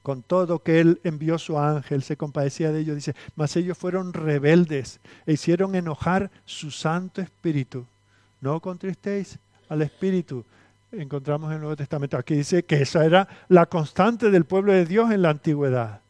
Con 0.00 0.22
todo 0.22 0.60
que 0.60 0.78
Él 0.78 1.00
envió 1.02 1.38
su 1.38 1.58
ángel, 1.58 2.04
se 2.04 2.16
compadecía 2.16 2.70
de 2.70 2.78
ellos, 2.78 2.94
dice, 2.94 3.16
mas 3.34 3.56
ellos 3.56 3.76
fueron 3.76 4.12
rebeldes 4.12 5.00
e 5.26 5.32
hicieron 5.32 5.74
enojar 5.74 6.30
su 6.44 6.70
Santo 6.70 7.20
Espíritu. 7.20 7.84
No 8.40 8.60
contristéis 8.60 9.36
al 9.68 9.82
Espíritu. 9.82 10.44
Encontramos 10.92 11.48
en 11.48 11.54
el 11.54 11.60
Nuevo 11.62 11.74
Testamento. 11.74 12.16
Aquí 12.16 12.36
dice 12.36 12.62
que 12.62 12.82
esa 12.82 13.04
era 13.04 13.26
la 13.48 13.66
constante 13.66 14.30
del 14.30 14.44
pueblo 14.44 14.72
de 14.72 14.86
Dios 14.86 15.10
en 15.10 15.22
la 15.22 15.30
antigüedad, 15.30 16.00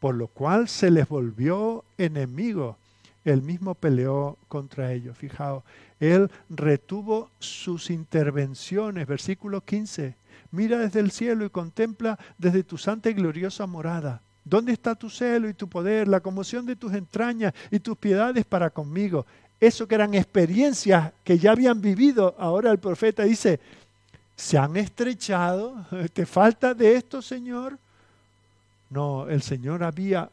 por 0.00 0.16
lo 0.16 0.26
cual 0.26 0.66
se 0.66 0.90
les 0.90 1.08
volvió 1.08 1.84
enemigo. 1.96 2.76
Él 3.24 3.40
mismo 3.40 3.76
peleó 3.76 4.36
contra 4.48 4.92
ellos. 4.92 5.16
Fijaos, 5.16 5.62
él 6.00 6.30
retuvo 6.48 7.30
sus 7.38 7.90
intervenciones. 7.90 9.06
Versículo 9.06 9.60
15. 9.60 10.14
Mira 10.50 10.78
desde 10.78 11.00
el 11.00 11.10
cielo 11.10 11.44
y 11.44 11.50
contempla 11.50 12.18
desde 12.38 12.62
tu 12.62 12.78
santa 12.78 13.10
y 13.10 13.14
gloriosa 13.14 13.66
morada. 13.66 14.20
¿Dónde 14.44 14.72
está 14.72 14.94
tu 14.94 15.08
celo 15.08 15.48
y 15.48 15.54
tu 15.54 15.68
poder, 15.68 16.06
la 16.06 16.20
conmoción 16.20 16.66
de 16.66 16.76
tus 16.76 16.92
entrañas 16.92 17.54
y 17.70 17.78
tus 17.78 17.96
piedades 17.96 18.44
para 18.44 18.70
conmigo? 18.70 19.24
Eso 19.58 19.88
que 19.88 19.94
eran 19.94 20.14
experiencias 20.14 21.12
que 21.24 21.38
ya 21.38 21.52
habían 21.52 21.80
vivido, 21.80 22.34
ahora 22.38 22.70
el 22.70 22.78
profeta 22.78 23.22
dice, 23.22 23.58
se 24.36 24.58
han 24.58 24.76
estrechado, 24.76 25.86
¿te 26.12 26.26
falta 26.26 26.74
de 26.74 26.96
esto, 26.96 27.22
Señor? 27.22 27.78
No, 28.90 29.28
el 29.28 29.42
Señor 29.42 29.82
había 29.82 30.28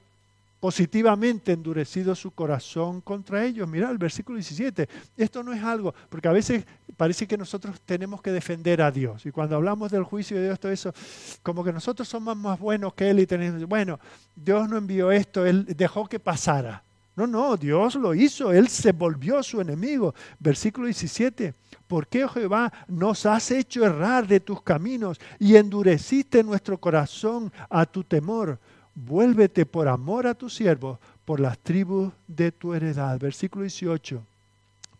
positivamente 0.61 1.53
endurecido 1.53 2.13
su 2.13 2.29
corazón 2.31 3.01
contra 3.01 3.43
ellos. 3.43 3.67
Mira 3.67 3.89
el 3.89 3.97
versículo 3.97 4.37
17. 4.37 4.87
Esto 5.17 5.41
no 5.41 5.51
es 5.51 5.63
algo, 5.63 5.91
porque 6.07 6.27
a 6.27 6.31
veces 6.31 6.63
parece 6.95 7.27
que 7.27 7.35
nosotros 7.35 7.81
tenemos 7.81 8.21
que 8.21 8.31
defender 8.31 8.79
a 8.83 8.91
Dios. 8.91 9.25
Y 9.25 9.31
cuando 9.31 9.55
hablamos 9.55 9.91
del 9.91 10.03
juicio 10.03 10.37
de 10.37 10.45
Dios, 10.45 10.59
todo 10.59 10.71
eso, 10.71 10.93
como 11.41 11.63
que 11.63 11.73
nosotros 11.73 12.07
somos 12.07 12.37
más 12.37 12.59
buenos 12.59 12.93
que 12.93 13.09
Él 13.09 13.19
y 13.19 13.25
tenemos, 13.25 13.65
bueno, 13.65 13.99
Dios 14.35 14.69
no 14.69 14.77
envió 14.77 15.11
esto, 15.11 15.47
Él 15.47 15.65
dejó 15.65 16.07
que 16.07 16.19
pasara. 16.19 16.83
No, 17.15 17.25
no, 17.25 17.57
Dios 17.57 17.95
lo 17.95 18.13
hizo, 18.13 18.53
Él 18.53 18.67
se 18.67 18.91
volvió 18.91 19.41
su 19.41 19.61
enemigo. 19.61 20.13
Versículo 20.37 20.85
17. 20.85 21.55
¿Por 21.87 22.07
qué, 22.07 22.27
Jehová, 22.27 22.71
nos 22.87 23.25
has 23.25 23.49
hecho 23.49 23.83
errar 23.83 24.27
de 24.27 24.39
tus 24.39 24.61
caminos 24.61 25.19
y 25.39 25.55
endureciste 25.55 26.43
nuestro 26.43 26.77
corazón 26.79 27.51
a 27.67 27.83
tu 27.87 28.03
temor? 28.03 28.59
Vuélvete 28.95 29.65
por 29.65 29.87
amor 29.87 30.27
a 30.27 30.33
tu 30.33 30.49
siervo, 30.49 30.99
por 31.25 31.39
las 31.39 31.57
tribus 31.59 32.11
de 32.27 32.51
tu 32.51 32.73
heredad. 32.73 33.19
Versículo 33.19 33.63
18. 33.63 34.21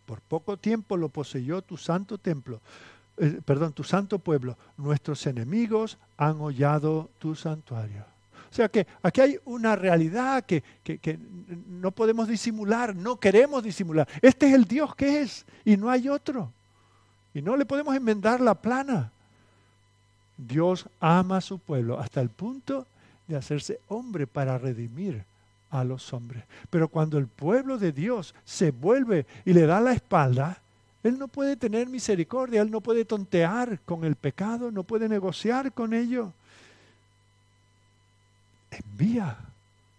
Por 0.05 0.19
poco 0.21 0.57
tiempo 0.57 0.97
lo 0.97 1.09
poseyó 1.09 1.61
tu 1.61 1.77
santo 1.77 2.17
templo, 2.17 2.59
eh, 3.17 3.39
perdón, 3.45 3.73
tu 3.73 3.83
santo 3.83 4.19
pueblo. 4.19 4.57
Nuestros 4.77 5.25
enemigos 5.25 5.97
han 6.17 6.41
hollado 6.41 7.09
tu 7.19 7.35
santuario. 7.35 8.11
O 8.51 8.53
sea 8.53 8.67
que 8.67 8.85
aquí 9.01 9.21
hay 9.21 9.39
una 9.45 9.77
realidad 9.77 10.43
que, 10.43 10.61
no 11.69 11.91
podemos 11.91 12.27
disimular, 12.27 12.93
no 12.93 13.15
queremos 13.15 13.63
disimular. 13.63 14.07
Este 14.21 14.49
es 14.49 14.53
el 14.53 14.65
Dios 14.65 14.93
que 14.93 15.21
es 15.21 15.45
y 15.63 15.77
no 15.77 15.89
hay 15.89 16.09
otro. 16.09 16.51
Y 17.33 17.41
no 17.41 17.55
le 17.55 17.65
podemos 17.65 17.95
enmendar 17.95 18.41
la 18.41 18.55
plana. 18.55 19.09
Dios 20.35 20.85
ama 20.99 21.37
a 21.37 21.41
su 21.41 21.59
pueblo 21.59 21.97
hasta 21.97 22.19
el 22.19 22.29
punto 22.29 22.85
de 23.31 23.37
hacerse 23.37 23.79
hombre 23.87 24.27
para 24.27 24.57
redimir 24.57 25.23
a 25.69 25.83
los 25.83 26.13
hombres. 26.13 26.43
Pero 26.69 26.87
cuando 26.87 27.17
el 27.17 27.27
pueblo 27.27 27.77
de 27.77 27.91
Dios 27.91 28.35
se 28.45 28.71
vuelve 28.71 29.25
y 29.45 29.53
le 29.53 29.65
da 29.65 29.79
la 29.79 29.93
espalda, 29.93 30.59
Él 31.03 31.17
no 31.17 31.27
puede 31.27 31.55
tener 31.55 31.87
misericordia, 31.87 32.61
Él 32.61 32.71
no 32.71 32.81
puede 32.81 33.05
tontear 33.05 33.79
con 33.85 34.03
el 34.03 34.15
pecado, 34.15 34.71
no 34.71 34.83
puede 34.83 35.07
negociar 35.09 35.71
con 35.71 35.93
ello 35.93 36.33
envía 38.71 39.37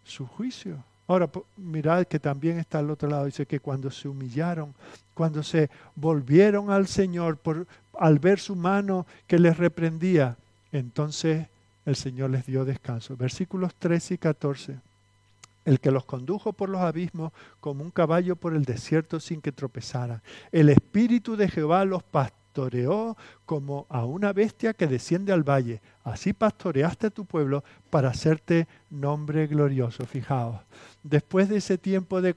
su 0.04 0.26
juicio. 0.26 0.82
Ahora, 1.06 1.28
mirad 1.56 2.06
que 2.06 2.18
también 2.18 2.58
está 2.58 2.78
al 2.78 2.90
otro 2.90 3.08
lado, 3.08 3.26
dice 3.26 3.46
que 3.46 3.60
cuando 3.60 3.90
se 3.90 4.08
humillaron, 4.08 4.74
cuando 5.14 5.42
se 5.42 5.68
volvieron 5.94 6.70
al 6.70 6.86
Señor 6.86 7.36
por, 7.36 7.66
al 7.98 8.18
ver 8.18 8.40
su 8.40 8.56
mano 8.56 9.06
que 9.26 9.38
les 9.38 9.56
reprendía, 9.56 10.36
entonces 10.70 11.46
el 11.84 11.96
Señor 11.96 12.30
les 12.30 12.46
dio 12.46 12.64
descanso. 12.64 13.16
Versículos 13.16 13.74
13 13.74 14.14
y 14.14 14.18
14. 14.18 14.78
El 15.64 15.80
que 15.80 15.90
los 15.90 16.04
condujo 16.04 16.52
por 16.52 16.68
los 16.68 16.80
abismos 16.80 17.32
como 17.60 17.84
un 17.84 17.90
caballo 17.90 18.36
por 18.36 18.54
el 18.54 18.64
desierto 18.64 19.20
sin 19.20 19.40
que 19.40 19.52
tropezaran. 19.52 20.22
El 20.50 20.68
Espíritu 20.68 21.36
de 21.36 21.48
Jehová 21.48 21.84
los 21.84 22.02
pastoreó 22.02 23.16
como 23.46 23.86
a 23.88 24.04
una 24.04 24.32
bestia 24.32 24.74
que 24.74 24.88
desciende 24.88 25.32
al 25.32 25.48
valle. 25.48 25.80
Así 26.04 26.32
pastoreaste 26.32 27.06
a 27.06 27.10
tu 27.10 27.24
pueblo 27.24 27.62
para 27.90 28.10
hacerte 28.10 28.66
nombre 28.90 29.46
glorioso. 29.46 30.04
Fijaos, 30.04 30.60
después 31.02 31.48
de 31.48 31.58
ese 31.58 31.78
tiempo 31.78 32.20
de... 32.20 32.34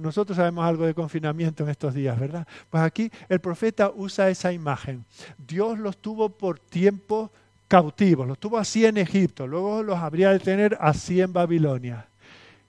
nosotros 0.00 0.36
sabemos 0.36 0.64
algo 0.64 0.86
de 0.86 0.94
confinamiento 0.94 1.62
en 1.62 1.68
estos 1.68 1.92
días, 1.92 2.18
¿verdad? 2.18 2.46
Pues 2.70 2.82
aquí 2.82 3.10
el 3.28 3.40
profeta 3.40 3.92
usa 3.94 4.30
esa 4.30 4.52
imagen. 4.52 5.04
Dios 5.46 5.78
los 5.78 5.98
tuvo 5.98 6.30
por 6.30 6.58
tiempo 6.58 7.30
cautivos, 7.68 8.26
los 8.26 8.38
tuvo 8.38 8.58
así 8.58 8.84
en 8.84 8.96
Egipto, 8.96 9.46
luego 9.46 9.82
los 9.82 9.98
habría 9.98 10.30
de 10.30 10.38
tener 10.38 10.76
así 10.80 11.20
en 11.20 11.32
Babilonia. 11.32 12.06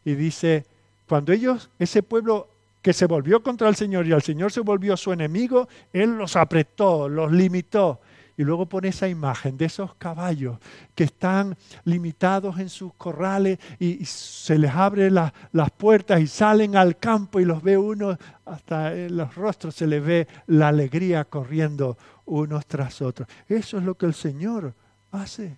Y 0.04 0.16
dice, 0.16 0.66
cuando 1.08 1.34
ellos, 1.34 1.70
ese 1.80 2.04
pueblo 2.04 2.48
que 2.82 2.94
se 2.94 3.06
volvió 3.06 3.44
contra 3.44 3.68
el 3.68 3.76
Señor 3.76 4.08
y 4.08 4.12
el 4.12 4.22
Señor 4.22 4.52
se 4.52 4.62
volvió 4.62 4.96
su 4.96 5.12
enemigo, 5.12 5.68
Él 5.92 6.18
los 6.18 6.36
apretó, 6.36 7.10
los 7.10 7.32
limitó. 7.32 8.00
Y 8.38 8.44
luego 8.44 8.68
pone 8.68 8.90
esa 8.90 9.08
imagen 9.08 9.58
de 9.58 9.66
esos 9.66 9.96
caballos 9.96 10.60
que 10.94 11.06
están 11.06 11.58
limitados 11.86 12.60
en 12.60 12.70
sus 12.70 12.94
corrales 12.94 13.58
y, 13.80 14.06
se 14.06 14.60
les 14.60 14.72
abren 14.72 15.16
las 15.16 15.72
puertas 15.72 16.22
y 16.22 16.28
salen 16.28 16.76
al 16.76 16.98
campo 16.98 17.40
y 17.40 17.46
los 17.46 17.64
ve 17.64 17.78
uno, 17.78 18.16
hasta 18.46 18.96
en 18.96 19.18
los 19.18 19.34
rostros 19.34 19.74
se 19.74 19.88
les 19.88 20.06
ve 20.06 20.28
la 20.46 20.68
alegría 20.68 21.26
corriendo 21.26 21.98
unos 22.26 22.68
tras 22.68 23.02
otros. 23.02 23.28
Eso 23.50 23.80
es 23.80 23.84
lo 23.84 23.96
que 23.96 24.06
el 24.06 24.14
Señor 24.14 24.74
hace. 25.18 25.58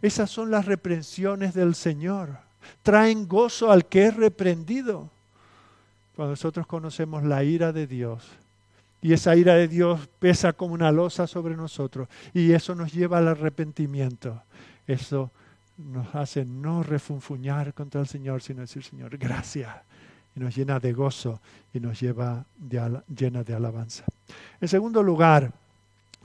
Esas 0.00 0.30
son 0.30 0.50
las 0.50 0.64
reprensiones 0.64 1.54
del 1.54 1.74
Señor. 1.74 2.30
Traen 2.82 3.28
gozo 3.28 3.70
al 3.70 3.86
que 3.86 4.06
es 4.06 4.16
reprendido. 4.16 5.10
Cuando 6.16 6.32
nosotros 6.32 6.66
conocemos 6.66 7.22
la 7.24 7.42
ira 7.44 7.72
de 7.72 7.86
Dios, 7.86 8.28
y 9.00 9.12
esa 9.12 9.34
ira 9.34 9.54
de 9.54 9.66
Dios 9.66 10.08
pesa 10.18 10.52
como 10.52 10.74
una 10.74 10.92
losa 10.92 11.26
sobre 11.26 11.56
nosotros, 11.56 12.08
y 12.32 12.52
eso 12.52 12.74
nos 12.74 12.92
lleva 12.92 13.18
al 13.18 13.28
arrepentimiento, 13.28 14.40
eso 14.86 15.30
nos 15.78 16.14
hace 16.14 16.44
no 16.44 16.82
refunfuñar 16.82 17.74
contra 17.74 18.00
el 18.00 18.06
Señor, 18.06 18.42
sino 18.42 18.60
decir, 18.60 18.84
Señor, 18.84 19.16
gracias. 19.18 19.74
Y 20.36 20.40
nos 20.40 20.54
llena 20.54 20.78
de 20.78 20.92
gozo 20.92 21.40
y 21.74 21.80
nos 21.80 22.00
lleva 22.00 22.44
llena 23.14 23.42
de 23.42 23.54
alabanza. 23.54 24.04
En 24.60 24.68
segundo 24.68 25.02
lugar, 25.02 25.52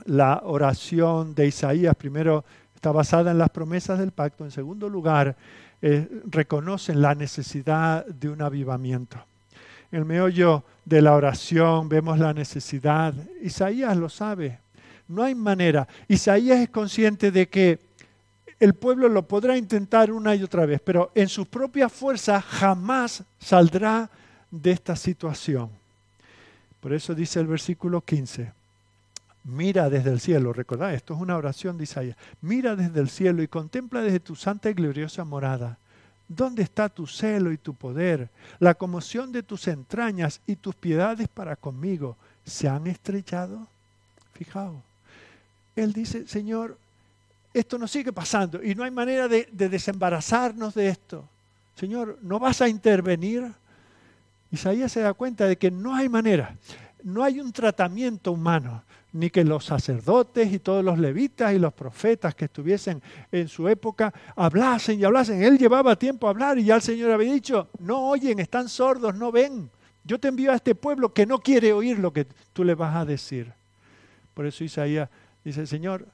la 0.06 0.40
oración 0.44 1.34
de 1.34 1.46
Isaías, 1.48 1.94
primero, 1.94 2.44
está 2.78 2.92
basada 2.92 3.32
en 3.32 3.38
las 3.38 3.50
promesas 3.50 3.98
del 3.98 4.12
pacto. 4.12 4.44
En 4.44 4.52
segundo 4.52 4.88
lugar, 4.88 5.34
eh, 5.82 6.08
reconocen 6.26 7.02
la 7.02 7.12
necesidad 7.12 8.06
de 8.06 8.28
un 8.28 8.40
avivamiento. 8.40 9.18
En 9.90 9.98
el 9.98 10.04
meollo 10.04 10.62
de 10.84 11.02
la 11.02 11.16
oración 11.16 11.88
vemos 11.88 12.20
la 12.20 12.32
necesidad. 12.32 13.12
Isaías 13.42 13.96
lo 13.96 14.08
sabe. 14.08 14.60
No 15.08 15.24
hay 15.24 15.34
manera. 15.34 15.88
Isaías 16.06 16.60
es 16.60 16.68
consciente 16.68 17.32
de 17.32 17.48
que 17.48 17.80
el 18.60 18.74
pueblo 18.74 19.08
lo 19.08 19.22
podrá 19.22 19.56
intentar 19.56 20.12
una 20.12 20.36
y 20.36 20.44
otra 20.44 20.64
vez, 20.64 20.80
pero 20.84 21.10
en 21.16 21.28
sus 21.28 21.48
propias 21.48 21.92
fuerzas 21.92 22.44
jamás 22.44 23.24
saldrá 23.40 24.08
de 24.52 24.70
esta 24.70 24.94
situación. 24.94 25.68
Por 26.80 26.92
eso 26.92 27.12
dice 27.12 27.40
el 27.40 27.48
versículo 27.48 28.00
15, 28.00 28.52
mira 29.48 29.90
desde 29.90 30.10
el 30.10 30.20
cielo, 30.20 30.52
recordad, 30.52 30.94
esto 30.94 31.14
es 31.14 31.20
una 31.20 31.36
oración 31.36 31.76
de 31.76 31.84
Isaías, 31.84 32.16
mira 32.40 32.76
desde 32.76 33.00
el 33.00 33.08
cielo 33.08 33.42
y 33.42 33.48
contempla 33.48 34.02
desde 34.02 34.20
tu 34.20 34.36
santa 34.36 34.70
y 34.70 34.74
gloriosa 34.74 35.24
morada 35.24 35.78
¿Dónde 36.28 36.62
está 36.62 36.90
tu 36.90 37.06
celo 37.06 37.50
y 37.50 37.56
tu 37.56 37.72
poder? 37.72 38.28
La 38.58 38.74
conmoción 38.74 39.32
de 39.32 39.42
tus 39.42 39.66
entrañas 39.66 40.42
y 40.46 40.56
tus 40.56 40.74
piedades 40.74 41.26
para 41.26 41.56
conmigo 41.56 42.18
se 42.44 42.68
han 42.68 42.86
estrechado. 42.86 43.66
Fijaos. 44.34 44.76
Él 45.74 45.94
dice, 45.94 46.28
Señor, 46.28 46.76
esto 47.54 47.78
nos 47.78 47.90
sigue 47.90 48.12
pasando 48.12 48.62
y 48.62 48.74
no 48.74 48.84
hay 48.84 48.90
manera 48.90 49.26
de, 49.26 49.48
de 49.50 49.70
desembarazarnos 49.70 50.74
de 50.74 50.88
esto. 50.88 51.26
Señor, 51.76 52.18
¿no 52.20 52.38
vas 52.38 52.60
a 52.60 52.68
intervenir? 52.68 53.50
Isaías 54.50 54.92
se 54.92 55.00
da 55.00 55.14
cuenta 55.14 55.46
de 55.46 55.56
que 55.56 55.70
no 55.70 55.94
hay 55.94 56.10
manera, 56.10 56.56
no 57.04 57.22
hay 57.24 57.40
un 57.40 57.52
tratamiento 57.52 58.32
humano, 58.32 58.82
ni 59.12 59.30
que 59.30 59.44
los 59.44 59.64
sacerdotes 59.64 60.52
y 60.52 60.58
todos 60.58 60.84
los 60.84 60.98
levitas 60.98 61.54
y 61.54 61.58
los 61.58 61.72
profetas 61.72 62.34
que 62.34 62.44
estuviesen 62.44 63.02
en 63.32 63.48
su 63.48 63.68
época 63.68 64.12
hablasen 64.36 65.00
y 65.00 65.04
hablasen. 65.04 65.42
Él 65.42 65.58
llevaba 65.58 65.96
tiempo 65.96 66.26
a 66.26 66.30
hablar 66.30 66.58
y 66.58 66.64
ya 66.64 66.76
el 66.76 66.82
Señor 66.82 67.10
había 67.10 67.32
dicho, 67.32 67.68
no 67.78 68.08
oyen, 68.08 68.38
están 68.38 68.68
sordos, 68.68 69.14
no 69.14 69.32
ven. 69.32 69.70
Yo 70.04 70.18
te 70.18 70.28
envío 70.28 70.52
a 70.52 70.56
este 70.56 70.74
pueblo 70.74 71.12
que 71.12 71.26
no 71.26 71.38
quiere 71.38 71.72
oír 71.72 71.98
lo 71.98 72.12
que 72.12 72.26
tú 72.52 72.64
le 72.64 72.74
vas 72.74 72.96
a 72.96 73.04
decir. 73.04 73.52
Por 74.34 74.46
eso 74.46 74.62
Isaías 74.62 75.08
dice, 75.44 75.66
Señor, 75.66 76.06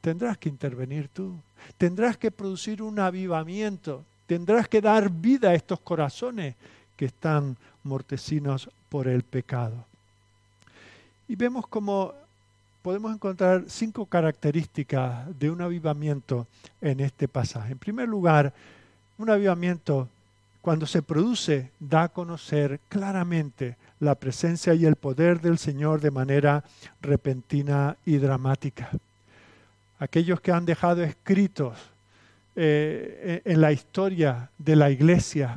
tendrás 0.00 0.36
que 0.38 0.48
intervenir 0.48 1.08
tú, 1.08 1.36
tendrás 1.78 2.16
que 2.16 2.30
producir 2.30 2.82
un 2.82 2.98
avivamiento, 2.98 4.04
tendrás 4.26 4.68
que 4.68 4.80
dar 4.80 5.10
vida 5.10 5.50
a 5.50 5.54
estos 5.54 5.80
corazones 5.80 6.56
que 6.96 7.06
están 7.06 7.56
mortecinos 7.84 8.68
por 8.88 9.08
el 9.08 9.22
pecado. 9.22 9.86
Y 11.32 11.34
vemos 11.34 11.66
como 11.66 12.12
podemos 12.82 13.10
encontrar 13.10 13.64
cinco 13.66 14.04
características 14.04 15.26
de 15.40 15.50
un 15.50 15.62
avivamiento 15.62 16.46
en 16.78 17.00
este 17.00 17.26
pasaje. 17.26 17.72
En 17.72 17.78
primer 17.78 18.06
lugar, 18.06 18.52
un 19.16 19.30
avivamiento 19.30 20.10
cuando 20.60 20.84
se 20.84 21.00
produce 21.00 21.70
da 21.80 22.02
a 22.02 22.08
conocer 22.10 22.80
claramente 22.90 23.78
la 23.98 24.14
presencia 24.14 24.74
y 24.74 24.84
el 24.84 24.96
poder 24.96 25.40
del 25.40 25.56
Señor 25.56 26.02
de 26.02 26.10
manera 26.10 26.64
repentina 27.00 27.96
y 28.04 28.18
dramática. 28.18 28.90
Aquellos 30.00 30.38
que 30.42 30.52
han 30.52 30.66
dejado 30.66 31.02
escritos 31.02 31.78
eh, 32.56 33.40
en 33.46 33.62
la 33.62 33.72
historia 33.72 34.50
de 34.58 34.76
la 34.76 34.90
iglesia 34.90 35.56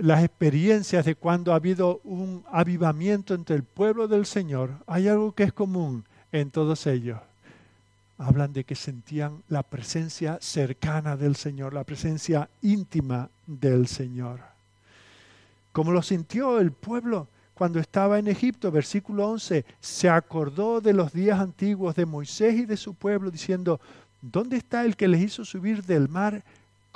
las 0.00 0.22
experiencias 0.22 1.04
de 1.04 1.14
cuando 1.14 1.52
ha 1.52 1.56
habido 1.56 2.00
un 2.04 2.44
avivamiento 2.50 3.34
entre 3.34 3.56
el 3.56 3.62
pueblo 3.62 4.08
del 4.08 4.26
Señor, 4.26 4.70
hay 4.86 5.08
algo 5.08 5.32
que 5.32 5.44
es 5.44 5.52
común 5.52 6.04
en 6.32 6.50
todos 6.50 6.86
ellos. 6.86 7.20
Hablan 8.18 8.52
de 8.52 8.64
que 8.64 8.74
sentían 8.74 9.42
la 9.48 9.62
presencia 9.62 10.38
cercana 10.40 11.16
del 11.16 11.36
Señor, 11.36 11.72
la 11.72 11.84
presencia 11.84 12.48
íntima 12.62 13.28
del 13.46 13.86
Señor. 13.86 14.40
Como 15.72 15.92
lo 15.92 16.02
sintió 16.02 16.58
el 16.58 16.72
pueblo 16.72 17.28
cuando 17.54 17.80
estaba 17.80 18.18
en 18.18 18.28
Egipto, 18.28 18.70
versículo 18.70 19.28
11, 19.28 19.64
se 19.80 20.08
acordó 20.08 20.80
de 20.80 20.92
los 20.92 21.12
días 21.12 21.40
antiguos 21.40 21.94
de 21.96 22.06
Moisés 22.06 22.54
y 22.54 22.66
de 22.66 22.76
su 22.76 22.94
pueblo, 22.94 23.30
diciendo, 23.30 23.80
¿dónde 24.22 24.56
está 24.56 24.84
el 24.84 24.96
que 24.96 25.08
les 25.08 25.22
hizo 25.22 25.44
subir 25.44 25.84
del 25.84 26.08
mar 26.08 26.42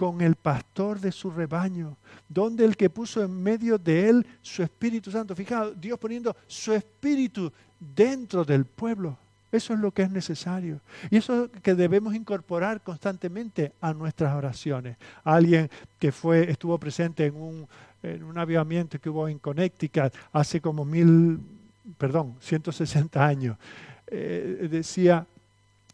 con 0.03 0.21
el 0.21 0.35
pastor 0.35 0.99
de 0.99 1.13
su 1.13 1.31
rebaño? 1.31 1.97
¿Dónde 2.29 2.65
el 2.65 2.77
que 2.77 2.91
puso 2.91 3.23
en 3.23 3.41
medio 3.41 3.79
de 3.79 4.09
él 4.09 4.27
su 4.43 4.65
Espíritu 4.65 5.13
Santo? 5.13 5.37
Fijaos, 5.37 5.81
Dios 5.81 5.97
poniendo 5.97 6.35
su 6.49 6.73
Espíritu 6.73 7.53
dentro 7.79 8.45
del 8.45 8.65
pueblo. 8.65 9.17
Eso 9.53 9.75
es 9.75 9.79
lo 9.79 9.93
que 9.93 10.03
es 10.03 10.11
necesario. 10.11 10.81
Y 11.09 11.19
eso 11.19 11.45
es 11.45 11.61
que 11.61 11.77
debemos 11.77 12.17
incorporar 12.17 12.81
constantemente 12.81 13.75
a 13.81 13.95
nuestras 13.95 14.35
oraciones. 14.35 14.97
Alguien 15.23 15.71
que 16.01 16.11
fue, 16.11 16.51
estuvo 16.51 16.77
presente 16.79 17.27
en 17.27 17.37
un, 17.37 17.69
en 18.03 18.25
un 18.25 18.37
avivamiento 18.37 18.99
que 18.99 19.09
hubo 19.09 19.29
en 19.29 19.39
Connecticut 19.39 20.13
hace 20.33 20.61
como 20.61 20.85
mil, 20.85 21.39
perdón, 21.97 22.35
160 22.41 23.25
años, 23.25 23.57
eh, 24.09 24.67
decía, 24.69 25.25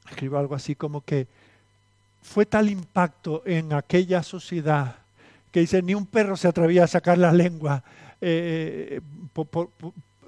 escribió 0.09 0.39
algo 0.39 0.55
así 0.55 0.75
como 0.75 1.03
que 1.03 1.27
fue 2.23 2.47
tal 2.47 2.69
impacto 2.69 3.43
en 3.47 3.73
aquella 3.73 4.23
sociedad 4.23 4.97
que 5.51 5.61
dice, 5.61 5.83
ni 5.83 5.95
un 5.95 6.07
perro 6.07 6.37
se 6.37 6.49
atrevía 6.49 6.85
a 6.85 6.89
sacar 6.89 7.19
la 7.19 7.33
lengua, 7.33 7.83
eh, 8.21 9.01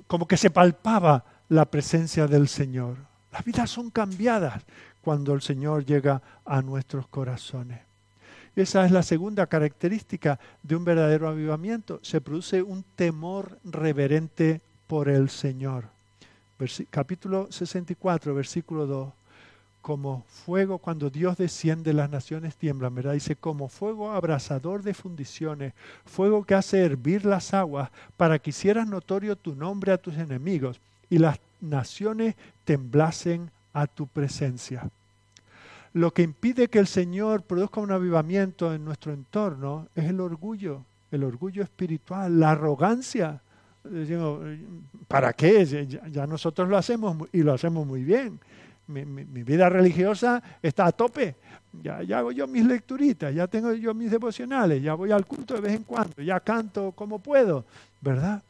como 0.06 0.26
que 0.26 0.36
se 0.36 0.50
palpaba 0.50 1.24
la 1.48 1.66
presencia 1.66 2.26
del 2.26 2.48
Señor. 2.48 2.96
Las 3.32 3.44
vidas 3.44 3.70
son 3.70 3.90
cambiadas 3.90 4.62
cuando 5.02 5.34
el 5.34 5.42
Señor 5.42 5.84
llega 5.84 6.22
a 6.44 6.62
nuestros 6.62 7.06
corazones. 7.08 7.80
Esa 8.56 8.84
es 8.84 8.90
la 8.90 9.02
segunda 9.02 9.46
característica 9.46 10.38
de 10.62 10.74
un 10.74 10.84
verdadero 10.84 11.28
avivamiento. 11.28 12.00
Se 12.02 12.20
produce 12.20 12.62
un 12.62 12.84
temor 12.96 13.58
reverente 13.64 14.60
por 14.86 15.08
el 15.08 15.30
Señor. 15.30 15.84
capítulo 16.90 17.50
64, 17.50 18.34
versículo 18.34 18.86
2 18.86 19.19
como 19.80 20.24
fuego 20.28 20.78
cuando 20.78 21.10
Dios 21.10 21.36
desciende, 21.36 21.92
las 21.92 22.10
naciones 22.10 22.56
tiemblan, 22.56 22.94
¿verdad? 22.94 23.14
Dice, 23.14 23.36
como 23.36 23.68
fuego 23.68 24.10
abrasador 24.10 24.82
de 24.82 24.94
fundiciones, 24.94 25.72
fuego 26.04 26.44
que 26.44 26.54
hace 26.54 26.84
hervir 26.84 27.24
las 27.24 27.54
aguas, 27.54 27.90
para 28.16 28.38
que 28.38 28.50
hicieras 28.50 28.86
notorio 28.86 29.36
tu 29.36 29.54
nombre 29.54 29.92
a 29.92 29.98
tus 29.98 30.16
enemigos 30.16 30.80
y 31.08 31.18
las 31.18 31.38
naciones 31.60 32.34
temblasen 32.64 33.50
a 33.72 33.86
tu 33.86 34.06
presencia. 34.06 34.88
Lo 35.92 36.12
que 36.12 36.22
impide 36.22 36.68
que 36.68 36.78
el 36.78 36.86
Señor 36.86 37.42
produzca 37.42 37.80
un 37.80 37.90
avivamiento 37.90 38.72
en 38.74 38.84
nuestro 38.84 39.12
entorno 39.12 39.88
es 39.96 40.04
el 40.04 40.20
orgullo, 40.20 40.84
el 41.10 41.24
orgullo 41.24 41.62
espiritual, 41.62 42.38
la 42.38 42.52
arrogancia. 42.52 43.40
¿para 45.08 45.32
qué? 45.32 45.88
Ya 46.12 46.26
nosotros 46.26 46.68
lo 46.68 46.76
hacemos 46.76 47.16
y 47.32 47.42
lo 47.42 47.54
hacemos 47.54 47.86
muy 47.86 48.04
bien 48.04 48.38
mi, 48.90 49.42
vida 49.42 49.68
religiosa 49.68 50.42
está 50.62 50.86
a 50.86 50.92
tope. 50.92 51.36
Ya, 51.82 52.02
ya, 52.02 52.18
hago 52.18 52.32
yo 52.32 52.46
mis 52.46 52.64
lecturitas, 52.64 53.32
ya 53.34 53.46
tengo 53.46 53.72
yo 53.72 53.94
mis 53.94 54.10
devocionales, 54.10 54.82
ya 54.82 54.94
voy 54.94 55.12
al 55.12 55.24
culto 55.24 55.54
de 55.54 55.60
vez 55.60 55.74
en 55.74 55.84
cuando, 55.84 56.20
ya 56.20 56.40
canto 56.40 56.90
como 56.92 57.20
puedo, 57.20 57.64
¿verdad? 58.00 58.42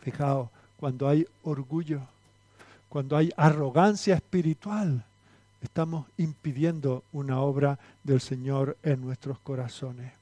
Fijaos, 0.00 0.48
cuando 0.76 1.08
hay 1.08 1.24
orgullo, 1.44 2.00
cuando 2.88 3.16
hay 3.16 3.30
arrogancia 3.36 4.16
espiritual, 4.16 5.04
estamos 5.62 6.06
impidiendo 6.16 7.04
una 7.12 7.40
obra 7.40 7.78
del 8.02 8.20
Señor 8.20 8.76
en 8.82 9.00
nuestros 9.00 9.38
corazones. 9.38 10.12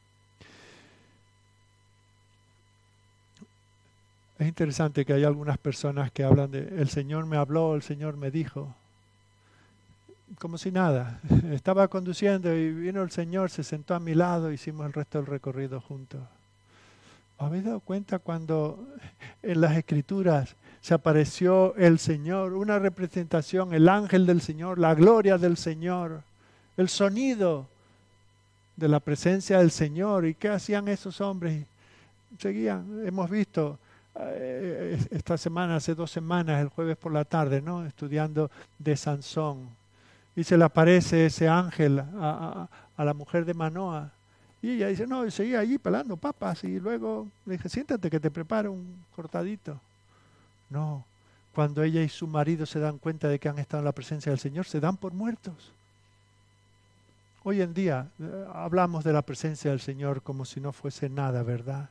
Es 4.38 4.46
interesante 4.46 5.04
que 5.04 5.14
hay 5.14 5.24
algunas 5.24 5.58
personas 5.58 6.12
que 6.12 6.22
hablan 6.22 6.50
de, 6.50 6.60
el 6.60 6.88
Señor 6.88 7.26
me 7.26 7.36
habló, 7.36 7.74
el 7.74 7.82
Señor 7.82 8.16
me 8.16 8.30
dijo 8.30 8.74
como 10.38 10.58
si 10.58 10.70
nada. 10.70 11.20
Estaba 11.52 11.88
conduciendo 11.88 12.54
y 12.54 12.72
vino 12.72 13.02
el 13.02 13.10
Señor, 13.10 13.50
se 13.50 13.64
sentó 13.64 13.94
a 13.94 14.00
mi 14.00 14.14
lado, 14.14 14.52
hicimos 14.52 14.86
el 14.86 14.92
resto 14.92 15.18
del 15.18 15.26
recorrido 15.26 15.80
juntos. 15.80 16.20
¿Habéis 17.38 17.64
dado 17.64 17.80
cuenta 17.80 18.18
cuando 18.18 18.84
en 19.42 19.60
las 19.60 19.76
escrituras 19.76 20.56
se 20.80 20.94
apareció 20.94 21.74
el 21.76 21.98
Señor, 21.98 22.52
una 22.52 22.78
representación, 22.78 23.74
el 23.74 23.88
ángel 23.88 24.26
del 24.26 24.40
Señor, 24.40 24.78
la 24.78 24.94
gloria 24.94 25.38
del 25.38 25.56
Señor, 25.56 26.22
el 26.76 26.88
sonido 26.88 27.66
de 28.76 28.88
la 28.88 29.00
presencia 29.00 29.58
del 29.58 29.70
Señor? 29.70 30.26
¿Y 30.26 30.34
qué 30.34 30.48
hacían 30.48 30.88
esos 30.88 31.20
hombres? 31.20 31.64
Seguían, 32.38 33.06
hemos 33.06 33.30
visto 33.30 33.78
eh, 34.20 34.98
esta 35.10 35.38
semana, 35.38 35.76
hace 35.76 35.94
dos 35.94 36.10
semanas, 36.10 36.60
el 36.60 36.68
jueves 36.68 36.96
por 36.96 37.12
la 37.12 37.24
tarde, 37.24 37.62
¿no? 37.62 37.86
Estudiando 37.86 38.50
de 38.78 38.96
Sansón 38.96 39.77
y 40.38 40.44
se 40.44 40.56
le 40.56 40.62
aparece 40.62 41.26
ese 41.26 41.48
ángel 41.48 41.98
a, 41.98 42.68
la 42.96 43.12
mujer 43.12 43.44
de 43.44 43.54
Manoa. 43.54 44.12
Y 44.62 44.70
ella 44.70 44.86
dice, 44.86 45.04
no, 45.04 45.26
y 45.26 45.32
seguía 45.32 45.58
allí 45.58 45.78
pelando 45.78 46.16
papas 46.16 46.62
y 46.62 46.78
luego 46.78 47.26
le 47.44 47.54
dije, 47.54 47.68
siéntate 47.68 48.08
que 48.08 48.20
te 48.20 48.30
prepare 48.30 48.68
un 48.68 49.04
cortadito. 49.16 49.80
No, 50.70 51.04
cuando 51.52 51.82
ella 51.82 52.02
y 52.02 52.08
su 52.08 52.28
marido 52.28 52.66
se 52.66 52.78
dan 52.78 52.98
cuenta 52.98 53.26
de 53.26 53.40
que 53.40 53.48
han 53.48 53.58
estado 53.58 53.80
en 53.80 53.86
la 53.86 53.92
presencia 53.92 54.30
del 54.30 54.38
Señor, 54.38 54.66
se 54.66 54.78
dan 54.78 54.96
por 54.96 55.12
muertos. 55.12 55.72
Hoy 57.42 57.60
en 57.60 57.74
día 57.74 58.06
eh, 58.20 58.46
hablamos 58.54 59.02
de 59.02 59.12
la 59.12 59.22
presencia 59.22 59.72
del 59.72 59.80
Señor 59.80 60.22
como 60.22 60.44
si 60.44 60.60
no 60.60 60.72
fuese 60.72 61.08
nada, 61.08 61.42
¿verdad? 61.42 61.90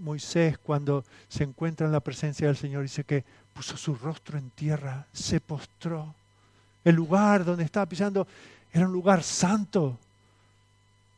Moisés 0.00 0.58
cuando 0.58 1.04
se 1.28 1.44
encuentra 1.44 1.86
en 1.86 1.92
la 1.92 2.00
presencia 2.00 2.48
del 2.48 2.56
Señor 2.56 2.82
dice 2.82 3.04
que 3.04 3.24
puso 3.54 3.76
su 3.76 3.94
rostro 3.94 4.36
en 4.36 4.50
tierra, 4.50 5.06
se 5.12 5.38
postró 5.38 6.12
el 6.84 6.94
lugar 6.94 7.44
donde 7.44 7.64
estaba 7.64 7.86
pisando 7.86 8.26
era 8.72 8.86
un 8.86 8.92
lugar 8.92 9.22
santo. 9.22 9.98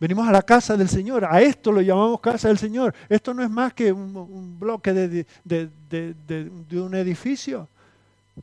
Venimos 0.01 0.29
a 0.29 0.33
la 0.33 0.43
casa 0.43 0.77
del 0.77 0.89
Señor, 0.89 1.25
a 1.25 1.41
esto 1.41 1.73
lo 1.73 1.81
llamamos 1.81 2.21
casa 2.21 2.49
del 2.49 2.59
Señor. 2.59 2.95
Esto 3.09 3.33
no 3.33 3.43
es 3.43 3.51
más 3.51 3.73
que 3.73 3.93
un, 3.93 4.59
bloque 4.59 4.93
de, 4.93 5.27
de, 5.45 6.81
un 6.81 6.95
edificio, 6.95 7.69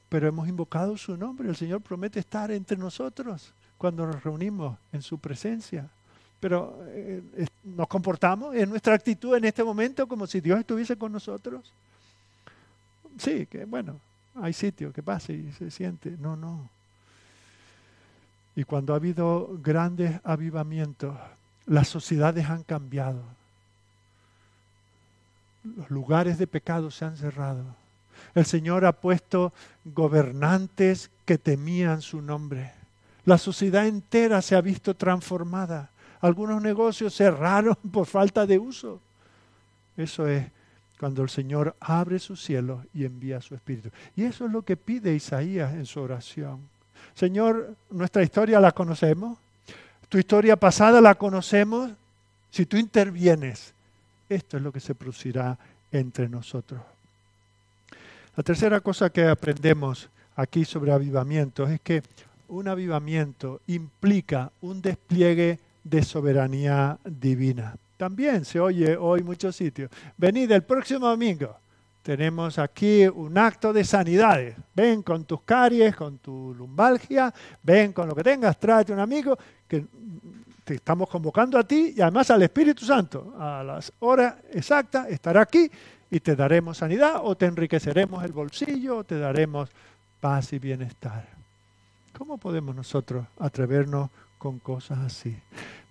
pero 0.09 0.27
hemos 0.27 0.47
invocado 0.47 0.97
su 0.97 1.17
nombre. 1.17 1.49
El 1.49 1.55
Señor 1.55 1.81
promete 1.81 2.19
estar 2.19 2.51
entre 2.51 2.77
nosotros 2.77 3.53
cuando 3.77 4.05
nos 4.05 4.23
reunimos 4.23 4.77
en 4.91 5.01
su 5.01 5.19
presencia. 5.19 5.87
Pero 6.39 6.79
eh, 6.87 7.21
nos 7.63 7.87
comportamos 7.87 8.55
en 8.55 8.69
nuestra 8.69 8.95
actitud 8.95 9.35
en 9.35 9.45
este 9.45 9.63
momento 9.63 10.07
como 10.07 10.25
si 10.25 10.41
Dios 10.41 10.59
estuviese 10.59 10.95
con 10.95 11.11
nosotros. 11.11 11.71
Sí, 13.19 13.45
que 13.45 13.65
bueno, 13.65 13.99
hay 14.35 14.53
sitio 14.53 14.91
que 14.91 15.03
pase 15.03 15.33
y 15.33 15.51
se 15.51 15.69
siente. 15.69 16.15
No, 16.17 16.35
no. 16.35 16.69
Y 18.55 18.63
cuando 18.63 18.93
ha 18.93 18.97
habido 18.97 19.57
grandes 19.61 20.19
avivamientos, 20.23 21.17
las 21.65 21.87
sociedades 21.87 22.49
han 22.49 22.63
cambiado. 22.63 23.23
Los 25.63 25.89
lugares 25.89 26.37
de 26.37 26.47
pecado 26.47 26.91
se 26.91 27.05
han 27.05 27.15
cerrado. 27.15 27.63
El 28.35 28.45
Señor 28.45 28.85
ha 28.85 28.93
puesto 28.93 29.53
gobernantes 29.85 31.11
que 31.25 31.37
temían 31.37 32.01
su 32.01 32.21
nombre. 32.21 32.71
La 33.25 33.37
sociedad 33.37 33.87
entera 33.87 34.41
se 34.41 34.55
ha 34.55 34.61
visto 34.61 34.95
transformada. 34.95 35.91
Algunos 36.19 36.61
negocios 36.61 37.15
cerraron 37.15 37.75
por 37.91 38.05
falta 38.05 38.45
de 38.45 38.59
uso. 38.59 38.99
Eso 39.97 40.27
es 40.27 40.45
cuando 40.99 41.23
el 41.23 41.29
Señor 41.29 41.75
abre 41.79 42.19
su 42.19 42.35
cielo 42.35 42.85
y 42.93 43.05
envía 43.05 43.41
su 43.41 43.55
Espíritu. 43.55 43.89
Y 44.15 44.23
eso 44.23 44.45
es 44.45 44.51
lo 44.51 44.61
que 44.61 44.77
pide 44.77 45.15
Isaías 45.15 45.73
en 45.73 45.85
su 45.85 45.99
oración. 45.99 46.70
Señor, 47.15 47.75
nuestra 47.89 48.23
historia 48.23 48.59
la 48.59 48.71
conocemos, 48.71 49.37
tu 50.09 50.17
historia 50.17 50.55
pasada 50.55 51.01
la 51.01 51.15
conocemos, 51.15 51.91
si 52.49 52.65
tú 52.65 52.77
intervienes, 52.77 53.73
esto 54.27 54.57
es 54.57 54.63
lo 54.63 54.71
que 54.71 54.79
se 54.79 54.95
producirá 54.95 55.57
entre 55.91 56.27
nosotros. 56.27 56.81
La 58.35 58.43
tercera 58.43 58.79
cosa 58.79 59.09
que 59.09 59.25
aprendemos 59.25 60.09
aquí 60.35 60.65
sobre 60.65 60.91
avivamiento 60.91 61.67
es 61.67 61.79
que 61.81 62.03
un 62.47 62.67
avivamiento 62.67 63.61
implica 63.67 64.51
un 64.61 64.81
despliegue 64.81 65.59
de 65.83 66.03
soberanía 66.03 66.97
divina. 67.05 67.75
También 67.97 68.45
se 68.45 68.59
oye 68.59 68.97
hoy 68.97 69.19
en 69.19 69.25
muchos 69.25 69.55
sitios. 69.55 69.89
Venid 70.17 70.51
el 70.51 70.63
próximo 70.63 71.07
domingo 71.07 71.55
tenemos 72.01 72.57
aquí 72.57 73.07
un 73.07 73.37
acto 73.37 73.71
de 73.71 73.83
sanidades. 73.83 74.55
Ven 74.73 75.03
con 75.03 75.25
tus 75.25 75.41
caries, 75.41 75.95
con 75.95 76.17
tu 76.17 76.53
lumbalgia, 76.55 77.33
ven 77.61 77.93
con 77.93 78.07
lo 78.07 78.15
que 78.15 78.23
tengas, 78.23 78.59
tráete 78.59 78.91
un 78.91 78.99
amigo 78.99 79.37
que 79.67 79.85
te 80.63 80.75
estamos 80.75 81.09
convocando 81.09 81.57
a 81.57 81.63
ti 81.63 81.93
y 81.95 82.01
además 82.01 82.31
al 82.31 82.41
Espíritu 82.41 82.85
Santo. 82.85 83.35
A 83.39 83.63
las 83.63 83.93
horas 83.99 84.35
exactas 84.51 85.07
estará 85.09 85.41
aquí 85.41 85.69
y 86.09 86.19
te 86.19 86.35
daremos 86.35 86.77
sanidad 86.77 87.21
o 87.23 87.35
te 87.35 87.45
enriqueceremos 87.45 88.23
el 88.23 88.31
bolsillo 88.31 88.97
o 88.97 89.03
te 89.03 89.17
daremos 89.17 89.69
paz 90.19 90.53
y 90.53 90.59
bienestar. 90.59 91.27
¿Cómo 92.17 92.37
podemos 92.37 92.75
nosotros 92.75 93.25
atrevernos 93.39 94.09
con 94.37 94.59
cosas 94.59 94.99
así? 94.99 95.35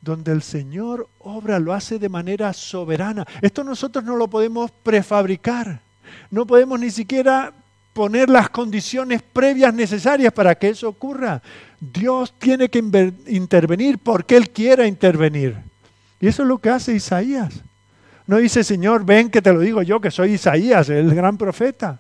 Donde 0.01 0.33
el 0.33 0.43
Señor 0.43 1.09
obra, 1.21 1.59
lo 1.59 1.73
hace 1.73 1.99
de 1.99 2.09
manera 2.09 2.53
soberana. 2.53 3.27
Esto 3.43 3.65
nosotros 3.65 4.05
no 4.05 4.17
lo 4.17 4.29
podemos 4.29 4.71
prefabricar. 4.71 5.81
No 6.31 6.47
podemos 6.47 6.79
ni 6.79 6.91
siquiera 6.91 7.53
poner 7.93 8.31
las 8.31 8.51
condiciones 8.51 9.23
previas 9.23 9.75
necesarias 9.75 10.33
para 10.33 10.55
que 10.55 10.71
eso 10.71 10.89
ocurra. 10.89 11.43
Dios 11.81 12.35
tiene 12.39 12.69
que 12.69 12.79
intervenir 13.27 13.99
porque 13.99 14.37
Él 14.37 14.51
quiera 14.51 14.87
intervenir. 14.87 15.57
Y 16.21 16.29
eso 16.29 16.43
es 16.43 16.49
lo 16.49 16.59
que 16.59 16.71
hace 16.71 16.95
Isaías. 16.95 17.55
No 18.27 18.37
dice, 18.37 18.63
Señor, 18.63 19.05
ven 19.05 19.31
que 19.31 19.43
te 19.43 19.53
lo 19.53 19.61
digo 19.61 19.83
yo, 19.83 20.01
que 20.01 20.11
soy 20.11 20.35
Isaías, 20.35 20.89
el 20.89 21.15
gran 21.15 21.37
profeta. 21.37 21.99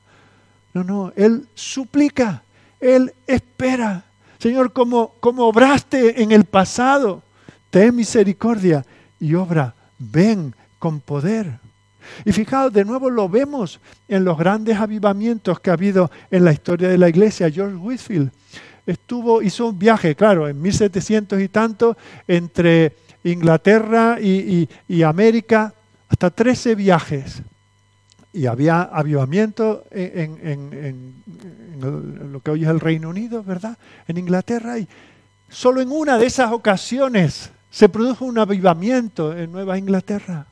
No, 0.73 0.85
no, 0.85 1.13
Él 1.17 1.49
suplica, 1.55 2.43
Él 2.79 3.13
espera. 3.27 4.05
Señor, 4.39 4.73
como, 4.73 5.15
como 5.21 5.47
obraste 5.47 6.23
en 6.23 6.33
el 6.33 6.45
pasado, 6.45 7.23
ten 7.71 7.97
misericordia 7.97 8.85
y 9.19 9.35
obra, 9.35 9.75
ven 9.99 10.55
con 10.79 11.01
poder. 11.01 11.59
Y 12.25 12.33
fijaos, 12.33 12.73
de 12.73 12.85
nuevo 12.85 13.11
lo 13.11 13.29
vemos 13.29 13.81
en 14.09 14.25
los 14.25 14.39
grandes 14.39 14.79
avivamientos 14.79 15.61
que 15.61 15.71
ha 15.71 15.75
habido 15.75 16.11
en 16.31 16.45
la 16.45 16.53
historia 16.53 16.89
de 16.89 16.99
la 16.99 17.09
iglesia. 17.09 17.51
George 17.51 17.77
Whitfield, 17.77 18.31
estuvo, 18.87 19.43
hizo 19.43 19.69
un 19.69 19.79
viaje, 19.79 20.15
claro, 20.15 20.49
en 20.49 20.61
1700 20.61 21.41
y 21.41 21.49
tanto, 21.49 21.97
entre 22.27 22.97
Inglaterra 23.25 24.19
y, 24.21 24.69
América, 25.03 25.75
hasta 26.09 26.31
13 26.31 26.75
viajes. 26.75 27.43
Y 28.33 28.47
había 28.47 28.83
avivamiento 28.83 29.85
en, 29.91 31.15
lo 32.33 32.41
que 32.41 32.51
hoy 32.51 32.65
es 32.65 32.71
el 32.71 32.81
Reino 32.81 33.09
Unido, 33.09 33.43
¿verdad? 33.43 33.77
En 34.07 34.19
Inglaterra. 34.19 34.79
Y 34.79 34.87
solo 35.49 35.81
en 35.81 35.91
una 35.91 36.17
de 36.17 36.27
esas 36.27 36.53
ocasiones 36.53 37.51
se 37.71 37.89
produjo 37.89 38.25
un 38.25 38.39
avivamiento 38.39 39.37
en 39.37 39.53
Nueva 39.53 39.79
Inglaterra. 39.79 40.47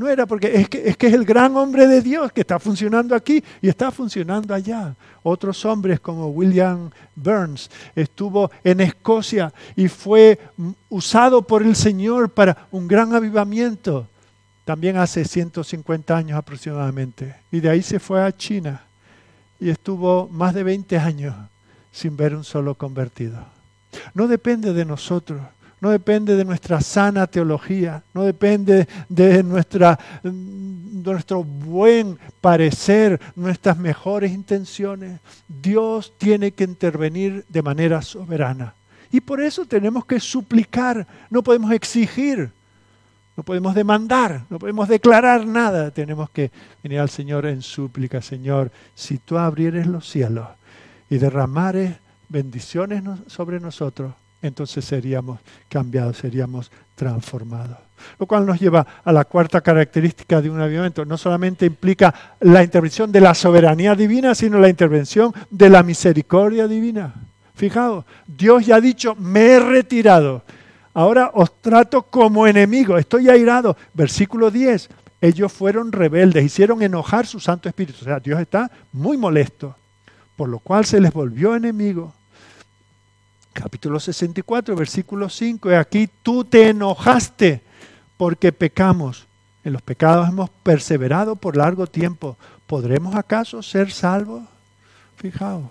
No 0.00 0.08
era 0.08 0.24
porque 0.24 0.58
es 0.58 0.66
que, 0.66 0.88
es 0.88 0.96
que 0.96 1.08
es 1.08 1.12
el 1.12 1.26
gran 1.26 1.54
hombre 1.58 1.86
de 1.86 2.00
Dios 2.00 2.32
que 2.32 2.40
está 2.40 2.58
funcionando 2.58 3.14
aquí 3.14 3.44
y 3.60 3.68
está 3.68 3.90
funcionando 3.90 4.54
allá. 4.54 4.96
Otros 5.22 5.62
hombres 5.66 6.00
como 6.00 6.28
William 6.28 6.88
Burns 7.14 7.70
estuvo 7.94 8.50
en 8.64 8.80
Escocia 8.80 9.52
y 9.76 9.88
fue 9.88 10.38
usado 10.88 11.42
por 11.42 11.62
el 11.62 11.76
Señor 11.76 12.30
para 12.30 12.66
un 12.70 12.88
gran 12.88 13.14
avivamiento. 13.14 14.08
También 14.64 14.96
hace 14.96 15.22
150 15.22 16.16
años 16.16 16.38
aproximadamente. 16.38 17.36
Y 17.52 17.60
de 17.60 17.68
ahí 17.68 17.82
se 17.82 18.00
fue 18.00 18.22
a 18.22 18.34
China 18.34 18.82
y 19.60 19.68
estuvo 19.68 20.28
más 20.28 20.54
de 20.54 20.62
20 20.62 20.96
años 20.96 21.34
sin 21.92 22.16
ver 22.16 22.34
un 22.34 22.44
solo 22.44 22.74
convertido. 22.74 23.44
No 24.14 24.28
depende 24.28 24.72
de 24.72 24.86
nosotros 24.86 25.42
no 25.80 25.90
depende 25.90 26.36
de 26.36 26.44
nuestra 26.44 26.80
sana 26.80 27.26
teología, 27.26 28.02
no 28.12 28.24
depende 28.24 28.86
de 29.08 29.42
nuestra, 29.42 29.98
nuestro 30.22 31.42
buen 31.42 32.18
parecer, 32.40 33.20
nuestras 33.34 33.78
mejores 33.78 34.32
intenciones. 34.32 35.20
Dios 35.48 36.12
tiene 36.18 36.52
que 36.52 36.64
intervenir 36.64 37.44
de 37.48 37.62
manera 37.62 38.02
soberana. 38.02 38.74
Y 39.10 39.20
por 39.20 39.40
eso 39.40 39.64
tenemos 39.64 40.04
que 40.04 40.20
suplicar, 40.20 41.06
no 41.30 41.42
podemos 41.42 41.72
exigir, 41.72 42.50
no 43.36 43.42
podemos 43.42 43.74
demandar, 43.74 44.44
no 44.50 44.58
podemos 44.58 44.86
declarar 44.86 45.46
nada. 45.46 45.90
Tenemos 45.90 46.28
que 46.30 46.50
venir 46.82 47.00
al 47.00 47.10
Señor 47.10 47.46
en 47.46 47.62
súplica, 47.62 48.20
Señor, 48.20 48.70
si 48.94 49.16
tú 49.16 49.38
abrieres 49.38 49.86
los 49.86 50.08
cielos 50.08 50.46
y 51.08 51.16
derramares 51.16 51.96
bendiciones 52.28 53.02
sobre 53.26 53.58
nosotros, 53.58 54.12
entonces 54.42 54.84
seríamos 54.84 55.40
cambiados, 55.68 56.16
seríamos 56.18 56.70
transformados. 56.94 57.78
Lo 58.18 58.26
cual 58.26 58.46
nos 58.46 58.58
lleva 58.58 58.86
a 59.04 59.12
la 59.12 59.24
cuarta 59.24 59.60
característica 59.60 60.40
de 60.40 60.48
un 60.48 60.60
avivamiento. 60.60 61.04
No 61.04 61.18
solamente 61.18 61.66
implica 61.66 62.14
la 62.40 62.62
intervención 62.62 63.12
de 63.12 63.20
la 63.20 63.34
soberanía 63.34 63.94
divina, 63.94 64.34
sino 64.34 64.58
la 64.58 64.70
intervención 64.70 65.32
de 65.50 65.68
la 65.68 65.82
misericordia 65.82 66.66
divina. 66.66 67.14
Fijaos, 67.54 68.06
Dios 68.26 68.64
ya 68.64 68.76
ha 68.76 68.80
dicho, 68.80 69.14
me 69.16 69.48
he 69.48 69.60
retirado. 69.60 70.42
Ahora 70.94 71.30
os 71.34 71.60
trato 71.60 72.02
como 72.02 72.46
enemigo, 72.46 72.96
estoy 72.96 73.28
airado. 73.28 73.76
Versículo 73.92 74.50
10, 74.50 74.88
ellos 75.20 75.52
fueron 75.52 75.92
rebeldes, 75.92 76.44
hicieron 76.44 76.82
enojar 76.82 77.26
su 77.26 77.38
Santo 77.38 77.68
Espíritu. 77.68 77.98
O 78.00 78.04
sea, 78.04 78.18
Dios 78.18 78.40
está 78.40 78.70
muy 78.92 79.18
molesto, 79.18 79.76
por 80.36 80.48
lo 80.48 80.58
cual 80.58 80.86
se 80.86 81.00
les 81.00 81.12
volvió 81.12 81.54
enemigo 81.54 82.14
capítulo 83.52 84.00
64, 84.00 84.74
versículo 84.76 85.28
5, 85.28 85.70
y 85.70 85.74
aquí 85.74 86.08
tú 86.22 86.44
te 86.44 86.70
enojaste 86.70 87.62
porque 88.16 88.52
pecamos. 88.52 89.26
En 89.62 89.74
los 89.74 89.82
pecados 89.82 90.28
hemos 90.28 90.48
perseverado 90.62 91.36
por 91.36 91.56
largo 91.56 91.86
tiempo. 91.86 92.36
¿Podremos 92.66 93.14
acaso 93.14 93.62
ser 93.62 93.90
salvos? 93.90 94.42
Fijaos. 95.16 95.64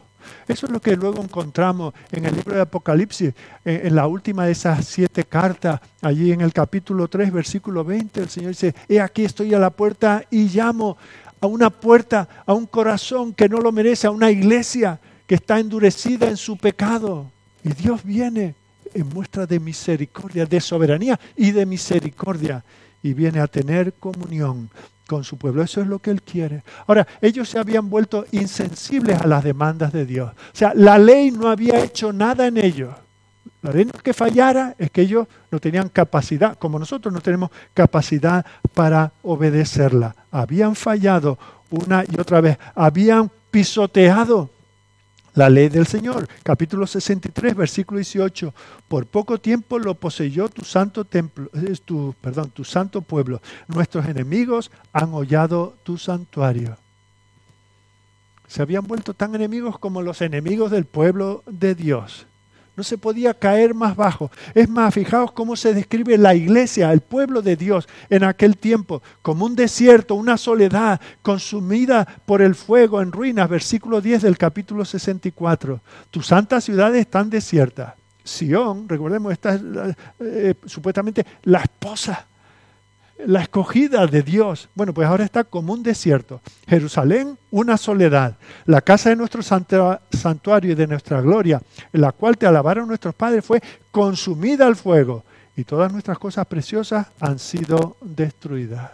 Eso 0.48 0.66
es 0.66 0.72
lo 0.72 0.80
que 0.80 0.96
luego 0.96 1.24
encontramos 1.24 1.94
en 2.12 2.26
el 2.26 2.36
libro 2.36 2.56
de 2.56 2.62
Apocalipsis, 2.62 3.34
en, 3.66 3.96
la 3.96 4.08
última 4.08 4.46
de 4.46 4.52
esas 4.52 4.86
siete 4.86 5.24
cartas, 5.24 5.80
allí 6.02 6.32
en 6.32 6.42
el 6.42 6.54
capítulo 6.54 7.08
3, 7.08 7.32
versículo 7.32 7.84
20, 7.84 8.22
el 8.22 8.30
Señor 8.30 8.50
dice, 8.50 8.76
he 8.88 9.00
aquí 9.00 9.26
estoy 9.26 9.54
a 9.54 9.60
la 9.60 9.70
puerta 9.70 10.24
y 10.30 10.50
llamo 10.50 10.98
a 11.42 11.48
una 11.48 11.70
puerta, 11.70 12.28
a 12.46 12.54
un 12.54 12.66
corazón 12.66 13.34
que 13.34 13.48
no 13.48 13.60
lo 13.60 13.72
merece, 13.72 14.08
a 14.08 14.12
una 14.12 14.30
iglesia 14.30 15.00
que 15.26 15.36
está 15.36 15.60
endurecida 15.60 16.28
en 16.28 16.38
su 16.38 16.58
pecado. 16.58 17.32
Y 17.64 17.74
Dios 17.74 18.03
viene 18.03 18.55
en 18.93 19.07
muestra 19.10 19.45
de 19.45 19.60
misericordia, 19.60 20.45
de 20.45 20.62
soberanía 20.62 21.20
y 21.36 21.51
de 21.51 21.66
misericordia, 21.66 22.64
y 23.03 23.14
viene 23.14 23.39
a 23.39 23.47
tener 23.47 23.93
comunión 23.93 24.70
con 25.07 25.24
su 25.24 25.38
pueblo. 25.38 25.64
Eso 25.64 25.82
es 25.82 25.88
lo 25.88 25.99
que 25.99 26.12
Él 26.12 26.22
quiere. 26.22 26.64
Ahora, 26.86 27.07
ellos 27.22 27.49
se 27.49 27.60
habían 27.60 27.89
vuelto 27.89 28.26
insensibles 28.32 29.20
a 29.20 29.28
las 29.28 29.43
demandas 29.43 29.91
de 29.91 30.05
Dios. 30.05 30.32
O 30.32 30.55
sea, 30.55 30.74
la 30.76 30.97
ley 30.97 31.32
no 31.32 31.49
había 31.49 31.84
hecho 31.84 32.14
nada 32.14 32.47
en 32.47 32.57
ellos. 32.57 32.93
La 33.62 33.72
ley 33.72 33.86
no 33.86 33.91
es 33.95 34.01
que 34.01 34.14
fallara, 34.14 34.76
es 34.78 34.91
que 34.91 35.01
ellos 35.01 35.28
no 35.51 35.60
tenían 35.60 35.89
capacidad, 35.89 36.57
como 36.57 36.80
nosotros 36.80 37.14
no 37.14 37.22
tenemos 37.22 37.49
capacidad 37.74 38.45
para 38.74 39.12
obedecerla. 39.24 40.16
Habían 40.32 40.76
fallado 40.76 41.38
una 41.70 42.03
y 42.10 42.20
otra 42.20 42.39
vez, 42.39 42.57
habían 42.76 43.30
pisoteado 43.51 44.49
la 45.34 45.50
ley 45.50 45.70
del 45.70 45.88
Señor. 45.88 46.28
Capítulo 46.44 46.88
63, 46.88 47.56
versículo 47.56 47.98
18. 47.98 48.54
Por 48.88 49.06
poco 49.06 49.40
tiempo 49.40 49.80
lo 49.80 49.96
poseyó 49.96 50.50
tu 50.50 50.64
santo 50.64 51.06
templo, 51.06 51.50
es 51.54 51.82
tu, 51.82 52.16
perdón, 52.22 52.50
tu 52.52 52.64
santo 52.64 53.02
pueblo. 53.02 53.42
Nuestros 53.68 54.06
enemigos 54.08 54.72
han 54.94 55.14
hollado 55.14 55.76
tu 55.84 55.98
santuario. 55.98 56.78
Se 58.48 58.62
habían 58.62 58.88
vuelto 58.88 59.14
tan 59.14 59.36
enemigos 59.36 59.78
como 59.78 60.02
los 60.02 60.22
enemigos 60.22 60.72
del 60.72 60.86
pueblo 60.86 61.44
de 61.46 61.76
Dios. 61.76 62.26
No 62.80 62.84
se 62.84 62.98
podía 62.98 63.34
caer 63.34 63.74
más 63.74 63.94
bajo. 63.94 64.32
Es 64.56 64.70
más, 64.70 64.94
fijaos 64.94 65.34
cómo 65.34 65.58
se 65.58 65.74
describe 65.74 66.18
la 66.18 66.34
iglesia, 66.34 66.94
el 66.94 67.02
pueblo 67.02 67.42
de 67.42 67.58
Dios 67.58 67.90
en 68.10 68.24
aquel 68.24 68.56
tiempo, 68.56 69.04
como 69.22 69.46
un 69.46 69.54
desierto, 69.54 70.16
una 70.16 70.38
soledad 70.38 71.02
consumida 71.22 72.08
por 72.26 72.42
el 72.42 72.56
fuego 72.56 73.02
en 73.02 73.12
ruinas. 73.12 73.50
Versículo 73.50 74.00
10 74.00 74.22
del 74.22 74.38
capítulo 74.38 74.86
64. 74.86 75.82
Tus 76.10 76.28
santas 76.28 76.64
ciudades 76.64 77.02
están 77.02 77.30
desiertas. 77.30 77.96
Sión, 78.24 78.88
recordemos, 78.88 79.34
esta 79.34 79.56
es 79.56 79.62
eh, 80.22 80.56
supuestamente 80.66 81.26
la 81.44 81.60
esposa 81.60 82.29
la 83.26 83.42
escogida 83.42 84.08
de 84.08 84.22
Dios. 84.22 84.70
Bueno, 84.76 84.94
pues 84.94 85.08
ahora 85.08 85.26
está 85.26 85.44
como 85.44 85.74
un 85.74 85.84
desierto. 85.84 86.42
Jerusalén, 86.68 87.38
una 87.52 87.78
soledad. 87.78 88.38
La 88.66 88.82
casa 88.82 89.10
de 89.10 89.16
nuestro 89.16 89.42
santuario 89.44 90.72
y 90.72 90.76
de 90.76 90.88
nuestra 90.88 91.22
gloria, 91.22 91.62
en 91.92 92.02
la 92.02 92.12
cual 92.12 92.38
te 92.38 92.48
alabaron 92.48 92.88
nuestros 92.88 93.16
padres, 93.16 93.44
fue 93.44 93.62
consumida 93.92 94.68
al 94.68 94.76
fuego. 94.76 95.24
Y 95.56 95.64
todas 95.66 95.92
nuestras 95.92 96.18
cosas 96.18 96.46
preciosas 96.46 97.08
han 97.20 97.40
sido 97.40 97.98
destruidas. 98.02 98.92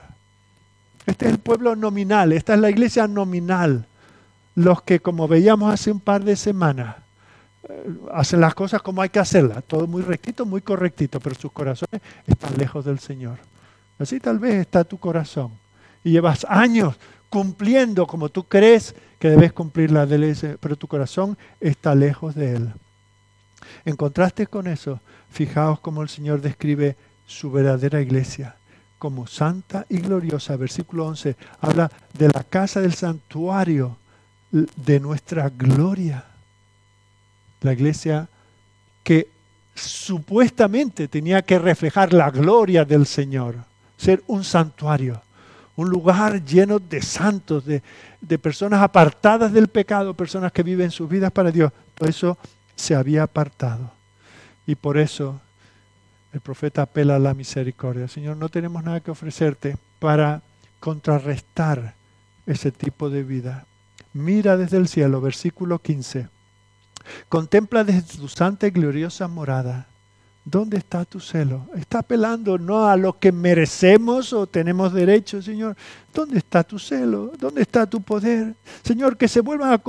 Este 1.05 1.27
es 1.27 1.33
el 1.33 1.37
pueblo 1.37 1.75
nominal, 1.75 2.31
esta 2.31 2.55
es 2.55 2.59
la 2.59 2.71
iglesia 2.71 3.07
nominal. 3.07 3.85
Los 4.55 4.81
que, 4.81 4.99
como 4.99 5.27
veíamos 5.27 5.71
hace 5.71 5.91
un 5.91 5.99
par 5.99 6.23
de 6.23 6.35
semanas, 6.35 6.95
eh, 7.69 7.93
hacen 8.11 8.39
las 8.41 8.55
cosas 8.55 8.81
como 8.81 9.03
hay 9.03 9.09
que 9.09 9.19
hacerlas. 9.19 9.63
Todo 9.65 9.85
muy 9.85 10.01
rectito, 10.01 10.45
muy 10.45 10.61
correctito, 10.61 11.19
pero 11.19 11.35
sus 11.35 11.51
corazones 11.51 12.01
están 12.25 12.57
lejos 12.57 12.85
del 12.85 12.97
Señor. 12.97 13.37
Así 13.97 14.19
tal 14.19 14.39
vez 14.39 14.55
está 14.55 14.83
tu 14.83 14.97
corazón. 14.97 15.51
Y 16.03 16.11
llevas 16.11 16.45
años 16.49 16.95
cumpliendo 17.29 18.05
como 18.05 18.29
tú 18.29 18.43
crees 18.43 18.95
que 19.19 19.29
debes 19.29 19.53
cumplir 19.53 19.91
la 19.91 20.05
ley, 20.05 20.33
pero 20.59 20.75
tu 20.75 20.87
corazón 20.87 21.37
está 21.59 21.95
lejos 21.95 22.35
de 22.35 22.55
Él. 22.55 22.73
En 23.85 23.95
contraste 23.95 24.47
con 24.47 24.67
eso, 24.67 24.99
fijaos 25.29 25.79
cómo 25.79 26.01
el 26.01 26.09
Señor 26.09 26.41
describe 26.41 26.95
su 27.25 27.51
verdadera 27.51 28.01
iglesia 28.01 28.55
como 28.99 29.27
santa 29.27 29.85
y 29.89 29.97
gloriosa. 29.97 30.55
Versículo 30.55 31.07
11 31.07 31.35
habla 31.61 31.91
de 32.17 32.29
la 32.29 32.43
casa 32.43 32.81
del 32.81 32.93
santuario 32.93 33.97
de 34.51 34.99
nuestra 34.99 35.49
gloria. 35.49 36.25
La 37.61 37.73
iglesia 37.73 38.27
que 39.03 39.29
supuestamente 39.73 41.07
tenía 41.07 41.41
que 41.41 41.59
reflejar 41.59 42.13
la 42.13 42.31
gloria 42.31 42.85
del 42.85 43.05
Señor 43.05 43.55
ser 43.97 44.23
un 44.27 44.43
santuario, 44.43 45.21
un 45.75 45.89
lugar 45.89 46.43
lleno 46.43 46.79
de 46.79 47.01
santos, 47.01 47.65
de, 47.65 47.81
personas 48.39 48.81
apartadas 48.81 49.51
del 49.51 49.67
pecado, 49.67 50.13
personas 50.13 50.51
que 50.51 50.63
viven 50.63 50.91
sus 50.91 51.09
vidas 51.09 51.31
para 51.31 51.51
Dios. 51.51 51.71
Todo 51.93 52.09
eso 52.09 52.37
se 52.75 52.95
había 52.95 53.23
apartado. 53.23 53.91
Y 54.65 54.75
por 54.75 54.97
eso 54.97 55.39
el 56.33 56.41
profeta 56.41 56.83
apela 56.83 57.15
a 57.15 57.19
la 57.19 57.33
misericordia. 57.33 58.07
Señor, 58.07 58.37
no 58.37 58.49
tenemos 58.49 58.83
nada 58.83 58.99
que 58.99 59.11
ofrecerte 59.11 59.77
para 59.99 60.41
contrarrestar 60.79 61.95
ese 62.45 62.71
tipo 62.71 63.09
de 63.09 63.23
vida. 63.23 63.65
Mira 64.13 64.57
desde 64.57 64.77
el 64.77 64.87
cielo, 64.87 65.21
versículo 65.21 65.79
15. 65.79 66.29
Contempla 67.29 67.83
desde 67.83 68.17
tu 68.17 68.27
santa 68.27 68.67
y 68.67 68.71
gloriosa 68.71 69.27
morada 69.27 69.87
¿Dónde 70.45 70.77
está 70.77 71.05
tu 71.05 71.19
celo? 71.19 71.67
Está 71.75 71.99
apelando 71.99 72.59
no 72.59 72.87
a 72.87 72.95
lo 72.95 73.17
que 73.17 73.31
merecemos 73.31 74.31
o 74.31 74.45
tenemos 74.45 74.93
derecho, 74.93 75.41
Señor. 75.41 75.75
¿Dónde 76.13 76.37
está 76.37 76.63
tu 76.63 76.77
celo? 76.77 77.33
¿Dónde 77.39 77.63
está 77.63 77.87
tu 77.87 77.99
poder? 77.99 78.53
Señor, 78.83 79.17
que 79.17 79.27
se 79.27 79.41
vuelvan 79.41 79.81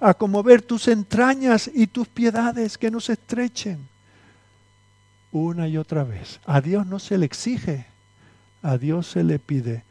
a, 0.00 0.14
conmover 0.14 0.60
tus 0.60 0.86
entrañas 0.88 1.70
y 1.74 1.86
tus 1.86 2.08
piedades, 2.08 2.76
que 2.76 2.90
nos 2.90 3.08
estrechen. 3.08 3.88
Una 5.32 5.66
y 5.66 5.78
otra 5.78 6.04
vez. 6.04 6.40
A 6.44 6.60
Dios 6.60 6.86
no 6.86 6.98
se 6.98 7.16
le 7.16 7.24
exige, 7.24 7.86
a 8.60 8.76
Dios 8.76 9.06
se 9.06 9.24
le 9.24 9.38
pide 9.38 9.82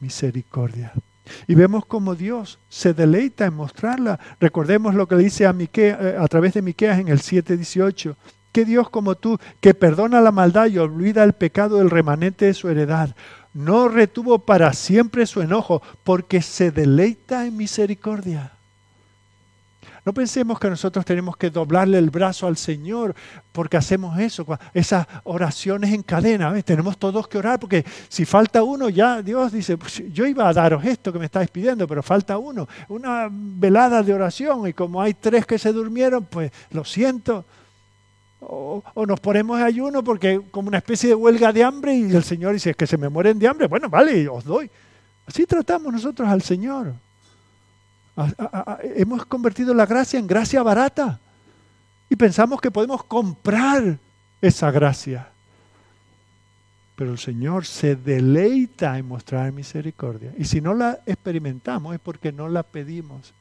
misericordia. 0.00 0.94
Y 1.46 1.54
vemos 1.54 1.84
como 1.84 2.14
Dios 2.14 2.58
se 2.70 2.94
deleita 2.94 3.44
en 3.44 3.52
mostrarla. 3.52 4.18
Recordemos 4.40 4.94
lo 4.94 5.06
que 5.06 5.16
dice 5.16 5.46
a, 5.46 5.54
eh, 5.54 6.16
a 6.18 6.26
través 6.26 6.54
de 6.54 6.62
Miqueas 6.62 6.98
en 6.98 7.08
el 7.08 7.20
7:18. 7.20 8.16
Que 8.52 8.64
Dios 8.64 8.90
como 8.90 9.14
tú, 9.14 9.38
que 9.60 9.74
perdona 9.74 10.20
la 10.20 10.30
maldad 10.30 10.66
y 10.66 10.78
olvida 10.78 11.24
el 11.24 11.32
pecado 11.32 11.78
del 11.78 11.90
remanente 11.90 12.44
de 12.44 12.54
su 12.54 12.68
heredad, 12.68 13.14
no 13.54 13.88
retuvo 13.88 14.38
para 14.38 14.72
siempre 14.72 15.26
su 15.26 15.42
enojo, 15.42 15.82
porque 16.04 16.40
se 16.42 16.70
deleita 16.70 17.46
en 17.46 17.56
misericordia. 17.56 18.52
No 20.04 20.12
pensemos 20.12 20.58
que 20.58 20.68
nosotros 20.68 21.04
tenemos 21.04 21.36
que 21.36 21.48
doblarle 21.48 21.96
el 21.96 22.10
brazo 22.10 22.48
al 22.48 22.56
Señor 22.56 23.14
porque 23.52 23.76
hacemos 23.76 24.18
eso, 24.18 24.44
esas 24.74 25.06
oraciones 25.22 25.92
en 25.92 26.02
cadena. 26.02 26.52
Tenemos 26.62 26.98
todos 26.98 27.28
que 27.28 27.38
orar 27.38 27.60
porque 27.60 27.84
si 28.08 28.24
falta 28.24 28.64
uno, 28.64 28.88
ya 28.88 29.22
Dios 29.22 29.52
dice, 29.52 29.78
pues 29.78 30.02
yo 30.12 30.26
iba 30.26 30.48
a 30.48 30.52
daros 30.52 30.84
esto 30.84 31.12
que 31.12 31.20
me 31.20 31.26
estáis 31.26 31.50
pidiendo, 31.50 31.86
pero 31.86 32.02
falta 32.02 32.36
uno. 32.36 32.66
Una 32.88 33.28
velada 33.30 34.02
de 34.02 34.12
oración 34.12 34.66
y 34.66 34.72
como 34.72 35.00
hay 35.00 35.14
tres 35.14 35.46
que 35.46 35.56
se 35.56 35.72
durmieron, 35.72 36.24
pues 36.24 36.50
lo 36.72 36.84
siento. 36.84 37.44
O, 38.44 38.82
nos 39.06 39.20
ponemos 39.20 39.60
a 39.60 39.66
ayuno 39.66 40.02
porque 40.02 40.40
como 40.50 40.68
una 40.68 40.78
especie 40.78 41.08
de 41.08 41.14
huelga 41.14 41.52
de 41.52 41.62
hambre 41.62 41.94
y 41.94 42.10
el 42.12 42.24
Señor 42.24 42.54
dice, 42.54 42.70
es 42.70 42.76
que 42.76 42.86
se 42.86 42.98
me 42.98 43.08
mueren 43.08 43.38
de 43.38 43.46
hambre, 43.46 43.68
bueno, 43.68 43.88
vale, 43.88 44.28
os 44.28 44.44
doy. 44.44 44.70
Así 45.26 45.46
tratamos 45.46 45.92
nosotros 45.92 46.28
al 46.28 46.42
Señor. 46.42 46.94
hemos 48.96 49.24
convertido 49.26 49.72
la 49.74 49.86
gracia 49.86 50.18
en 50.18 50.26
gracia 50.26 50.62
barata 50.62 51.20
y 52.10 52.16
pensamos 52.16 52.60
que 52.60 52.70
podemos 52.70 53.04
comprar 53.04 53.98
esa 54.40 54.70
gracia. 54.70 55.28
Pero 56.96 57.12
el 57.12 57.18
Señor 57.18 57.64
se 57.64 57.96
deleita 57.96 58.98
en 58.98 59.06
mostrar 59.06 59.50
misericordia. 59.52 60.34
Y 60.36 60.44
si 60.44 60.60
no 60.60 60.74
la 60.74 61.00
experimentamos 61.06 61.94
es 61.94 62.00
porque 62.00 62.32
no 62.32 62.48
la 62.48 62.64
pedimos, 62.64 63.32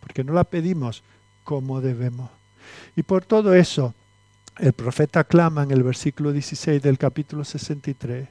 porque 0.00 0.22
no 0.22 0.32
la 0.32 0.44
pedimos 0.44 1.02
como 1.42 1.80
debemos. 1.80 2.30
Y 2.94 3.02
por 3.02 3.24
todo 3.24 3.54
eso, 3.54 3.94
el 4.58 4.72
profeta 4.72 5.24
clama 5.24 5.62
en 5.62 5.70
el 5.70 5.82
versículo 5.82 6.32
16 6.32 6.80
del 6.82 6.98
capítulo 6.98 7.44
63, 7.44 8.28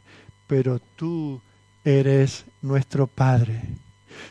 pero 0.47 0.80
tú 0.95 1.41
eres 1.84 2.45
nuestro 2.61 3.07
Padre. 3.07 3.61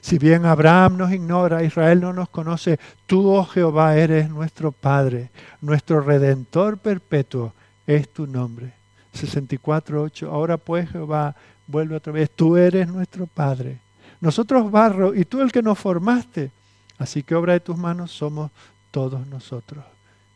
Si 0.00 0.18
bien 0.18 0.46
Abraham 0.46 0.96
nos 0.96 1.12
ignora, 1.12 1.64
Israel 1.64 2.00
no 2.00 2.12
nos 2.12 2.28
conoce, 2.28 2.78
tú, 3.06 3.28
oh 3.28 3.44
Jehová, 3.44 3.96
eres 3.96 4.30
nuestro 4.30 4.72
Padre, 4.72 5.30
nuestro 5.60 6.00
Redentor 6.00 6.78
perpetuo 6.78 7.52
es 7.86 8.08
tu 8.08 8.26
nombre. 8.26 8.72
64.8. 9.14 10.28
Ahora 10.28 10.56
pues, 10.56 10.88
Jehová, 10.88 11.36
vuelve 11.66 11.96
otra 11.96 12.12
vez, 12.12 12.30
tú 12.30 12.56
eres 12.56 12.88
nuestro 12.88 13.26
Padre. 13.26 13.78
Nosotros 14.20 14.70
barro 14.70 15.14
y 15.14 15.24
tú 15.24 15.40
el 15.42 15.52
que 15.52 15.62
nos 15.62 15.78
formaste. 15.78 16.50
Así 16.96 17.22
que 17.22 17.34
obra 17.34 17.54
de 17.54 17.60
tus 17.60 17.76
manos 17.76 18.12
somos 18.12 18.50
todos 18.90 19.26
nosotros. 19.26 19.84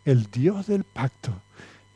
El 0.04 0.30
Dios 0.30 0.66
del 0.66 0.84
pacto 0.84 1.32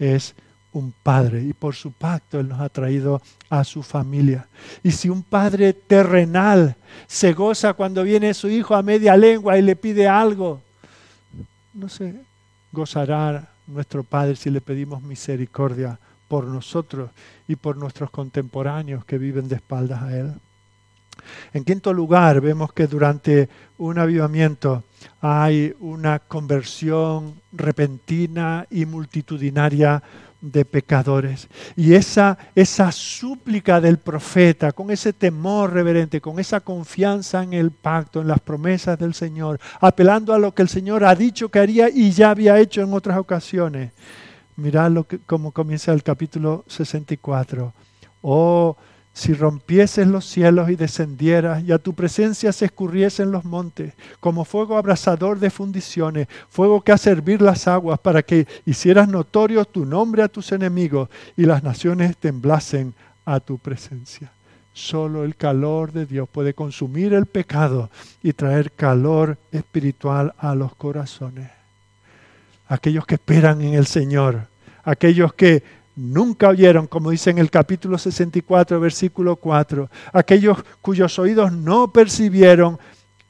es 0.00 0.34
un 0.72 0.92
padre 1.02 1.42
y 1.42 1.52
por 1.52 1.74
su 1.74 1.92
pacto 1.92 2.40
Él 2.40 2.48
nos 2.48 2.60
ha 2.60 2.68
traído 2.68 3.20
a 3.48 3.62
su 3.62 3.82
familia. 3.82 4.48
Y 4.82 4.90
si 4.90 5.08
un 5.08 5.22
padre 5.22 5.72
terrenal 5.72 6.76
se 7.06 7.32
goza 7.32 7.74
cuando 7.74 8.02
viene 8.02 8.34
su 8.34 8.48
hijo 8.48 8.74
a 8.74 8.82
media 8.82 9.16
lengua 9.16 9.58
y 9.58 9.62
le 9.62 9.76
pide 9.76 10.08
algo, 10.08 10.60
no 11.74 11.88
se 11.88 12.14
gozará 12.72 13.50
nuestro 13.66 14.02
Padre 14.02 14.36
si 14.36 14.50
le 14.50 14.60
pedimos 14.60 15.02
misericordia 15.02 15.98
por 16.28 16.44
nosotros 16.44 17.10
y 17.48 17.56
por 17.56 17.76
nuestros 17.76 18.10
contemporáneos 18.10 19.04
que 19.04 19.18
viven 19.18 19.48
de 19.48 19.56
espaldas 19.56 20.02
a 20.02 20.16
Él. 20.16 20.34
En 21.52 21.64
quinto 21.64 21.92
lugar, 21.92 22.40
vemos 22.40 22.72
que 22.72 22.86
durante 22.86 23.48
un 23.78 23.98
avivamiento 23.98 24.84
hay 25.20 25.74
una 25.80 26.18
conversión 26.18 27.40
repentina 27.52 28.66
y 28.70 28.86
multitudinaria 28.86 30.02
de 30.40 30.64
pecadores. 30.64 31.48
Y 31.76 31.94
esa, 31.94 32.38
esa 32.54 32.90
súplica 32.92 33.80
del 33.80 33.98
profeta, 33.98 34.72
con 34.72 34.90
ese 34.90 35.12
temor 35.12 35.72
reverente, 35.72 36.20
con 36.20 36.38
esa 36.38 36.60
confianza 36.60 37.42
en 37.42 37.52
el 37.52 37.70
pacto, 37.70 38.20
en 38.20 38.28
las 38.28 38.40
promesas 38.40 38.98
del 38.98 39.14
Señor, 39.14 39.60
apelando 39.80 40.32
a 40.32 40.38
lo 40.38 40.54
que 40.54 40.62
el 40.62 40.68
Señor 40.68 41.04
ha 41.04 41.14
dicho 41.14 41.50
que 41.50 41.58
haría 41.58 41.88
y 41.90 42.10
ya 42.10 42.30
había 42.30 42.58
hecho 42.58 42.80
en 42.80 42.92
otras 42.94 43.18
ocasiones. 43.18 43.92
Mirad 44.56 44.90
lo 44.90 45.06
que, 45.06 45.18
cómo 45.18 45.52
comienza 45.52 45.92
el 45.92 46.02
capítulo 46.02 46.64
64. 46.68 47.72
Oh, 48.22 48.76
si 49.20 49.34
rompieses 49.34 50.06
los 50.06 50.24
cielos 50.24 50.70
y 50.70 50.76
descendieras, 50.76 51.62
y 51.62 51.72
a 51.72 51.78
tu 51.78 51.92
presencia 51.92 52.54
se 52.54 52.64
escurriesen 52.64 53.30
los 53.30 53.44
montes, 53.44 53.92
como 54.18 54.46
fuego 54.46 54.78
abrasador 54.78 55.38
de 55.38 55.50
fundiciones, 55.50 56.26
fuego 56.48 56.80
que 56.80 56.92
hace 56.92 57.10
hervir 57.10 57.42
las 57.42 57.68
aguas, 57.68 57.98
para 57.98 58.22
que 58.22 58.46
hicieras 58.64 59.10
notorio 59.10 59.66
tu 59.66 59.84
nombre 59.84 60.22
a 60.22 60.28
tus 60.28 60.52
enemigos, 60.52 61.10
y 61.36 61.44
las 61.44 61.62
naciones 61.62 62.16
temblasen 62.16 62.94
a 63.26 63.40
tu 63.40 63.58
presencia. 63.58 64.32
Solo 64.72 65.22
el 65.24 65.36
calor 65.36 65.92
de 65.92 66.06
Dios 66.06 66.26
puede 66.26 66.54
consumir 66.54 67.12
el 67.12 67.26
pecado 67.26 67.90
y 68.22 68.32
traer 68.32 68.72
calor 68.72 69.36
espiritual 69.52 70.32
a 70.38 70.54
los 70.54 70.74
corazones. 70.74 71.50
Aquellos 72.68 73.04
que 73.04 73.16
esperan 73.16 73.60
en 73.60 73.74
el 73.74 73.84
Señor, 73.84 74.46
aquellos 74.82 75.34
que 75.34 75.62
nunca 76.00 76.48
oyeron, 76.48 76.86
como 76.86 77.10
dice 77.10 77.30
en 77.30 77.38
el 77.38 77.50
capítulo 77.50 77.98
64, 77.98 78.80
versículo 78.80 79.36
4, 79.36 79.90
aquellos 80.12 80.58
cuyos 80.80 81.18
oídos 81.18 81.52
no 81.52 81.92
percibieron, 81.92 82.78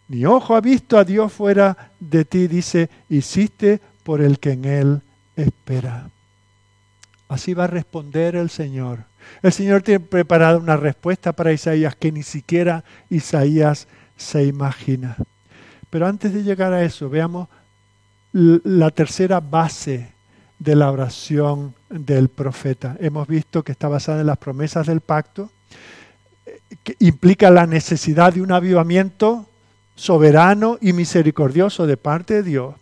ni 0.08 0.24
ojo 0.24 0.54
ha 0.54 0.60
visto 0.60 0.96
a 0.96 1.04
Dios 1.04 1.32
fuera 1.32 1.92
de 1.98 2.24
ti, 2.24 2.46
dice, 2.46 2.88
hiciste 3.08 3.80
por 4.04 4.20
el 4.20 4.38
que 4.38 4.52
en 4.52 4.64
él 4.64 5.02
espera. 5.36 6.10
Así 7.28 7.54
va 7.54 7.64
a 7.64 7.68
responder 7.68 8.34
el 8.36 8.50
Señor. 8.50 9.04
El 9.42 9.52
Señor 9.52 9.82
tiene 9.82 10.00
preparada 10.00 10.56
una 10.56 10.76
respuesta 10.76 11.32
para 11.32 11.52
Isaías 11.52 11.94
que 11.94 12.10
ni 12.10 12.22
siquiera 12.22 12.84
Isaías 13.08 13.86
se 14.16 14.44
imagina. 14.44 15.16
Pero 15.90 16.06
antes 16.06 16.32
de 16.32 16.42
llegar 16.42 16.72
a 16.72 16.82
eso, 16.82 17.08
veamos 17.08 17.48
la 18.32 18.90
tercera 18.90 19.40
base 19.40 20.12
de 20.60 20.76
la 20.76 20.92
oración 20.92 21.74
del 21.88 22.28
profeta. 22.28 22.96
Hemos 23.00 23.26
visto 23.26 23.64
que 23.64 23.72
está 23.72 23.88
basada 23.88 24.20
en 24.20 24.26
las 24.26 24.38
promesas 24.38 24.86
del 24.86 25.00
pacto, 25.00 25.50
que 26.84 26.94
implica 27.00 27.50
la 27.50 27.66
necesidad 27.66 28.34
de 28.34 28.42
un 28.42 28.52
avivamiento 28.52 29.46
soberano 29.96 30.78
y 30.80 30.92
misericordioso 30.92 31.86
de 31.86 31.96
parte 31.96 32.34
de 32.34 32.42
Dios, 32.42 32.74